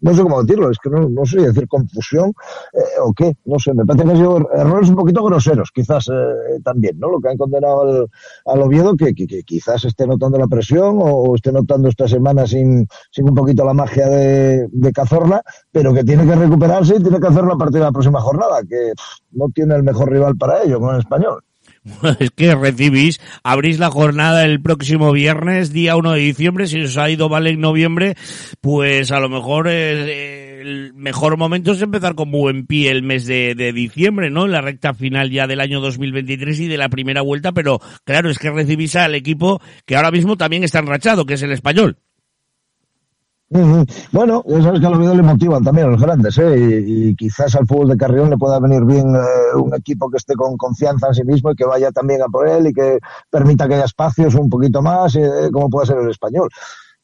no 0.00 0.14
sé 0.14 0.22
cómo 0.22 0.42
decirlo, 0.42 0.70
es 0.70 0.78
que 0.78 0.90
no, 0.90 1.08
no 1.08 1.24
sé 1.24 1.40
decir 1.40 1.66
confusión 1.68 2.32
eh, 2.72 3.00
o 3.02 3.12
qué, 3.12 3.36
no 3.44 3.58
sé, 3.58 3.74
me 3.74 3.84
parece 3.84 4.04
que 4.04 4.10
han 4.10 4.16
sido 4.16 4.38
errores 4.54 4.88
un 4.88 4.96
poquito 4.96 5.24
groseros, 5.24 5.70
quizás 5.72 6.08
eh, 6.08 6.60
también, 6.62 6.98
¿no? 6.98 7.10
Lo 7.10 7.20
que 7.20 7.28
han 7.28 7.36
condenado 7.36 7.82
al, 7.82 8.08
al 8.46 8.62
Oviedo, 8.62 8.96
que, 8.96 9.14
que, 9.14 9.26
que 9.26 9.42
quizás 9.42 9.84
esté 9.84 10.06
notando 10.06 10.38
la 10.38 10.46
presión 10.46 10.98
o, 11.00 11.34
esté 11.34 11.52
notando 11.52 11.88
esta 11.88 12.06
semana 12.06 12.46
sin, 12.46 12.86
sin 13.10 13.28
un 13.28 13.34
poquito 13.34 13.64
la 13.64 13.74
magia 13.74 14.08
de, 14.08 14.68
de 14.70 14.92
Cazorla, 14.92 15.42
pero 15.72 15.92
que 15.92 16.04
tiene 16.04 16.26
que 16.26 16.34
recuperarse 16.34 16.96
y 16.96 17.02
tiene 17.02 17.20
que 17.20 17.26
hacerlo 17.26 17.54
a 17.54 17.58
partir 17.58 17.78
de 17.78 17.86
la 17.86 17.92
próxima 17.92 18.20
jornada, 18.20 18.60
que 18.68 18.92
no 19.32 19.46
tiene 19.54 19.74
el 19.74 19.82
mejor 19.82 20.10
rival 20.10 20.36
para 20.36 20.62
ello 20.62 20.80
con 20.80 20.94
el 20.94 21.00
español. 21.00 21.42
Es 22.20 22.30
que 22.30 22.54
recibís, 22.54 23.20
abrís 23.42 23.78
la 23.78 23.90
jornada 23.90 24.44
el 24.44 24.60
próximo 24.60 25.12
viernes, 25.12 25.72
día 25.72 25.96
1 25.96 26.12
de 26.12 26.20
diciembre, 26.20 26.66
si 26.66 26.80
os 26.82 26.96
ha 26.96 27.10
ido 27.10 27.28
mal 27.28 27.46
en 27.46 27.60
noviembre, 27.60 28.16
pues 28.60 29.10
a 29.12 29.20
lo 29.20 29.28
mejor 29.28 29.68
eh, 29.68 30.60
el 30.60 30.94
mejor 30.94 31.36
momento 31.36 31.72
es 31.72 31.82
empezar 31.82 32.14
con 32.14 32.30
buen 32.30 32.66
pie 32.66 32.90
el 32.90 33.02
mes 33.02 33.26
de, 33.26 33.54
de 33.54 33.72
diciembre, 33.72 34.30
¿no? 34.30 34.44
En 34.44 34.52
la 34.52 34.60
recta 34.60 34.94
final 34.94 35.30
ya 35.30 35.46
del 35.46 35.60
año 35.60 35.80
2023 35.80 36.60
y 36.60 36.68
de 36.68 36.78
la 36.78 36.88
primera 36.88 37.22
vuelta, 37.22 37.52
pero 37.52 37.80
claro, 38.04 38.30
es 38.30 38.38
que 38.38 38.50
recibís 38.50 38.96
al 38.96 39.14
equipo 39.14 39.60
que 39.86 39.96
ahora 39.96 40.10
mismo 40.10 40.36
también 40.36 40.64
está 40.64 40.80
enrachado, 40.80 41.26
que 41.26 41.34
es 41.34 41.42
el 41.42 41.52
español. 41.52 41.98
Bueno, 43.50 44.44
ya 44.46 44.60
sabes 44.62 44.78
que 44.80 44.86
a 44.86 44.90
los 44.90 44.98
Oviedo 44.98 45.14
le 45.14 45.22
motivan 45.22 45.64
también 45.64 45.86
a 45.86 45.90
los 45.90 46.02
grandes, 46.02 46.36
¿eh? 46.36 46.84
Y, 46.86 47.08
y 47.08 47.16
quizás 47.16 47.54
al 47.56 47.66
fútbol 47.66 47.88
de 47.88 47.96
Carrión 47.96 48.28
le 48.28 48.36
pueda 48.36 48.60
venir 48.60 48.84
bien 48.84 49.16
eh, 49.16 49.56
un 49.56 49.74
equipo 49.74 50.10
que 50.10 50.18
esté 50.18 50.34
con 50.34 50.58
confianza 50.58 51.06
en 51.08 51.14
sí 51.14 51.24
mismo 51.24 51.50
y 51.50 51.54
que 51.54 51.64
vaya 51.64 51.90
también 51.90 52.20
a 52.20 52.26
por 52.26 52.46
él 52.46 52.66
y 52.66 52.74
que 52.74 52.98
permita 53.30 53.66
que 53.66 53.74
haya 53.74 53.86
espacios 53.86 54.34
un 54.34 54.50
poquito 54.50 54.82
más, 54.82 55.16
eh, 55.16 55.48
como 55.50 55.70
puede 55.70 55.86
ser 55.86 55.96
el 55.96 56.10
español. 56.10 56.50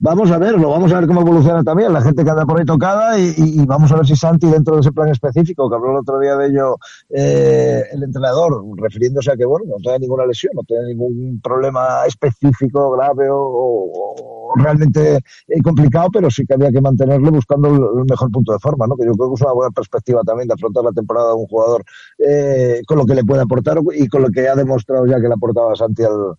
Vamos 0.05 0.31
a 0.31 0.37
verlo, 0.37 0.69
vamos 0.69 0.93
a 0.93 1.01
ver 1.01 1.09
cómo 1.09 1.23
evoluciona 1.23 1.65
también 1.65 1.91
la 1.91 2.03
gente 2.03 2.23
que 2.23 2.29
anda 2.29 2.45
por 2.45 2.59
ahí 2.59 2.67
tocada 2.67 3.19
y, 3.19 3.65
vamos 3.65 3.91
a 3.91 3.97
ver 3.97 4.07
si 4.07 4.15
Santi 4.15 4.47
dentro 4.51 4.75
de 4.75 4.83
ese 4.83 4.93
plan 4.93 5.09
específico, 5.09 5.71
que 5.71 5.77
habló 5.77 5.93
el 5.93 5.97
otro 5.97 6.21
día 6.21 6.37
de 6.37 6.49
ello 6.49 6.77
eh, 7.09 7.85
el 7.91 8.03
entrenador, 8.03 8.63
refiriéndose 8.77 9.33
a 9.33 9.37
que 9.37 9.47
bueno, 9.47 9.65
no 9.67 9.77
tiene 9.77 10.01
ninguna 10.01 10.27
lesión, 10.27 10.53
no 10.55 10.63
tiene 10.65 10.89
ningún 10.89 11.41
problema 11.43 12.05
específico, 12.07 12.91
grave 12.91 13.29
o, 13.31 14.53
realmente 14.57 15.17
eh, 15.17 15.63
complicado, 15.63 16.11
pero 16.13 16.31
sí 16.31 16.45
que 16.45 16.53
había 16.53 16.71
que 16.71 16.83
mantenerle 16.83 17.31
buscando 17.31 17.69
el, 17.69 18.01
el 18.01 18.05
mejor 18.05 18.31
punto 18.31 18.53
de 18.53 18.59
forma, 18.59 18.87
¿no? 18.87 18.97
que 18.97 19.07
yo 19.07 19.13
creo 19.13 19.31
que 19.31 19.37
es 19.37 19.41
una 19.41 19.55
buena 19.55 19.71
perspectiva 19.71 20.21
también 20.23 20.49
de 20.49 20.55
afrontar 20.55 20.85
la 20.85 20.93
temporada 20.93 21.29
de 21.29 21.35
un 21.35 21.47
jugador 21.47 21.83
eh, 22.19 22.83
con 22.87 22.99
lo 22.99 23.07
que 23.07 23.15
le 23.15 23.25
puede 23.25 23.41
aportar 23.41 23.79
y 23.95 24.07
con 24.07 24.21
lo 24.21 24.29
que 24.29 24.47
ha 24.49 24.55
demostrado 24.55 25.07
ya 25.07 25.17
que 25.17 25.29
le 25.29 25.35
aportaba 25.35 25.75
Santi 25.75 26.03
al, 26.03 26.37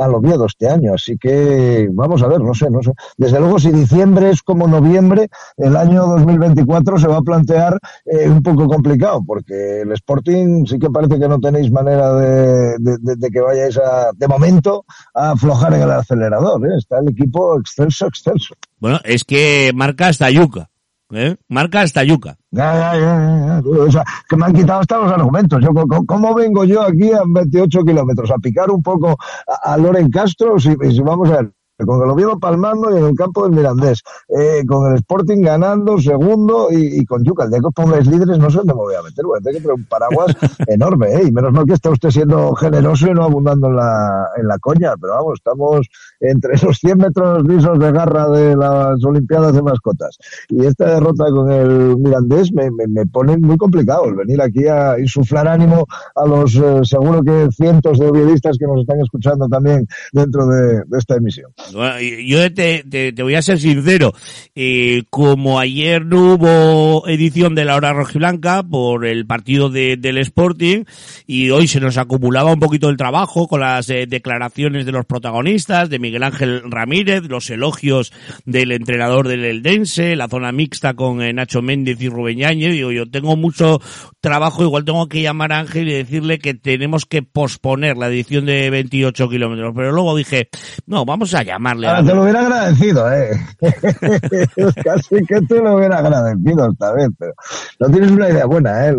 al 0.00 0.14
Oviedo 0.14 0.46
este 0.46 0.66
año. 0.66 0.94
Así 0.94 1.18
que 1.18 1.88
vamos 1.92 2.22
a 2.22 2.28
ver, 2.28 2.40
no 2.40 2.54
sé, 2.54 2.70
no 2.70 2.82
sé. 2.82 2.92
Desde 3.16 3.38
luego, 3.40 3.58
si 3.58 3.70
diciembre 3.70 4.30
es 4.30 4.42
como 4.42 4.66
noviembre, 4.66 5.28
el 5.56 5.76
año 5.76 6.06
2024 6.06 6.98
se 6.98 7.06
va 7.08 7.18
a 7.18 7.22
plantear 7.22 7.78
eh, 8.04 8.28
un 8.28 8.42
poco 8.42 8.66
complicado, 8.68 9.22
porque 9.26 9.82
el 9.82 9.92
Sporting 9.92 10.64
sí 10.66 10.78
que 10.78 10.90
parece 10.90 11.18
que 11.18 11.28
no 11.28 11.38
tenéis 11.40 11.70
manera 11.70 12.14
de, 12.14 12.76
de- 12.78 12.98
de- 13.00 13.16
de 13.16 13.30
que 13.30 13.40
vayáis 13.40 13.78
a, 13.78 14.10
de 14.16 14.28
momento, 14.28 14.84
a 15.14 15.32
aflojar 15.32 15.74
en 15.74 15.82
el 15.82 15.90
acelerador. 15.90 16.64
¿eh? 16.66 16.76
Está 16.78 16.98
el 17.00 17.08
equipo 17.10 17.58
excelso, 17.58 18.06
excelso. 18.06 18.54
Bueno, 18.78 18.98
es 19.04 19.24
que 19.24 19.70
marca 19.74 20.08
hasta 20.08 20.30
Yuca, 20.30 20.68
¿eh? 21.12 21.36
Marca 21.48 21.82
hasta 21.82 22.02
Yuca. 22.04 22.36
Ya, 22.50 22.74
ya, 22.74 22.94
ya. 22.94 23.62
O 23.70 23.90
sea, 23.90 24.04
que 24.28 24.36
me 24.36 24.46
han 24.46 24.52
quitado 24.52 24.80
hasta 24.80 24.98
los 24.98 25.12
argumentos. 25.12 25.62
Yo, 25.62 25.68
¿cómo, 25.72 26.04
cómo 26.06 26.34
vengo 26.34 26.64
yo 26.64 26.82
aquí 26.82 27.12
a 27.12 27.22
28 27.26 27.82
kilómetros? 27.84 28.30
A 28.30 28.38
picar 28.38 28.70
un 28.70 28.82
poco 28.82 29.16
a, 29.46 29.72
a 29.72 29.76
Loren 29.76 30.10
Castro, 30.10 30.58
si, 30.58 30.74
si 30.90 31.00
vamos 31.00 31.30
a 31.30 31.36
ver. 31.36 31.52
Con 31.84 32.02
el 32.02 32.10
Oviedo 32.10 32.38
palmando 32.38 32.94
y 32.94 32.98
en 32.98 33.06
el 33.06 33.14
campo 33.14 33.44
del 33.44 33.52
Mirandés, 33.52 34.02
eh, 34.28 34.62
con 34.66 34.90
el 34.90 34.96
Sporting 34.96 35.42
ganando 35.42 35.98
segundo 35.98 36.68
y, 36.70 37.00
y 37.00 37.04
con 37.04 37.24
Yuca. 37.24 37.44
El 37.44 37.50
día 37.50 37.60
que 37.60 37.66
os 37.66 37.74
pongáis 37.74 38.06
líderes 38.06 38.38
no 38.38 38.50
sé 38.50 38.58
dónde 38.58 38.74
me 38.74 38.80
voy 38.80 38.94
a 38.94 39.02
meter, 39.02 39.24
voy 39.24 39.38
a 39.38 39.42
tener 39.42 39.62
que 39.62 39.68
un 39.68 39.84
paraguas 39.84 40.36
enorme, 40.66 41.14
¿eh? 41.14 41.22
Y 41.26 41.32
menos 41.32 41.52
mal 41.52 41.66
que 41.66 41.74
está 41.74 41.90
usted 41.90 42.10
siendo 42.10 42.54
generoso 42.54 43.08
y 43.08 43.12
no 43.12 43.24
abundando 43.24 43.68
en 43.68 43.76
la, 43.76 44.28
en 44.36 44.48
la 44.48 44.58
coña, 44.58 44.94
pero 45.00 45.14
vamos, 45.14 45.34
estamos 45.34 45.86
entre 46.20 46.52
los 46.62 46.78
100 46.78 46.98
metros 46.98 47.44
lisos 47.44 47.78
de 47.78 47.92
garra 47.92 48.28
de 48.28 48.56
las 48.56 49.04
Olimpiadas 49.04 49.54
de 49.54 49.62
mascotas. 49.62 50.16
Y 50.48 50.64
esta 50.64 50.94
derrota 50.94 51.24
con 51.30 51.50
el 51.50 51.96
Mirandés 51.98 52.52
me, 52.52 52.70
me, 52.70 52.86
me 52.86 53.06
pone 53.06 53.36
muy 53.36 53.56
complicado 53.56 54.06
el 54.06 54.14
venir 54.14 54.40
aquí 54.40 54.66
a 54.66 54.98
insuflar 54.98 55.48
ánimo 55.48 55.86
a 56.14 56.26
los 56.26 56.54
eh, 56.56 56.80
seguro 56.84 57.22
que 57.22 57.48
cientos 57.52 57.98
de 57.98 58.08
oviedistas 58.08 58.56
que 58.58 58.66
nos 58.66 58.80
están 58.80 59.00
escuchando 59.00 59.48
también 59.48 59.86
dentro 60.12 60.46
de, 60.46 60.82
de 60.86 60.98
esta 60.98 61.16
emisión. 61.16 61.50
Yo 61.72 62.52
te, 62.52 62.84
te, 62.84 63.12
te 63.12 63.22
voy 63.22 63.34
a 63.34 63.42
ser 63.42 63.58
sincero, 63.58 64.12
eh, 64.54 65.04
como 65.10 65.58
ayer 65.58 66.04
no 66.04 66.34
hubo 66.34 67.08
edición 67.08 67.54
de 67.54 67.64
la 67.64 67.76
hora 67.76 67.92
rojiblanca 67.92 68.62
por 68.62 69.06
el 69.06 69.26
partido 69.26 69.70
de, 69.70 69.96
del 69.96 70.18
Sporting 70.18 70.84
y 71.26 71.50
hoy 71.50 71.68
se 71.68 71.80
nos 71.80 71.98
acumulaba 71.98 72.52
un 72.52 72.60
poquito 72.60 72.88
el 72.88 72.96
trabajo 72.96 73.48
con 73.48 73.60
las 73.60 73.88
eh, 73.90 74.06
declaraciones 74.06 74.86
de 74.86 74.92
los 74.92 75.06
protagonistas, 75.06 75.88
de 75.88 75.98
Miguel 75.98 76.22
Ángel 76.22 76.62
Ramírez, 76.70 77.24
los 77.24 77.48
elogios 77.50 78.12
del 78.44 78.72
entrenador 78.72 79.28
del 79.28 79.44
Eldense, 79.44 80.16
la 80.16 80.28
zona 80.28 80.52
mixta 80.52 80.94
con 80.94 81.22
eh, 81.22 81.32
Nacho 81.32 81.62
Méndez 81.62 82.00
y 82.00 82.08
Rubén 82.08 82.38
Yáñez, 82.38 82.72
digo, 82.72 82.92
yo 82.92 83.10
tengo 83.10 83.36
mucho 83.36 83.80
trabajo, 84.20 84.62
igual 84.62 84.84
tengo 84.84 85.08
que 85.08 85.22
llamar 85.22 85.52
a 85.52 85.60
Ángel 85.60 85.88
y 85.88 85.94
decirle 85.94 86.38
que 86.38 86.54
tenemos 86.54 87.06
que 87.06 87.22
posponer 87.22 87.96
la 87.96 88.08
edición 88.08 88.46
de 88.46 88.70
28 88.70 89.28
kilómetros, 89.28 89.72
pero 89.74 89.92
luego 89.92 90.16
dije, 90.16 90.48
no, 90.86 91.04
vamos 91.04 91.34
a 91.34 91.42
llamarle 91.52 91.86
a 91.86 91.90
Ahora, 91.90 92.06
te 92.06 92.14
lo 92.14 92.22
hubiera 92.22 92.40
agradecido, 92.40 93.12
¿eh? 93.12 93.30
Casi 94.84 95.24
que 95.26 95.40
te 95.42 95.60
lo 95.60 95.76
hubiera 95.76 95.98
agradecido 95.98 96.70
esta 96.70 96.92
vez, 96.92 97.08
pero 97.18 97.32
no 97.80 97.88
tienes 97.88 98.10
una 98.10 98.28
idea 98.28 98.46
buena, 98.46 98.88
¿eh? 98.88 98.92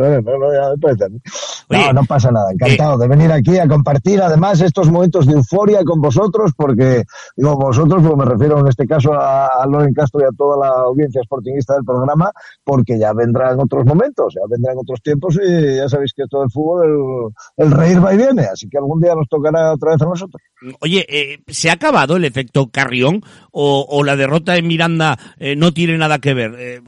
No, 1.69 1.93
no, 1.93 2.03
pasa 2.05 2.31
nada. 2.31 2.51
Encantado 2.51 2.97
de 2.97 3.07
venir 3.07 3.31
aquí 3.31 3.57
a 3.57 3.67
compartir 3.67 4.21
además 4.21 4.61
estos 4.61 4.91
momentos 4.91 5.25
de 5.25 5.33
euforia 5.33 5.83
con 5.83 6.01
vosotros, 6.01 6.51
porque, 6.55 7.03
digo, 7.35 7.55
vosotros, 7.55 8.03
pues 8.03 8.17
me 8.17 8.25
refiero 8.25 8.59
en 8.59 8.67
este 8.67 8.85
caso 8.85 9.13
a, 9.13 9.47
a 9.47 9.65
Loren 9.65 9.93
Castro 9.93 10.21
y 10.21 10.25
a 10.25 10.37
toda 10.37 10.57
la 10.57 10.83
audiencia 10.83 11.21
sportingista 11.23 11.73
del 11.75 11.85
programa, 11.85 12.31
porque 12.63 12.99
ya 12.99 13.13
vendrán 13.13 13.59
otros 13.59 13.85
momentos, 13.85 14.33
ya 14.35 14.41
vendrán 14.49 14.77
otros 14.77 15.01
tiempos 15.01 15.39
y 15.41 15.77
ya 15.77 15.89
sabéis 15.89 16.13
que 16.15 16.23
todo 16.29 16.43
el 16.43 16.51
fútbol, 16.51 17.33
el, 17.57 17.65
el 17.65 17.71
reír 17.71 18.03
va 18.03 18.13
y 18.13 18.17
viene, 18.17 18.43
así 18.43 18.69
que 18.69 18.77
algún 18.77 18.99
día 19.01 19.15
nos 19.15 19.27
tocará 19.27 19.73
otra 19.73 19.93
vez 19.93 20.01
a 20.01 20.05
nosotros. 20.05 20.41
Oye, 20.81 21.05
eh, 21.09 21.39
¿se 21.47 21.69
ha 21.69 21.73
acabado 21.73 22.15
el 22.15 22.25
efecto 22.25 22.42
Carrión 22.71 23.23
o, 23.51 24.03
la 24.03 24.15
derrota 24.15 24.57
en 24.57 24.67
Miranda 24.67 25.17
eh, 25.39 25.55
no 25.55 25.73
tiene 25.73 25.97
nada 25.97 26.19
que 26.19 26.33
ver? 26.33 26.55
Eh, 26.57 26.81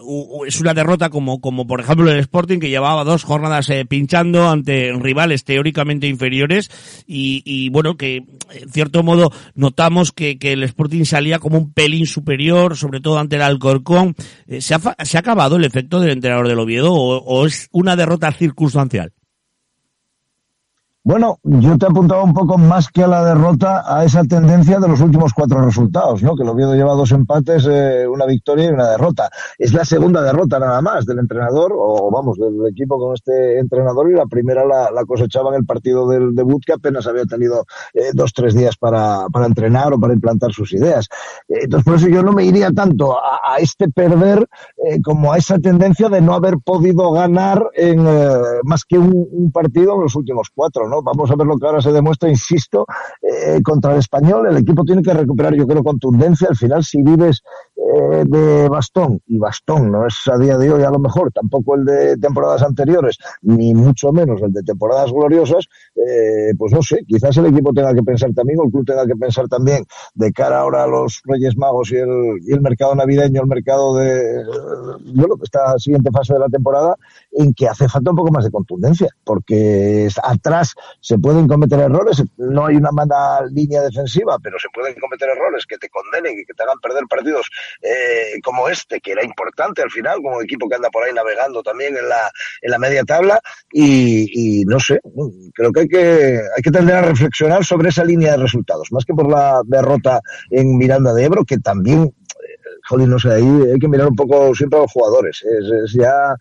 es 0.48 0.60
una 0.60 0.74
derrota 0.74 1.10
como, 1.10 1.40
como 1.40 1.68
por 1.68 1.80
ejemplo 1.80 2.10
el 2.10 2.20
Sporting 2.20 2.60
que 2.60 2.70
llevaba 2.70 3.04
dos 3.04 3.24
jornadas 3.24 3.70
eh, 3.70 3.86
pinchando 3.86 4.50
ante 4.50 4.92
rivales 4.94 5.44
teóricamente 5.44 6.08
inferiores 6.08 6.70
y, 7.08 7.70
bueno, 7.70 7.98
que 7.98 8.24
en 8.52 8.70
cierto 8.72 9.04
modo 9.04 9.32
notamos 9.54 10.12
que, 10.12 10.38
que, 10.38 10.54
el 10.54 10.64
Sporting 10.64 11.06
salía 11.06 11.40
como 11.40 11.58
un 11.58 11.74
pelín 11.74 12.08
superior, 12.08 12.76
sobre 12.78 13.00
todo 13.00 13.20
ante 13.20 13.36
el 13.36 13.42
Alcorcón. 13.42 14.16
Eh, 14.48 14.62
¿Se, 14.62 14.76
ha, 14.76 14.80
¿Se 15.04 15.18
ha 15.18 15.20
acabado 15.20 15.56
el 15.56 15.66
efecto 15.66 16.00
del 16.00 16.12
entrenador 16.12 16.48
del 16.48 16.60
Oviedo 16.60 16.94
o 16.94 17.46
es 17.46 17.70
una 17.72 17.96
derrota 17.96 18.32
circunstancial? 18.32 19.12
Bueno, 21.08 21.38
yo 21.44 21.78
te 21.78 21.86
he 21.86 21.90
apuntado 21.90 22.24
un 22.24 22.34
poco 22.34 22.58
más 22.58 22.90
que 22.90 23.04
a 23.04 23.08
la 23.08 23.24
derrota 23.24 23.84
a 23.86 24.04
esa 24.04 24.24
tendencia 24.24 24.80
de 24.80 24.88
los 24.88 25.02
últimos 25.02 25.36
cuatro 25.36 25.62
resultados, 25.62 26.24
¿no? 26.24 26.36
Que 26.36 26.42
el 26.42 26.50
Oviedo 26.50 26.74
lleva 26.74 26.96
dos 26.96 27.12
empates, 27.12 27.68
eh, 27.70 28.08
una 28.08 28.26
victoria 28.26 28.66
y 28.66 28.70
una 28.70 28.90
derrota. 28.90 29.30
Es 29.60 29.72
la 29.72 29.86
segunda 29.86 30.24
derrota 30.24 30.58
nada 30.58 30.82
más 30.82 31.06
del 31.06 31.20
entrenador, 31.20 31.76
o 31.78 32.10
vamos, 32.10 32.40
del 32.40 32.56
equipo 32.72 32.98
con 32.98 33.14
este 33.14 33.60
entrenador, 33.60 34.10
y 34.10 34.16
la 34.16 34.26
primera 34.26 34.66
la, 34.66 35.06
cosechaba 35.06 35.50
en 35.50 35.58
el 35.58 35.66
partido 35.68 36.10
del 36.10 36.34
debut, 36.34 36.64
que 36.66 36.74
apenas 36.74 37.06
había 37.06 37.26
tenido 37.26 37.68
eh, 37.94 38.10
dos, 38.12 38.34
tres 38.34 38.56
días 38.56 38.76
para, 38.76 39.28
para 39.32 39.46
entrenar 39.46 39.94
o 39.94 40.00
para 40.00 40.16
implantar 40.16 40.54
sus 40.54 40.74
ideas. 40.74 41.08
Entonces, 41.48 41.86
por 41.86 41.98
eso 41.98 42.08
yo 42.08 42.24
no 42.24 42.32
me 42.32 42.46
iría 42.46 42.72
tanto 42.72 43.16
a, 43.16 43.42
a 43.54 43.58
este 43.60 43.90
perder 43.90 44.48
eh, 44.78 45.00
como 45.04 45.34
a 45.34 45.38
esa 45.38 45.60
tendencia 45.60 46.10
de 46.10 46.22
no 46.22 46.34
haber 46.34 46.58
podido 46.58 47.12
ganar 47.12 47.64
en 47.76 48.08
eh, 48.08 48.40
más 48.64 48.84
que 48.86 48.98
un, 48.98 49.28
un 49.32 49.52
partido 49.52 49.94
en 49.94 50.02
los 50.02 50.16
últimos 50.16 50.50
cuatro, 50.52 50.90
¿no? 50.90 50.95
Vamos 51.02 51.32
a 51.32 51.36
ver 51.36 51.48
lo 51.48 51.58
que 51.58 51.66
ahora 51.66 51.82
se 51.82 51.92
demuestra, 51.92 52.30
insisto, 52.30 52.86
eh, 53.22 53.62
contra 53.64 53.94
el 53.94 54.00
español. 54.00 54.48
El 54.48 54.58
equipo 54.58 54.84
tiene 54.84 55.02
que 55.02 55.14
recuperar, 55.14 55.54
yo 55.54 55.68
creo, 55.68 55.84
contundencia. 55.84 56.48
Al 56.50 56.56
final, 56.56 56.84
si 56.84 57.02
vives 57.02 57.42
eh, 57.76 58.24
de 58.26 58.70
bastón, 58.70 59.22
y 59.28 59.38
bastón 59.38 59.92
no 59.92 60.08
es 60.08 60.16
a 60.28 60.38
día 60.38 60.58
de 60.58 60.72
hoy 60.72 60.84
a 60.84 60.90
lo 60.90 61.00
mejor 61.00 61.32
tampoco 61.32 61.76
el 61.76 61.86
de 61.86 62.18
temporadas 62.18 62.62
anteriores, 62.64 63.18
ni 63.42 63.74
mucho 63.74 64.12
menos 64.12 64.42
el 64.42 64.52
de 64.52 64.64
temporadas 64.64 65.12
gloriosas, 65.12 65.66
eh, 65.96 66.54
pues 66.58 66.74
no 66.74 66.82
sé, 66.82 67.04
quizás 67.08 67.38
el 67.38 67.48
equipo 67.48 67.74
tenga 67.74 67.94
que 67.94 68.04
pensar 68.04 68.32
también, 68.34 68.60
o 68.60 68.66
el 68.66 68.72
club 68.72 68.86
tenga 68.86 69.06
que 69.06 69.16
pensar 69.16 69.48
también, 69.48 69.86
de 70.14 70.32
cara 70.32 70.60
ahora 70.60 70.84
a 70.84 70.88
los 70.88 71.22
Reyes 71.26 71.58
Magos 71.58 71.92
y 71.92 71.98
el, 71.98 72.40
y 72.46 72.54
el 72.54 72.62
mercado 72.62 72.96
navideño, 72.96 73.42
el 73.42 73.48
mercado 73.48 73.96
de, 73.96 74.44
bueno, 75.14 75.36
esta 75.44 75.78
siguiente 75.78 76.12
fase 76.12 76.34
de 76.34 76.40
la 76.40 76.50
temporada, 76.50 76.96
en 77.38 77.54
que 77.54 77.68
hace 77.68 77.88
falta 77.88 78.12
un 78.12 78.18
poco 78.18 78.32
más 78.32 78.46
de 78.46 78.52
contundencia, 78.52 79.10
porque 79.24 80.08
atrás 80.24 80.74
se 81.02 81.18
pueden 81.18 81.48
cometer 81.48 81.80
errores, 81.80 82.24
no 82.38 82.66
hay 82.66 82.76
una 82.78 82.92
mala 82.92 83.46
línea 83.52 83.82
defensiva, 83.82 84.38
pero 84.42 84.58
se 84.60 84.70
pueden 84.74 84.96
cometer 85.00 85.30
errores 85.30 85.66
que 85.66 85.78
te 85.78 85.90
condenen 85.90 86.40
y 86.40 86.46
que 86.46 86.54
te 86.54 86.64
hagan 86.64 86.80
perder 86.80 87.04
partidos 87.10 87.48
eh, 87.82 88.40
como 88.44 88.70
este, 88.70 89.02
que 89.02 89.12
era 89.12 89.24
importante 89.24 89.82
al 89.82 89.92
final, 89.92 90.20
como 90.22 90.42
equipo 90.42 90.70
que 90.70 90.76
anda 90.76 90.90
por 90.90 91.04
ahí 91.04 91.14
navegando 91.14 91.62
también 91.62 91.98
en 91.98 92.08
la, 92.08 92.32
en 92.62 92.72
la 92.72 92.80
media 92.80 93.04
tabla, 93.04 93.40
y, 93.72 94.62
y 94.62 94.66
no 94.66 94.80
sé, 94.80 95.00
creo 95.54 95.72
que 95.72 95.82
hay 95.82 95.88
que 95.88 96.40
hay 96.56 96.64
que 96.64 96.72
tender 96.72 96.96
a 96.96 97.02
reflexionar 97.02 97.66
sobre 97.66 97.90
esa 97.90 98.06
línea 98.06 98.32
de 98.32 98.38
resultados, 98.38 98.92
más 98.92 99.04
que 99.04 99.14
por 99.14 99.30
la 99.30 99.62
derrota 99.66 100.22
en 100.50 100.78
Miranda 100.78 101.14
de 101.14 101.26
Ebro, 101.26 101.44
que 101.44 101.58
también, 101.58 102.14
jolín, 102.88 103.10
no 103.10 103.20
sé, 103.20 103.34
ahí 103.34 103.62
hay 103.74 103.80
que 103.80 103.88
mirar 103.88 104.08
un 104.08 104.16
poco 104.16 104.54
siempre 104.56 104.80
a 104.80 104.84
los 104.84 104.92
jugadores, 104.92 105.44
es, 105.44 105.66
es 105.84 105.94
ya 105.94 106.36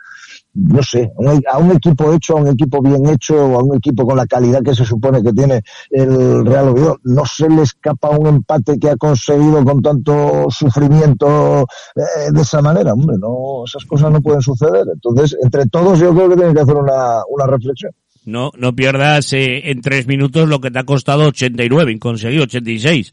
no 0.55 0.83
sé, 0.83 1.11
a 1.51 1.59
un 1.59 1.73
equipo 1.73 2.13
hecho, 2.13 2.39
a 2.39 2.41
un 2.41 2.49
equipo 2.49 2.81
bien 2.81 3.07
hecho, 3.09 3.37
a 3.37 3.63
un 3.63 3.77
equipo 3.77 4.07
con 4.07 4.17
la 4.17 4.27
calidad 4.27 4.63
que 4.63 4.75
se 4.75 4.85
supone 4.85 5.23
que 5.23 5.33
tiene 5.33 5.63
el 5.91 6.47
Real 6.47 6.69
Oviedo, 6.69 6.99
no 7.05 7.25
se 7.27 7.49
le 7.49 7.63
escapa 7.63 8.11
un 8.11 8.27
empate 8.29 8.79
que 8.79 8.91
ha 8.91 8.97
conseguido 8.97 9.65
con 9.65 9.83
tanto 9.83 10.47
sufrimiento 10.51 11.67
eh, 11.97 12.31
de 12.33 12.43
esa 12.43 12.63
manera, 12.63 12.93
hombre, 12.93 13.17
no, 13.19 13.65
esas 13.67 13.85
cosas 13.85 14.13
no 14.13 14.21
pueden 14.21 14.43
suceder. 14.43 14.87
Entonces, 14.93 15.37
entre 15.43 15.67
todos 15.67 15.99
yo 15.99 16.15
creo 16.15 16.29
que 16.29 16.37
tienen 16.37 16.55
que 16.55 16.61
hacer 16.61 16.77
una, 16.77 17.23
una 17.29 17.47
reflexión. 17.47 17.93
No, 18.25 18.53
no 18.57 18.75
pierdas 18.75 19.33
eh, 19.35 19.71
en 19.71 19.83
tres 19.83 20.07
minutos 20.07 20.49
lo 20.49 20.61
que 20.61 20.71
te 20.71 20.79
ha 20.79 20.85
costado 20.85 21.27
89 21.29 21.93
y 21.93 21.99
conseguido 21.99 22.45
86. 22.45 23.13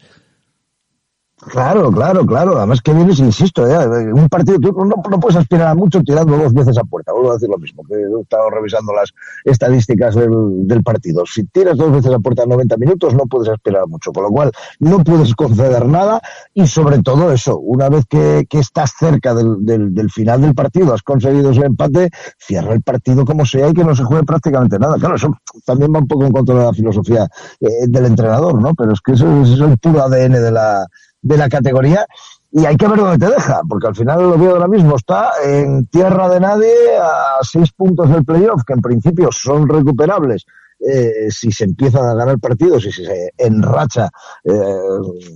Claro, 1.50 1.92
claro, 1.92 2.24
claro. 2.26 2.58
Además 2.58 2.82
que 2.82 2.94
vienes, 2.94 3.20
insisto, 3.20 3.68
¿eh? 3.68 4.14
un 4.14 4.30
partido 4.30 4.60
tú 4.60 4.86
no, 4.86 4.96
no, 5.10 5.20
puedes 5.20 5.38
aspirar 5.38 5.70
a 5.70 5.76
mucho 5.76 6.02
tirando 6.04 6.38
dos 6.38 6.54
veces 6.54 6.78
a 6.78 6.84
puerta. 6.84 7.14
Vuelvo 7.14 7.32
a 7.32 7.34
decir 7.34 7.50
lo 7.50 7.58
mismo, 7.58 7.84
que 7.84 7.96
he 7.96 8.22
estado 8.22 8.50
revisando 8.52 8.94
las 8.94 9.12
estadísticas 9.44 10.14
del, 10.14 10.68
del 10.68 10.84
partido. 10.84 11.24
Si 11.26 11.44
tiras 11.46 11.78
dos 11.78 11.92
veces 11.92 12.14
a 12.14 12.20
puerta 12.20 12.44
en 12.44 12.50
90 12.50 12.78
minutos, 12.78 13.16
no 13.16 13.26
puedes 13.26 13.50
aspirar 13.50 13.84
a 13.84 13.86
mucho. 13.88 14.12
Con 14.12 14.24
lo 14.24 14.30
cual, 14.30 14.52
no 14.80 15.04
puedes 15.04 15.34
conceder 15.34 15.88
nada 15.88 16.22
y 16.54 16.68
sobre 16.68 17.02
todo 17.02 17.32
eso, 17.32 17.58
una 17.58 17.90
vez 17.90 18.06
que, 18.08 18.46
que 18.48 18.60
estás 18.60 18.94
cerca 18.98 19.34
del, 19.34 19.66
del, 19.66 19.96
del, 19.96 20.12
final 20.12 20.42
del 20.42 20.54
partido, 20.54 20.94
has 20.94 21.02
conseguido 21.02 21.52
ese 21.52 21.66
empate, 21.66 22.12
cierra 22.38 22.74
el 22.74 22.84
partido 22.84 23.26
como 23.26 23.46
sea 23.46 23.68
y 23.68 23.74
que 23.74 23.84
no 23.84 23.96
se 23.96 24.04
juegue 24.04 24.26
prácticamente 24.26 24.78
nada. 24.78 24.96
Claro, 24.98 25.16
eso 25.16 25.36
también 25.66 25.92
va 25.92 26.00
un 26.00 26.08
poco 26.08 26.26
en 26.26 26.34
contra 26.34 26.56
de 26.56 26.66
la 26.66 26.74
filosofía 26.74 27.28
eh, 27.60 27.88
del 27.88 28.06
entrenador, 28.06 28.62
¿no? 28.62 28.76
Pero 28.76 28.94
es 28.94 29.02
que 29.02 29.14
eso, 29.14 29.42
eso 29.42 29.54
es 29.54 29.72
el 29.72 29.78
puro 29.80 30.04
ADN 30.04 30.34
de 30.34 30.52
la 30.52 30.86
de 31.22 31.38
la 31.38 31.50
categoría 31.50 32.06
y 32.52 32.66
hay 32.66 32.76
que 32.76 32.88
ver 32.88 33.00
dónde 33.00 33.26
te 33.26 33.32
deja, 33.32 33.62
porque 33.68 33.88
al 33.88 33.96
final 33.96 34.22
lo 34.22 34.38
veo 34.38 34.52
ahora 34.52 34.68
mismo 34.68 34.96
está 34.96 35.32
en 35.44 35.86
tierra 35.88 36.28
de 36.28 36.40
nadie 36.40 36.74
a 37.02 37.40
seis 37.42 37.72
puntos 37.72 38.10
del 38.10 38.26
playoff, 38.26 38.64
que 38.66 38.74
en 38.74 38.82
principio 38.82 39.30
son 39.32 39.70
recuperables 39.70 40.46
eh, 40.88 41.30
si 41.30 41.52
se 41.52 41.66
empiezan 41.66 42.06
a 42.06 42.16
ganar 42.16 42.40
partidos 42.40 42.86
y 42.86 42.92
si 42.92 43.06
se 43.06 43.34
enracha, 43.38 44.10
eh, 44.44 44.52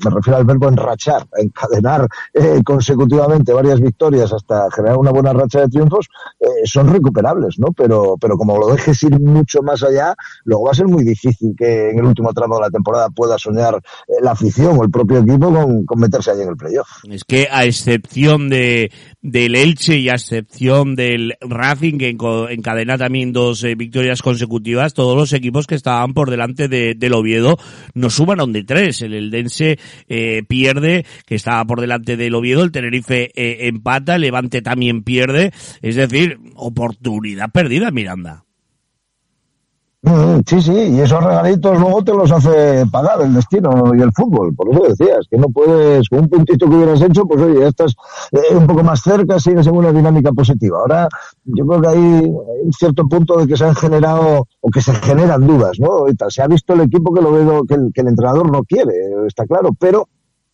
me 0.03 0.11
refiero 0.11 0.37
al 0.37 0.45
verbo 0.45 0.67
enrachar, 0.67 1.25
encadenar 1.37 2.07
eh, 2.33 2.61
consecutivamente 2.63 3.53
varias 3.53 3.79
victorias 3.79 4.33
hasta 4.33 4.69
generar 4.71 4.97
una 4.97 5.11
buena 5.11 5.33
racha 5.33 5.61
de 5.61 5.69
triunfos, 5.69 6.07
eh, 6.39 6.65
son 6.65 6.91
recuperables, 6.91 7.59
¿no? 7.59 7.67
Pero, 7.75 8.17
pero 8.19 8.37
como 8.37 8.57
lo 8.57 8.67
dejes 8.67 9.01
ir 9.03 9.19
mucho 9.19 9.61
más 9.61 9.83
allá, 9.83 10.15
luego 10.43 10.65
va 10.65 10.71
a 10.71 10.75
ser 10.75 10.87
muy 10.87 11.03
difícil 11.03 11.53
que 11.57 11.89
en 11.91 11.99
el 11.99 12.05
último 12.05 12.33
tramo 12.33 12.55
de 12.55 12.61
la 12.61 12.69
temporada 12.69 13.09
pueda 13.09 13.37
soñar 13.37 13.75
eh, 13.75 14.13
la 14.21 14.31
afición 14.31 14.77
o 14.79 14.83
el 14.83 14.89
propio 14.89 15.19
equipo 15.19 15.53
con, 15.53 15.85
con 15.85 15.99
meterse 15.99 16.31
allí 16.31 16.41
en 16.41 16.49
el 16.49 16.57
playoff. 16.57 16.87
Es 17.09 17.23
que 17.23 17.47
a 17.51 17.65
excepción 17.65 18.49
de, 18.49 18.91
del 19.25 19.55
Elche 19.55 19.97
y 19.97 20.09
a 20.09 20.13
excepción 20.13 20.95
del 20.95 21.33
Racing, 21.41 21.97
que 21.97 22.09
encadena 22.09 22.95
también 22.95 23.33
dos 23.33 23.63
eh, 23.63 23.73
victorias 23.73 24.21
consecutivas, 24.21 24.93
todos 24.93 25.17
los 25.17 25.33
equipos 25.33 25.65
que 25.65 25.73
estaban 25.73 26.13
por 26.13 26.29
delante 26.29 26.67
de, 26.67 26.93
del 26.93 27.13
Oviedo 27.13 27.57
no 27.95 28.09
un 28.43 28.53
de 28.53 28.63
tres. 28.63 29.01
El 29.01 29.15
Eldense 29.15 29.79
eh, 30.07 30.43
pierde, 30.47 31.07
que 31.25 31.33
estaba 31.33 31.65
por 31.65 31.81
delante 31.81 32.17
del 32.17 32.35
Oviedo, 32.35 32.63
el 32.63 32.71
Tenerife 32.71 33.31
eh, 33.35 33.67
empata, 33.67 34.15
el 34.15 34.21
Levante 34.21 34.61
también 34.61 35.01
pierde. 35.01 35.51
Es 35.81 35.95
decir, 35.95 36.37
oportunidad 36.53 37.49
perdida, 37.51 37.89
Miranda. 37.89 38.44
Mm, 40.05 40.41
sí, 40.45 40.61
sí, 40.61 40.71
y 40.71 41.01
esos 41.01 41.23
regalitos 41.23 41.79
luego 41.79 42.03
te 42.03 42.13
los 42.13 42.31
hace 42.31 42.85
pagar 42.91 43.21
el 43.23 43.33
destino 43.33 43.91
y 43.97 44.01
el 44.01 44.11
fútbol. 44.11 44.53
Por 44.53 44.71
eso 44.71 44.83
decías, 44.83 45.25
que 45.27 45.35
no 45.35 45.49
puedes, 45.49 46.07
con 46.09 46.19
un 46.19 46.29
puntito 46.29 46.69
que 46.69 46.75
hubieras 46.75 47.01
hecho, 47.01 47.25
pues 47.25 47.41
oye, 47.41 47.61
ya 47.61 47.67
estás 47.69 47.95
eh, 48.31 48.55
un 48.55 48.67
poco 48.67 48.83
más 48.83 49.01
cerca, 49.01 49.39
sigues 49.39 49.65
en 49.65 49.75
una 49.75 49.91
dinámica 49.91 50.31
positiva. 50.31 50.77
Ahora, 50.77 51.09
yo 51.45 51.65
creo 51.65 51.81
que 51.81 51.87
hay, 51.87 51.97
un 51.97 52.73
cierto 52.77 53.07
punto 53.07 53.37
de 53.37 53.47
que 53.47 53.57
se 53.57 53.65
han 53.65 53.73
generado, 53.73 54.47
o 54.61 54.69
que 54.69 54.79
se 54.79 54.93
generan 54.93 55.47
dudas, 55.47 55.79
¿no? 55.79 55.87
Ahorita 55.87 56.29
se 56.29 56.43
ha 56.43 56.47
visto 56.47 56.73
el 56.73 56.81
equipo 56.81 57.11
que 57.11 57.21
lo 57.21 57.31
veo, 57.31 57.63
que 57.65 57.73
el, 57.73 58.07
entrenador 58.07 58.51
no 58.51 58.63
quiere, 58.63 58.93
está 59.25 59.47
claro, 59.47 59.69
pero 59.79 60.07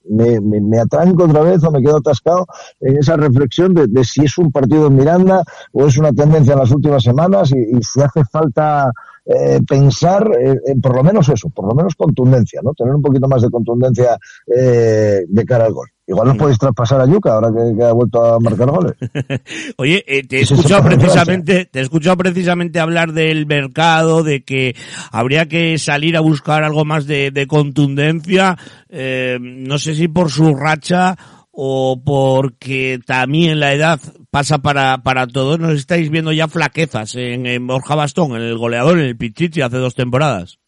me, 0.10 0.40
me, 0.40 0.62
me, 0.62 0.80
atranco 0.80 1.26
otra 1.26 1.42
vez 1.42 1.62
o 1.64 1.72
me 1.72 1.82
quedo 1.82 1.98
atascado 1.98 2.48
en 2.80 2.98
esa 2.98 3.18
reflexión 3.18 3.74
de, 3.74 3.88
de, 3.88 4.04
si 4.06 4.24
es 4.24 4.38
un 4.38 4.52
partido 4.52 4.88
en 4.88 4.96
Miranda 4.96 5.44
o 5.74 5.86
es 5.88 5.98
una 5.98 6.14
tendencia 6.14 6.54
en 6.54 6.60
las 6.60 6.72
últimas 6.72 7.04
semanas 7.04 7.52
y 7.52 7.84
si 7.84 8.02
hace 8.02 8.24
falta 8.26 8.92
eh, 9.26 9.60
pensar 9.68 10.30
eh, 10.40 10.56
en 10.66 10.82
por 10.82 10.96
lo 10.96 11.04
menos 11.04 11.30
eso, 11.30 11.50
por 11.50 11.68
lo 11.68 11.76
menos 11.76 11.96
contundencia, 11.96 12.62
¿no? 12.64 12.74
Tener 12.74 12.94
un 12.96 13.02
poquito 13.02 13.28
más 13.28 13.42
de 13.42 13.50
contundencia 13.50 14.18
eh, 14.48 15.22
de 15.28 15.46
cara 15.46 15.66
al 15.66 15.74
gol. 15.74 15.90
Igual 16.12 16.28
nos 16.28 16.38
podéis 16.38 16.60
traspasar 16.60 17.00
a 17.00 17.06
Yuca 17.06 17.34
ahora 17.34 17.50
que, 17.56 17.78
que 17.78 17.84
ha 17.86 17.94
vuelto 17.94 18.22
a 18.22 18.40
marcar 18.40 18.70
goles. 18.70 18.94
Oye, 19.78 20.04
eh, 20.06 20.28
te 20.28 20.40
he 20.40 20.42
escuchado 20.42 20.84
precisamente, 20.84 21.66
te 21.66 21.80
he 21.80 21.82
escuchado 21.84 22.18
precisamente 22.18 22.82
hablar 22.82 23.14
del 23.14 23.46
mercado, 23.46 24.22
de 24.22 24.44
que 24.44 24.76
habría 25.12 25.48
que 25.48 25.78
salir 25.78 26.18
a 26.18 26.22
buscar 26.22 26.64
algo 26.64 26.84
más 26.84 27.08
de, 27.08 27.32
de 27.32 27.48
contundencia. 27.48 28.58
Eh, 28.90 29.38
no 29.40 29.78
sé 29.78 29.96
si 29.96 30.10
por 30.10 30.32
su 30.32 30.54
racha 30.54 31.18
o 31.52 32.02
porque 32.04 33.00
también 33.06 33.60
la 33.60 33.74
edad 33.74 34.00
pasa 34.30 34.60
para, 34.60 35.04
para 35.04 35.28
todos, 35.28 35.60
nos 35.60 35.74
estáis 35.74 36.10
viendo 36.10 36.32
ya 36.32 36.48
flaquezas 36.48 37.16
en, 37.16 37.46
en 37.46 37.68
Borja 37.68 37.96
Bastón, 37.96 38.36
en 38.36 38.42
el 38.42 38.58
goleador, 38.58 39.00
en 39.00 39.06
el 39.06 39.18
Pichichi 39.18 39.62
hace 39.62 39.78
dos 39.78 39.96
temporadas. 39.96 40.61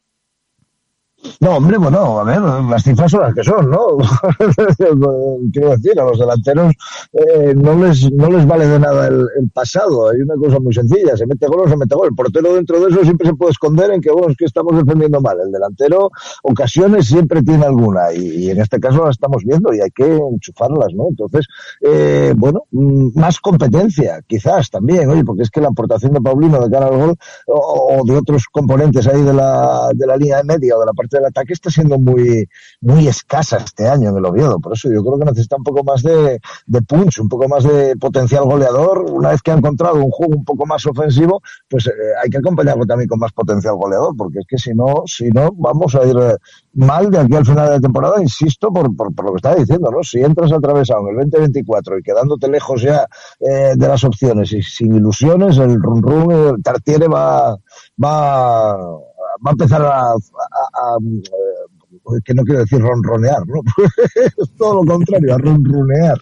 No, 1.39 1.57
hombre, 1.57 1.77
bueno, 1.77 2.19
a 2.19 2.23
ver, 2.23 2.41
las 2.41 2.83
cifras 2.83 3.11
son 3.11 3.21
las 3.21 3.33
que 3.33 3.43
son, 3.43 3.69
¿no? 3.69 3.97
Quiero 5.51 5.69
decir, 5.71 5.99
a 5.99 6.05
los 6.05 6.19
delanteros 6.19 6.73
eh, 7.13 7.53
no 7.55 7.75
les 7.75 8.11
no 8.11 8.29
les 8.29 8.45
vale 8.45 8.67
de 8.67 8.79
nada 8.79 9.07
el, 9.07 9.27
pasado. 9.53 10.09
Hay 10.09 10.21
una 10.21 10.35
cosa 10.35 10.59
muy 10.59 10.73
sencilla, 10.73 11.15
se 11.15 11.25
mete 11.25 11.47
gol 11.47 11.61
o 11.65 11.69
se 11.69 11.77
mete 11.77 11.95
gol. 11.95 12.07
El 12.09 12.15
portero 12.15 12.53
dentro 12.55 12.79
de 12.79 12.89
eso 12.89 13.03
siempre 13.03 13.27
se 13.27 13.35
puede 13.35 13.51
esconder 13.51 13.91
en 13.91 14.01
que, 14.01 14.11
bueno, 14.11 14.29
es 14.29 14.37
que 14.37 14.45
estamos 14.45 14.75
defendiendo 14.75 15.21
mal. 15.21 15.37
El 15.39 15.51
delantero, 15.51 16.11
ocasiones 16.43 17.07
siempre 17.07 17.41
tiene 17.43 17.65
alguna 17.65 18.13
y, 18.13 18.45
y 18.45 18.49
en 18.49 18.61
este 18.61 18.79
caso 18.79 19.03
la 19.03 19.11
estamos 19.11 19.43
viendo 19.43 19.73
y 19.73 19.81
hay 19.81 19.91
que 19.91 20.17
enchufarlas, 20.17 20.93
¿no? 20.93 21.07
Entonces, 21.09 21.45
eh, 21.81 22.33
bueno, 22.35 22.63
mm, 22.71 23.19
más 23.19 23.39
competencia, 23.39 24.21
quizás 24.27 24.69
también, 24.69 25.09
oye, 25.09 25.23
porque 25.23 25.43
es 25.43 25.49
que 25.49 25.61
la 25.61 25.69
aportación 25.69 26.13
de 26.13 26.21
Paulino 26.21 26.59
de 26.61 26.71
cara 26.71 26.87
al 26.87 26.97
gol 26.97 27.15
o, 27.47 27.99
o 27.99 28.05
de 28.05 28.17
otros 28.17 28.45
componentes 28.51 29.07
ahí 29.07 29.21
de 29.21 29.33
la, 29.33 29.89
de 29.93 30.07
la 30.07 30.17
línea 30.17 30.37
de 30.37 30.43
media 30.43 30.77
o 30.77 30.79
de 30.79 30.85
la 30.85 30.93
parte 30.93 31.12
del 31.13 31.25
ataque 31.25 31.53
está 31.53 31.69
siendo 31.69 31.97
muy, 31.97 32.47
muy 32.81 33.07
escasa 33.07 33.57
este 33.57 33.87
año 33.87 34.09
en 34.09 34.17
el 34.17 34.25
Oviedo. 34.25 34.59
Por 34.59 34.73
eso 34.73 34.89
yo 34.91 35.03
creo 35.03 35.19
que 35.19 35.25
necesita 35.25 35.55
un 35.55 35.63
poco 35.63 35.83
más 35.83 36.03
de, 36.03 36.39
de 36.65 36.81
punch, 36.81 37.19
un 37.19 37.29
poco 37.29 37.47
más 37.47 37.63
de 37.63 37.95
potencial 37.97 38.43
goleador. 38.43 39.05
Una 39.09 39.29
vez 39.29 39.41
que 39.41 39.51
ha 39.51 39.55
encontrado 39.55 39.95
un 39.95 40.11
juego 40.11 40.35
un 40.35 40.43
poco 40.43 40.65
más 40.65 40.85
ofensivo, 40.85 41.41
pues 41.69 41.87
eh, 41.87 41.91
hay 42.21 42.29
que 42.29 42.37
acompañarlo 42.37 42.85
también 42.85 43.07
con 43.07 43.19
más 43.19 43.31
potencial 43.31 43.75
goleador, 43.75 44.15
porque 44.17 44.39
es 44.39 44.45
que 44.47 44.57
si 44.57 44.73
no, 44.73 45.03
si 45.05 45.29
no, 45.29 45.51
vamos 45.53 45.95
a 45.95 46.05
ir 46.05 46.17
eh, 46.17 46.37
mal 46.73 47.09
de 47.09 47.19
aquí 47.19 47.35
al 47.35 47.45
final 47.45 47.67
de 47.67 47.75
la 47.75 47.79
temporada, 47.79 48.21
insisto, 48.21 48.71
por, 48.71 48.95
por, 48.95 49.25
lo 49.25 49.31
que 49.31 49.37
estaba 49.37 49.55
diciendo, 49.55 49.91
¿no? 49.91 50.03
Si 50.03 50.21
entras 50.21 50.51
atravesado 50.51 51.01
en 51.09 51.19
el 51.19 51.29
2024 51.29 51.99
y 51.99 52.03
quedándote 52.03 52.47
lejos 52.47 52.81
ya 52.81 53.07
eh, 53.39 53.73
de 53.75 53.87
las 53.87 54.03
opciones 54.03 54.51
y 54.53 54.61
sin 54.61 54.95
ilusiones, 54.95 55.57
el 55.57 55.81
run 55.81 56.01
run, 56.01 56.61
Tartiere 56.61 57.07
va, 57.07 57.57
va, 58.03 58.77
va 59.45 59.49
a 59.49 59.51
empezar 59.51 59.81
a, 59.81 60.01
a, 60.01 60.13
a, 60.13 60.95
a 60.95 60.97
que 62.23 62.33
no 62.33 62.43
quiero 62.43 62.61
decir 62.61 62.79
ronronear, 62.79 63.45
¿no? 63.47 63.61
es 64.15 64.51
todo 64.57 64.83
lo 64.83 64.93
contrario, 64.93 65.35
a 65.35 65.37
ronronear, 65.37 66.17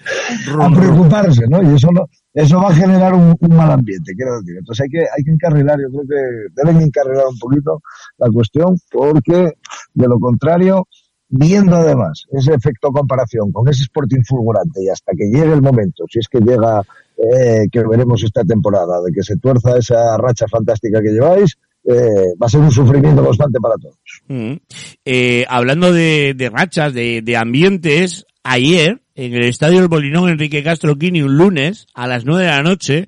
a 0.59 0.69
preocuparse, 0.69 1.47
¿no? 1.47 1.61
Y 1.63 1.75
eso 1.75 1.89
no, 1.91 2.07
eso 2.33 2.57
va 2.57 2.69
a 2.69 2.75
generar 2.75 3.13
un, 3.13 3.35
un, 3.39 3.55
mal 3.55 3.71
ambiente, 3.71 4.13
quiero 4.15 4.39
decir. 4.39 4.57
Entonces 4.57 4.83
hay 4.83 4.89
que, 4.89 4.99
hay 4.99 5.23
que 5.23 5.31
encarrilar, 5.31 5.79
yo 5.79 5.89
creo 5.89 6.03
que 6.07 6.61
deben 6.61 6.81
encarrilar 6.81 7.25
un 7.27 7.39
poquito 7.39 7.81
la 8.17 8.29
cuestión, 8.29 8.75
porque 8.91 9.53
de 9.93 10.07
lo 10.07 10.19
contrario, 10.19 10.87
viendo 11.29 11.75
además 11.75 12.25
ese 12.31 12.53
efecto 12.53 12.91
comparación 12.91 13.51
con 13.51 13.67
ese 13.69 13.83
Sporting 13.83 14.21
fulgurante 14.27 14.83
y 14.83 14.89
hasta 14.89 15.13
que 15.13 15.25
llegue 15.25 15.53
el 15.53 15.61
momento, 15.61 16.03
si 16.09 16.19
es 16.19 16.27
que 16.27 16.39
llega, 16.39 16.81
eh, 17.17 17.67
que 17.71 17.83
veremos 17.87 18.23
esta 18.23 18.43
temporada, 18.43 19.01
de 19.01 19.11
que 19.11 19.23
se 19.23 19.37
tuerza 19.37 19.77
esa 19.77 20.17
racha 20.17 20.45
fantástica 20.47 21.01
que 21.01 21.11
lleváis, 21.11 21.57
eh, 21.83 22.33
va 22.41 22.45
a 22.45 22.49
ser 22.49 22.59
un 22.59 22.71
sufrimiento 22.71 23.23
constante 23.23 23.59
para 23.59 23.75
todos. 23.75 23.97
Mm. 24.27 24.53
Eh, 25.05 25.45
hablando 25.47 25.91
de, 25.91 26.33
de 26.35 26.49
rachas, 26.49 26.93
de, 26.93 27.21
de, 27.21 27.37
ambientes, 27.37 28.25
ayer 28.43 29.01
en 29.15 29.33
el 29.33 29.43
Estadio 29.45 29.79
del 29.79 29.89
Molinón 29.89 30.29
Enrique 30.29 30.63
Castro 30.63 30.97
Quini 30.97 31.21
un 31.21 31.37
lunes 31.37 31.87
a 31.93 32.07
las 32.07 32.25
9 32.25 32.43
de 32.43 32.49
la 32.49 32.63
noche 32.63 33.07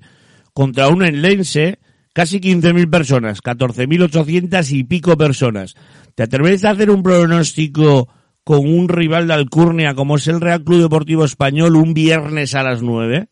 contra 0.52 0.88
un 0.88 1.04
enlense 1.04 1.78
casi 2.12 2.40
15.000 2.40 2.90
personas, 2.90 3.42
14.800 3.42 4.70
y 4.70 4.84
pico 4.84 5.16
personas. 5.16 5.74
¿Te 6.14 6.22
atreves 6.22 6.64
a 6.64 6.70
hacer 6.70 6.90
un 6.90 7.02
pronóstico 7.02 8.08
con 8.44 8.60
un 8.60 8.88
rival 8.88 9.26
de 9.26 9.34
Alcurnia 9.34 9.94
como 9.94 10.16
es 10.16 10.28
el 10.28 10.40
Real 10.40 10.62
Club 10.62 10.82
Deportivo 10.82 11.24
Español 11.24 11.76
un 11.76 11.92
viernes 11.92 12.54
a 12.54 12.62
las 12.62 12.82
9? 12.82 13.28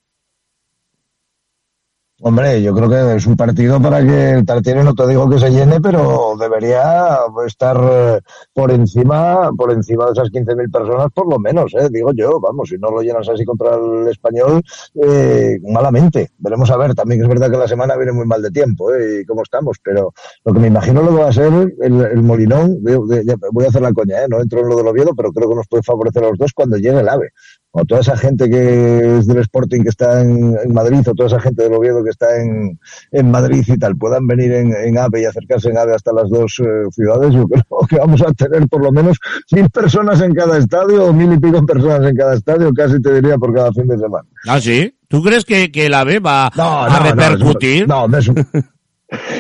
Hombre, 2.24 2.62
yo 2.62 2.72
creo 2.72 2.88
que 2.88 3.16
es 3.16 3.26
un 3.26 3.36
partido 3.36 3.82
para 3.82 4.00
que 4.00 4.30
el 4.30 4.46
Tartiere 4.46 4.84
no 4.84 4.94
te 4.94 5.08
digo 5.08 5.28
que 5.28 5.40
se 5.40 5.50
llene, 5.50 5.80
pero 5.80 6.36
debería 6.38 7.18
estar 7.44 7.76
eh, 7.82 8.20
por 8.54 8.70
encima, 8.70 9.50
por 9.58 9.72
encima 9.72 10.06
de 10.06 10.12
esas 10.12 10.30
15.000 10.30 10.70
personas 10.70 11.08
por 11.12 11.28
lo 11.28 11.40
menos, 11.40 11.74
eh, 11.74 11.88
digo 11.90 12.12
yo, 12.14 12.38
vamos, 12.38 12.68
si 12.68 12.78
no 12.78 12.92
lo 12.92 13.02
llenas 13.02 13.28
así 13.28 13.44
contra 13.44 13.74
el 13.74 14.06
español, 14.06 14.62
eh, 15.02 15.58
malamente. 15.64 16.30
Veremos 16.38 16.70
a 16.70 16.76
ver, 16.76 16.94
también 16.94 17.22
es 17.22 17.28
verdad 17.28 17.50
que 17.50 17.56
la 17.56 17.66
semana 17.66 17.96
viene 17.96 18.12
muy 18.12 18.24
mal 18.24 18.40
de 18.40 18.52
tiempo, 18.52 18.94
eh, 18.94 19.22
y 19.22 19.24
cómo 19.24 19.42
estamos, 19.42 19.78
pero 19.82 20.14
lo 20.44 20.52
que 20.52 20.60
me 20.60 20.68
imagino 20.68 21.02
lo 21.02 21.16
que 21.16 21.22
va 21.22 21.28
a 21.28 21.32
ser 21.32 21.52
el, 21.80 22.02
el 22.02 22.22
Molinón, 22.22 22.78
voy 22.84 23.64
a 23.64 23.68
hacer 23.68 23.82
la 23.82 23.92
coña, 23.92 24.22
eh, 24.22 24.26
no 24.28 24.40
entro 24.40 24.60
en 24.60 24.68
lo 24.68 24.76
del 24.76 24.86
Oviedo, 24.86 25.12
pero 25.16 25.32
creo 25.32 25.48
que 25.48 25.56
nos 25.56 25.66
puede 25.66 25.82
favorecer 25.82 26.22
a 26.22 26.28
los 26.28 26.38
dos 26.38 26.52
cuando 26.54 26.76
llegue 26.76 27.00
el 27.00 27.08
AVE 27.08 27.30
o 27.72 27.84
toda 27.86 28.02
esa 28.02 28.16
gente 28.16 28.48
que 28.50 29.18
es 29.18 29.26
del 29.26 29.38
Sporting 29.38 29.82
que 29.82 29.88
está 29.88 30.20
en, 30.20 30.56
en, 30.62 30.72
Madrid, 30.72 31.00
o 31.08 31.14
toda 31.14 31.28
esa 31.28 31.40
gente 31.40 31.62
del 31.62 31.72
Oviedo 31.72 32.04
que 32.04 32.10
está 32.10 32.40
en, 32.40 32.78
en 33.10 33.30
Madrid 33.30 33.64
y 33.66 33.78
tal, 33.78 33.96
puedan 33.96 34.26
venir 34.26 34.52
en, 34.52 34.74
en, 34.74 34.98
AVE 34.98 35.22
y 35.22 35.24
acercarse 35.24 35.70
en 35.70 35.78
AVE 35.78 35.94
hasta 35.94 36.12
las 36.12 36.28
dos 36.28 36.60
eh, 36.60 36.90
ciudades, 36.92 37.32
yo 37.32 37.48
creo 37.48 37.64
que 37.88 37.96
vamos 37.96 38.22
a 38.22 38.32
tener 38.32 38.68
por 38.68 38.82
lo 38.82 38.92
menos 38.92 39.18
mil 39.50 39.70
personas 39.70 40.20
en 40.20 40.34
cada 40.34 40.58
estadio, 40.58 41.06
o 41.06 41.12
mil 41.12 41.32
y 41.32 41.38
pico 41.38 41.64
personas 41.64 42.08
en 42.08 42.14
cada 42.14 42.34
estadio, 42.34 42.72
casi 42.74 43.00
te 43.00 43.14
diría 43.14 43.38
por 43.38 43.54
cada 43.54 43.72
fin 43.72 43.88
de 43.88 43.98
semana. 43.98 44.28
¿Ah, 44.46 44.60
sí? 44.60 44.94
¿Tú 45.08 45.22
crees 45.22 45.44
que, 45.44 45.72
que 45.72 45.86
el 45.86 45.94
AVE 45.94 46.20
va 46.20 46.50
no, 46.54 46.84
a 46.84 46.98
repercutir? 46.98 47.88
No, 47.88 48.06
no, 48.06 48.18
eso, 48.18 48.34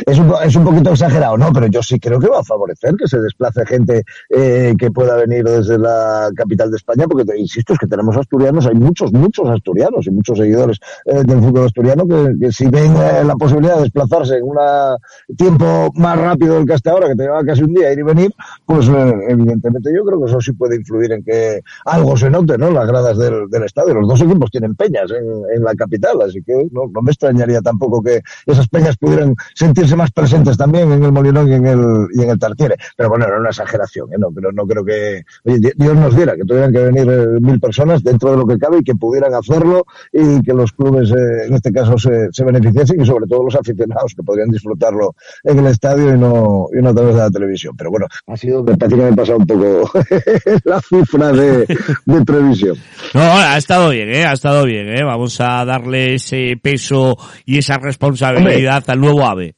es 0.06 0.18
un, 0.18 0.32
es 0.44 0.56
un 0.56 0.64
poquito 0.64 0.90
exagerado, 0.90 1.36
¿no? 1.36 1.52
Pero 1.52 1.66
yo 1.66 1.82
sí 1.82 1.98
creo 1.98 2.18
que 2.18 2.28
va 2.28 2.40
a 2.40 2.44
favorecer 2.44 2.94
que 2.96 3.06
se 3.06 3.20
desplace 3.20 3.64
gente 3.66 4.04
eh, 4.30 4.74
que 4.78 4.90
pueda 4.90 5.16
venir 5.16 5.44
desde 5.44 5.78
la 5.78 6.30
capital 6.34 6.70
de 6.70 6.76
España, 6.76 7.06
porque 7.08 7.24
insisto, 7.38 7.72
es 7.72 7.78
que 7.78 7.86
tenemos 7.86 8.16
asturianos, 8.16 8.66
hay 8.66 8.74
muchos, 8.74 9.12
muchos 9.12 9.48
asturianos 9.48 10.06
y 10.06 10.10
muchos 10.10 10.38
seguidores 10.38 10.78
eh, 11.06 11.22
del 11.24 11.40
fútbol 11.40 11.66
asturiano 11.66 12.06
que, 12.06 12.52
si 12.52 12.66
ven 12.66 12.94
eh, 12.96 13.24
la 13.24 13.34
posibilidad 13.36 13.76
de 13.76 13.82
desplazarse 13.82 14.36
en 14.36 14.44
un 14.44 14.56
tiempo 15.36 15.90
más 15.94 16.18
rápido 16.18 16.54
del 16.54 16.66
que 16.66 16.74
hasta 16.74 16.90
ahora, 16.90 17.08
que 17.08 17.16
te 17.16 17.22
lleva 17.22 17.44
casi 17.44 17.62
un 17.62 17.74
día 17.74 17.92
ir 17.92 17.98
y 17.98 18.02
venir, 18.02 18.30
pues 18.66 18.88
eh, 18.88 19.14
evidentemente 19.28 19.90
yo 19.94 20.04
creo 20.04 20.20
que 20.20 20.30
eso 20.30 20.40
sí 20.40 20.52
puede 20.52 20.76
influir 20.76 21.12
en 21.12 21.24
que 21.24 21.60
algo 21.84 22.16
se 22.16 22.30
note, 22.30 22.58
¿no? 22.58 22.70
Las 22.70 22.86
gradas 22.86 23.18
del, 23.18 23.48
del 23.48 23.64
estadio. 23.64 23.94
Los 23.94 24.08
dos 24.08 24.20
equipos 24.20 24.50
tienen 24.50 24.74
peñas 24.74 25.10
en, 25.10 25.56
en 25.56 25.64
la 25.64 25.74
capital, 25.74 26.20
así 26.22 26.42
que 26.42 26.68
no 26.70 26.90
me 27.02 27.10
extrañaría 27.10 27.60
tampoco 27.60 28.02
que 28.02 28.20
esas 28.46 28.68
peñas 28.68 28.96
pudieran 28.96 29.34
sentirse 29.62 29.94
más 29.94 30.10
presentes 30.10 30.56
también 30.56 30.90
en 30.90 31.04
el 31.04 31.12
Molinón 31.12 31.48
y 31.48 31.54
en 31.54 31.66
el, 31.66 32.08
y 32.14 32.22
en 32.22 32.30
el 32.30 32.38
Tartiere. 32.38 32.76
Pero 32.96 33.08
bueno, 33.08 33.26
era 33.26 33.38
una 33.38 33.50
exageración, 33.50 34.12
¿eh? 34.12 34.16
no, 34.18 34.30
pero 34.32 34.50
no 34.50 34.66
creo 34.66 34.84
que, 34.84 35.22
oye, 35.44 35.72
Dios 35.76 35.94
nos 35.96 36.16
diera 36.16 36.34
que 36.34 36.42
tuvieran 36.42 36.72
que 36.72 36.80
venir 36.80 37.08
eh, 37.08 37.40
mil 37.40 37.60
personas 37.60 38.02
dentro 38.02 38.32
de 38.32 38.38
lo 38.38 38.46
que 38.46 38.58
cabe 38.58 38.78
y 38.80 38.82
que 38.82 38.94
pudieran 38.94 39.32
hacerlo 39.34 39.86
y 40.12 40.42
que 40.42 40.52
los 40.52 40.72
clubes, 40.72 41.10
eh, 41.12 41.46
en 41.46 41.54
este 41.54 41.72
caso, 41.72 41.96
se, 41.96 42.32
se 42.32 42.44
beneficiasen 42.44 43.00
y 43.00 43.06
sobre 43.06 43.26
todo 43.26 43.44
los 43.44 43.54
aficionados 43.54 44.14
que 44.16 44.22
podrían 44.24 44.50
disfrutarlo 44.50 45.14
en 45.44 45.58
el 45.60 45.66
estadio 45.68 46.12
y 46.12 46.18
no, 46.18 46.66
y 46.76 46.82
no 46.82 46.90
a 46.90 46.94
través 46.94 47.14
de 47.14 47.20
la 47.20 47.30
televisión. 47.30 47.76
Pero 47.76 47.90
bueno, 47.90 48.06
ha 48.26 48.36
sido, 48.36 48.64
me 48.64 48.76
parece 48.76 48.96
que 48.96 49.02
me 49.02 49.08
he 49.10 49.16
pasado 49.16 49.38
un 49.38 49.46
poco 49.46 49.90
la 50.64 50.80
cifra 50.80 51.32
de, 51.32 51.66
de 52.04 52.24
previsión. 52.24 52.76
No, 53.14 53.20
ha 53.20 53.56
estado 53.56 53.90
bien, 53.90 54.08
¿eh? 54.08 54.24
Ha 54.24 54.32
estado 54.32 54.64
bien, 54.64 54.88
¿eh? 54.88 55.04
Vamos 55.04 55.40
a 55.40 55.64
darle 55.64 56.14
ese 56.14 56.58
peso 56.60 57.16
y 57.44 57.58
esa 57.58 57.78
responsabilidad 57.78 58.78
Hombre. 58.78 58.92
al 58.92 59.00
nuevo 59.00 59.24
AVE. 59.24 59.51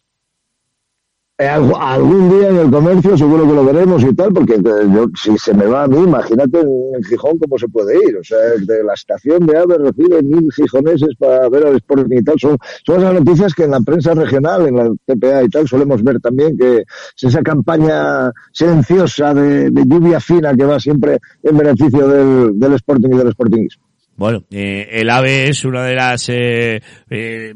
Eh, 1.37 1.49
algún 1.49 2.31
día 2.31 2.49
en 2.49 2.59
el 2.59 2.71
comercio 2.71 3.19
seguro 3.19 3.45
que 3.45 3.55
lo 3.55 3.65
veremos 3.65 4.05
y 4.05 4.15
tal, 4.15 4.33
porque 4.33 4.55
eh, 4.55 4.87
yo, 4.95 5.07
si 5.21 5.37
se 5.37 5.53
me 5.53 5.67
va 5.67 5.83
a 5.83 5.89
mí, 5.89 5.99
imagínate 5.99 6.61
en 6.61 7.03
Gijón 7.03 7.37
cómo 7.41 7.59
se 7.59 7.67
puede 7.67 7.97
ir. 8.09 8.17
O 8.17 8.23
sea, 8.23 8.39
de 8.39 8.85
la 8.85 8.95
estación 8.95 9.45
de 9.45 9.59
AVE 9.59 9.79
recibe 9.79 10.23
mil 10.23 10.49
gijoneses 10.53 11.09
para 11.19 11.49
ver 11.49 11.67
al 11.67 11.75
Sporting 11.75 12.19
y 12.19 12.23
tal. 12.23 12.39
Son, 12.39 12.57
son 12.87 13.01
esas 13.01 13.15
noticias 13.15 13.53
que 13.53 13.65
en 13.65 13.73
la 13.73 13.81
prensa 13.81 14.15
regional, 14.15 14.69
en 14.69 14.77
la 14.77 14.93
TPA 15.07 15.43
y 15.43 15.49
tal, 15.49 15.67
solemos 15.67 16.05
ver 16.05 16.21
también 16.21 16.57
que 16.57 16.79
es 16.79 17.25
esa 17.25 17.43
campaña 17.43 18.31
silenciosa 18.53 19.35
de, 19.35 19.71
de 19.71 19.85
lluvia 19.87 20.21
fina 20.21 20.55
que 20.55 20.65
va 20.65 20.79
siempre 20.79 21.19
en 21.43 21.59
beneficio 21.59 22.07
del, 22.07 22.61
del 22.61 22.75
Sporting 22.75 23.09
y 23.13 23.19
del 23.19 23.33
Sportingismo. 23.33 23.85
Bueno, 24.17 24.45
eh, 24.51 24.89
el 24.93 25.11
AVE 25.11 25.49
es 25.49 25.65
una 25.65 25.85
de 25.85 25.95
las 25.97 26.29
eh, 26.29 26.81
eh, 27.11 27.53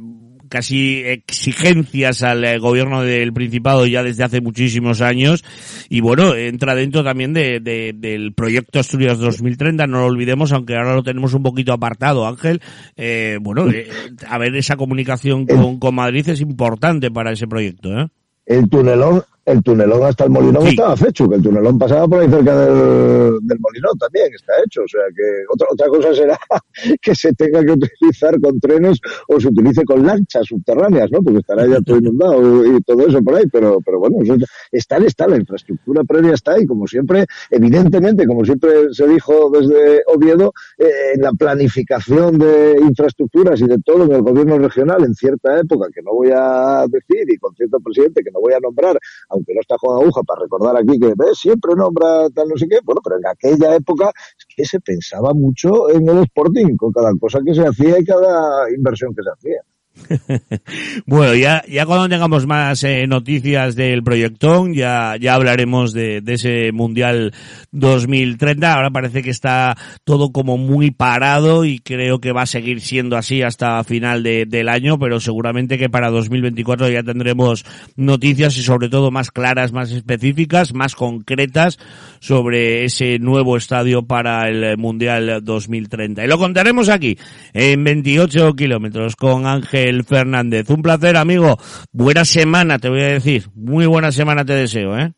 casi 0.48 1.02
exigencias 1.04 2.22
al 2.22 2.44
eh, 2.44 2.58
gobierno 2.58 3.02
del 3.02 3.32
Principado 3.32 3.86
ya 3.86 4.02
desde 4.02 4.24
hace 4.24 4.40
muchísimos 4.40 5.00
años 5.00 5.44
y 5.88 6.00
bueno, 6.00 6.34
entra 6.34 6.74
dentro 6.74 7.04
también 7.04 7.32
de, 7.32 7.60
de, 7.60 7.92
del 7.94 8.32
proyecto 8.34 8.78
Asturias 8.78 9.18
2030, 9.18 9.86
no 9.86 10.00
lo 10.00 10.06
olvidemos, 10.06 10.52
aunque 10.52 10.76
ahora 10.76 10.94
lo 10.94 11.02
tenemos 11.02 11.34
un 11.34 11.42
poquito 11.42 11.72
apartado, 11.72 12.26
Ángel. 12.26 12.60
Eh, 12.96 13.38
bueno, 13.40 13.68
eh, 13.70 13.88
a 14.28 14.38
ver, 14.38 14.54
esa 14.56 14.76
comunicación 14.76 15.46
con, 15.46 15.78
con 15.78 15.94
Madrid 15.94 16.28
es 16.28 16.40
importante 16.40 17.10
para 17.10 17.32
ese 17.32 17.46
proyecto. 17.46 17.90
¿eh? 17.98 18.08
El 18.46 18.68
tunelón 18.68 19.22
el 19.48 19.62
tunelón 19.62 20.04
hasta 20.04 20.24
el 20.24 20.30
Molinón 20.30 20.62
sí. 20.64 20.68
estaba 20.70 20.94
hecho, 21.08 21.28
que 21.28 21.36
el 21.36 21.42
tunelón 21.42 21.78
pasaba 21.78 22.06
por 22.06 22.20
ahí 22.20 22.28
cerca 22.28 22.60
del, 22.60 23.38
del 23.42 23.58
Molinón 23.60 23.98
también, 23.98 24.32
está 24.34 24.52
hecho. 24.64 24.82
O 24.82 24.88
sea 24.88 25.02
que 25.14 25.22
otra, 25.52 25.68
otra 25.70 25.86
cosa 25.88 26.14
será 26.14 26.38
que 27.02 27.14
se 27.14 27.32
tenga 27.32 27.64
que 27.64 27.72
utilizar 27.72 28.40
con 28.40 28.60
trenes 28.60 28.98
o 29.28 29.40
se 29.40 29.48
utilice 29.48 29.84
con 29.84 30.04
lanchas 30.06 30.46
subterráneas, 30.46 31.10
¿no? 31.10 31.22
Porque 31.22 31.40
estará 31.40 31.66
ya 31.66 31.80
todo 31.80 31.98
inundado 31.98 32.66
y 32.66 32.80
todo 32.82 33.06
eso 33.06 33.22
por 33.22 33.34
ahí, 33.34 33.46
pero, 33.50 33.78
pero 33.84 33.98
bueno, 33.98 34.16
eso 34.22 34.36
está, 34.72 34.98
está, 34.98 35.26
la 35.26 35.36
infraestructura 35.36 36.04
previa 36.04 36.34
está 36.34 36.52
ahí, 36.52 36.66
como 36.66 36.86
siempre, 36.86 37.26
evidentemente, 37.50 38.26
como 38.26 38.44
siempre 38.44 38.92
se 38.92 39.06
dijo 39.06 39.50
desde 39.50 40.02
Oviedo, 40.06 40.52
eh, 40.76 41.14
en 41.14 41.22
la 41.22 41.32
planificación 41.32 42.38
de 42.38 42.76
infraestructuras 42.80 43.60
y 43.60 43.66
de 43.66 43.78
todo 43.78 44.04
en 44.04 44.12
el 44.12 44.22
gobierno 44.22 44.58
regional 44.58 45.04
en 45.04 45.14
cierta 45.14 45.58
época, 45.58 45.88
que 45.94 46.02
no 46.02 46.12
voy 46.12 46.30
a 46.32 46.84
decir, 46.88 47.24
y 47.28 47.36
con 47.36 47.54
cierto 47.54 47.78
presidente 47.80 48.22
que 48.22 48.30
no 48.30 48.40
voy 48.40 48.52
a 48.52 48.60
nombrar, 48.60 48.98
aunque 49.38 49.54
no 49.54 49.60
está 49.60 49.76
Juan 49.78 50.02
Aguja 50.02 50.22
para 50.22 50.42
recordar 50.42 50.76
aquí 50.76 50.98
que 50.98 51.14
¿ves? 51.16 51.38
siempre 51.38 51.74
nombra 51.74 52.28
tal 52.34 52.48
no 52.48 52.56
sé 52.56 52.66
qué, 52.68 52.78
bueno, 52.84 53.00
pero 53.02 53.16
en 53.18 53.26
aquella 53.26 53.74
época 53.74 54.10
es 54.38 54.46
que 54.54 54.64
se 54.64 54.80
pensaba 54.80 55.32
mucho 55.32 55.90
en 55.90 56.08
el 56.08 56.18
Sporting, 56.24 56.76
con 56.76 56.92
cada 56.92 57.12
cosa 57.20 57.40
que 57.44 57.54
se 57.54 57.62
hacía 57.62 57.98
y 57.98 58.04
cada 58.04 58.70
inversión 58.70 59.14
que 59.14 59.22
se 59.22 59.30
hacía. 59.30 59.62
bueno, 61.06 61.34
ya, 61.34 61.62
ya 61.68 61.86
cuando 61.86 62.08
tengamos 62.08 62.46
más 62.46 62.82
eh, 62.84 63.06
noticias 63.06 63.74
del 63.74 64.02
proyectón, 64.02 64.74
ya, 64.74 65.16
ya 65.20 65.34
hablaremos 65.34 65.92
de, 65.92 66.20
de, 66.20 66.34
ese 66.34 66.72
Mundial 66.72 67.32
2030. 67.72 68.74
Ahora 68.74 68.90
parece 68.90 69.22
que 69.22 69.30
está 69.30 69.76
todo 70.04 70.32
como 70.32 70.56
muy 70.56 70.90
parado 70.90 71.64
y 71.64 71.78
creo 71.78 72.20
que 72.20 72.32
va 72.32 72.42
a 72.42 72.46
seguir 72.46 72.80
siendo 72.80 73.16
así 73.16 73.42
hasta 73.42 73.82
final 73.84 74.22
de, 74.22 74.46
del 74.46 74.68
año, 74.68 74.98
pero 74.98 75.20
seguramente 75.20 75.78
que 75.78 75.90
para 75.90 76.10
2024 76.10 76.88
ya 76.90 77.02
tendremos 77.02 77.64
noticias 77.96 78.56
y 78.56 78.62
sobre 78.62 78.88
todo 78.88 79.10
más 79.10 79.30
claras, 79.30 79.72
más 79.72 79.90
específicas, 79.90 80.72
más 80.72 80.94
concretas 80.94 81.78
sobre 82.20 82.84
ese 82.84 83.18
nuevo 83.18 83.56
estadio 83.56 84.06
para 84.06 84.48
el 84.48 84.76
Mundial 84.78 85.40
2030. 85.42 86.24
Y 86.24 86.28
lo 86.28 86.38
contaremos 86.38 86.88
aquí, 86.88 87.18
en 87.52 87.84
28 87.84 88.54
kilómetros, 88.54 89.16
con 89.16 89.46
Ángel 89.46 90.04
Fernández. 90.04 90.68
Un 90.70 90.82
placer, 90.82 91.16
amigo. 91.16 91.58
Buena 91.92 92.24
semana, 92.24 92.78
te 92.78 92.88
voy 92.88 93.02
a 93.02 93.08
decir. 93.08 93.48
Muy 93.54 93.86
buena 93.86 94.12
semana 94.12 94.44
te 94.44 94.54
deseo, 94.54 94.98
¿eh? 94.98 95.12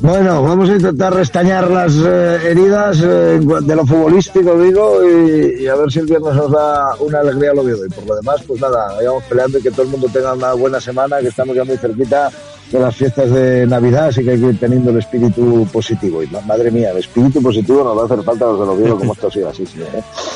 Bueno, 0.00 0.42
vamos 0.42 0.68
a 0.70 0.72
intentar 0.72 1.14
restañar 1.14 1.70
las 1.70 1.94
eh, 2.04 2.50
heridas 2.50 2.98
eh, 3.00 3.38
de 3.38 3.76
lo 3.76 3.86
futbolístico, 3.86 4.58
digo, 4.58 4.98
y, 5.08 5.62
y, 5.62 5.68
a 5.68 5.76
ver 5.76 5.90
si 5.92 6.00
el 6.00 6.06
viernes 6.06 6.34
nos 6.34 6.50
da 6.50 6.96
una 6.98 7.20
alegría 7.20 7.54
lo 7.54 7.62
veo. 7.62 7.86
Y 7.86 7.88
por 7.88 8.04
lo 8.04 8.16
demás, 8.16 8.42
pues 8.44 8.60
nada, 8.60 8.92
vayamos 8.96 9.22
peleando 9.22 9.56
y 9.56 9.62
que 9.62 9.70
todo 9.70 9.82
el 9.82 9.88
mundo 9.90 10.08
tenga 10.12 10.32
una 10.32 10.52
buena 10.54 10.80
semana, 10.80 11.20
que 11.20 11.28
estamos 11.28 11.54
ya 11.54 11.62
muy 11.62 11.76
cerquita 11.76 12.28
de 12.72 12.80
las 12.80 12.96
fiestas 12.96 13.30
de 13.30 13.68
Navidad, 13.68 14.06
así 14.06 14.24
que 14.24 14.32
hay 14.32 14.40
que 14.40 14.46
ir 14.46 14.58
teniendo 14.58 14.90
el 14.90 14.98
espíritu 14.98 15.64
positivo. 15.72 16.24
Y 16.24 16.26
madre 16.44 16.72
mía, 16.72 16.90
el 16.90 16.98
espíritu 16.98 17.40
positivo 17.40 17.84
nos 17.84 17.96
va 17.96 18.02
a 18.02 18.04
hacer 18.06 18.24
falta 18.24 18.46
a 18.46 18.48
los 18.48 18.60
de 18.60 18.66
los 18.66 18.78
viejos 18.78 18.98
como 18.98 19.12
esto 19.12 19.30
sido 19.30 19.48
así. 19.48 19.64
¿sí, 19.64 19.80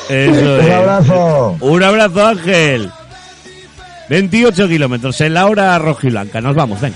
¿eh? 0.09 0.63
Un 0.63 0.71
abrazo. 0.71 1.57
Un 1.59 1.83
abrazo, 1.83 2.25
Ángel. 2.25 2.89
28 4.09 4.67
kilómetros 4.69 5.19
en 5.19 5.33
la 5.33 5.47
hora 5.47 5.77
rojiblanca. 5.77 6.39
Nos 6.39 6.55
vamos, 6.55 6.79
venga. 6.79 6.95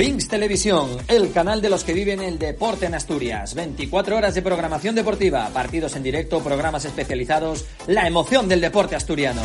Vinx 0.00 0.28
Televisión, 0.28 0.96
el 1.08 1.30
canal 1.30 1.60
de 1.60 1.68
los 1.68 1.84
que 1.84 1.92
viven 1.92 2.22
el 2.22 2.38
deporte 2.38 2.86
en 2.86 2.94
Asturias. 2.94 3.54
24 3.54 4.16
horas 4.16 4.34
de 4.34 4.40
programación 4.40 4.94
deportiva, 4.94 5.46
partidos 5.52 5.94
en 5.94 6.02
directo, 6.02 6.42
programas 6.42 6.86
especializados, 6.86 7.66
la 7.86 8.06
emoción 8.06 8.48
del 8.48 8.62
deporte 8.62 8.96
asturiano. 8.96 9.42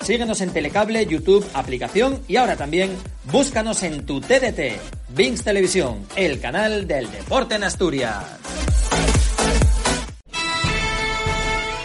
Síguenos 0.00 0.40
en 0.42 0.52
Telecable, 0.52 1.04
YouTube, 1.06 1.44
aplicación 1.54 2.22
y 2.28 2.36
ahora 2.36 2.54
también 2.54 2.96
búscanos 3.32 3.82
en 3.82 4.06
tu 4.06 4.20
TDT. 4.20 4.78
Vinx 5.08 5.42
Televisión, 5.42 6.06
el 6.14 6.38
canal 6.38 6.86
del 6.86 7.10
deporte 7.10 7.56
en 7.56 7.64
Asturias. 7.64 8.22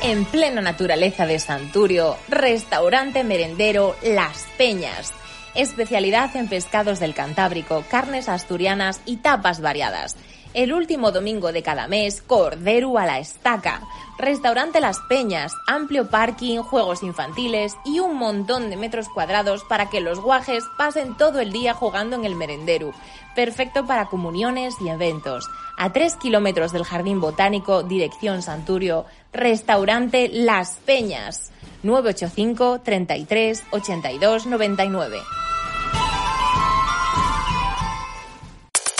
En 0.03 0.25
plena 0.25 0.61
naturaleza 0.61 1.25
de 1.25 1.39
Santurio, 1.39 2.17
restaurante 2.27 3.23
merendero 3.23 3.95
Las 4.03 4.45
Peñas 4.59 5.11
especialidad 5.55 6.35
en 6.35 6.47
pescados 6.47 6.99
del 6.99 7.13
Cantábrico, 7.13 7.83
carnes 7.89 8.29
asturianas 8.29 9.01
y 9.05 9.17
tapas 9.17 9.61
variadas. 9.61 10.15
El 10.53 10.73
último 10.73 11.11
domingo 11.13 11.53
de 11.53 11.63
cada 11.63 11.87
mes, 11.87 12.21
Cordero 12.21 12.97
a 12.97 13.05
la 13.05 13.19
Estaca. 13.19 13.81
Restaurante 14.17 14.81
Las 14.81 14.99
Peñas, 15.07 15.53
amplio 15.65 16.09
parking, 16.09 16.59
juegos 16.59 17.03
infantiles 17.03 17.77
y 17.85 17.99
un 17.99 18.17
montón 18.17 18.69
de 18.69 18.75
metros 18.75 19.07
cuadrados 19.07 19.63
para 19.63 19.89
que 19.89 20.01
los 20.01 20.19
guajes 20.19 20.65
pasen 20.77 21.15
todo 21.15 21.39
el 21.39 21.53
día 21.53 21.73
jugando 21.73 22.17
en 22.17 22.25
el 22.25 22.35
merendero. 22.35 22.91
Perfecto 23.33 23.85
para 23.85 24.07
comuniones 24.07 24.75
y 24.81 24.89
eventos. 24.89 25.49
A 25.77 25.93
3 25.93 26.17
kilómetros 26.17 26.73
del 26.73 26.83
Jardín 26.83 27.21
Botánico, 27.21 27.83
dirección 27.83 28.41
Santurio, 28.41 29.05
restaurante 29.31 30.29
Las 30.33 30.75
Peñas. 30.85 31.51
985 31.83 32.81
33 32.83 33.63
82 33.71 34.45
99. 34.45 35.21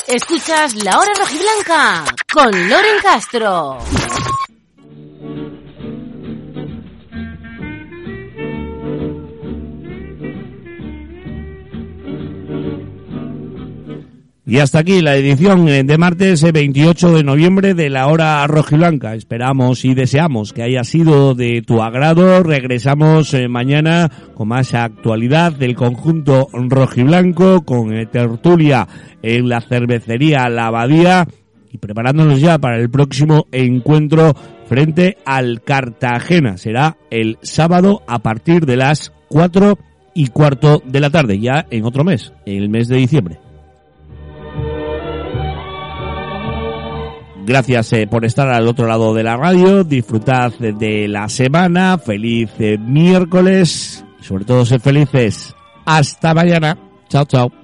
Escuchas 0.08 0.76
La 0.84 1.00
Hora 1.00 1.12
Rojiblanca 1.18 2.04
con 2.34 2.52
Loren 2.70 3.00
Castro. 3.02 3.78
Y 14.52 14.60
hasta 14.60 14.80
aquí 14.80 15.00
la 15.00 15.16
edición 15.16 15.66
de 15.66 15.98
martes 15.98 16.44
28 16.44 17.14
de 17.14 17.24
noviembre 17.24 17.74
de 17.74 17.90
la 17.90 18.08
hora 18.08 18.46
rojiblanca. 18.48 19.16
Esperamos 19.16 19.86
y 19.86 19.94
deseamos 19.94 20.52
que 20.52 20.62
haya 20.62 20.84
sido 20.84 21.36
de 21.36 21.62
tu 21.62 21.82
agrado. 21.82 22.44
Regresamos 22.44 23.34
mañana 23.48 24.12
con 24.36 24.50
más 24.50 24.74
actualidad 24.74 25.54
del 25.54 25.74
conjunto 25.74 26.50
rojiblanco, 26.52 27.62
con 27.62 27.92
tertulia 28.12 28.90
en 29.22 29.48
la 29.48 29.62
cervecería 29.62 30.50
La 30.50 30.66
Abadía 30.66 31.26
y 31.72 31.78
preparándonos 31.78 32.42
ya 32.42 32.58
para 32.58 32.76
el 32.76 32.90
próximo 32.90 33.48
encuentro 33.54 34.34
frente 34.68 35.16
al 35.24 35.62
Cartagena. 35.62 36.58
Será 36.58 36.98
el 37.10 37.38
sábado 37.42 38.02
a 38.06 38.20
partir 38.20 38.66
de 38.66 38.76
las 38.76 39.14
4 39.30 39.80
y 40.14 40.28
cuarto 40.28 40.84
de 40.86 41.00
la 41.00 41.10
tarde, 41.10 41.40
ya 41.40 41.66
en 41.72 41.86
otro 41.86 42.04
mes, 42.04 42.34
en 42.46 42.62
el 42.62 42.68
mes 42.68 42.90
de 42.90 42.98
diciembre. 42.98 43.51
Gracias 47.46 47.94
eh, 47.94 48.08
por 48.08 48.26
estar 48.26 48.48
al 48.50 48.68
otro 48.68 48.88
lado 48.88 49.14
de 49.14 49.24
la 49.24 49.38
radio. 49.38 49.84
Disfrutad 49.84 50.52
de 50.54 51.08
la 51.08 51.28
semana. 51.30 51.98
Feliz 51.98 52.50
eh, 52.60 52.78
miércoles. 52.78 54.06
Sobre 54.20 54.46
todo, 54.46 54.66
ser 54.66 54.80
felices. 54.80 55.56
Hasta 55.86 56.34
mañana. 56.34 56.78
Chao, 57.10 57.26
chao. 57.26 57.61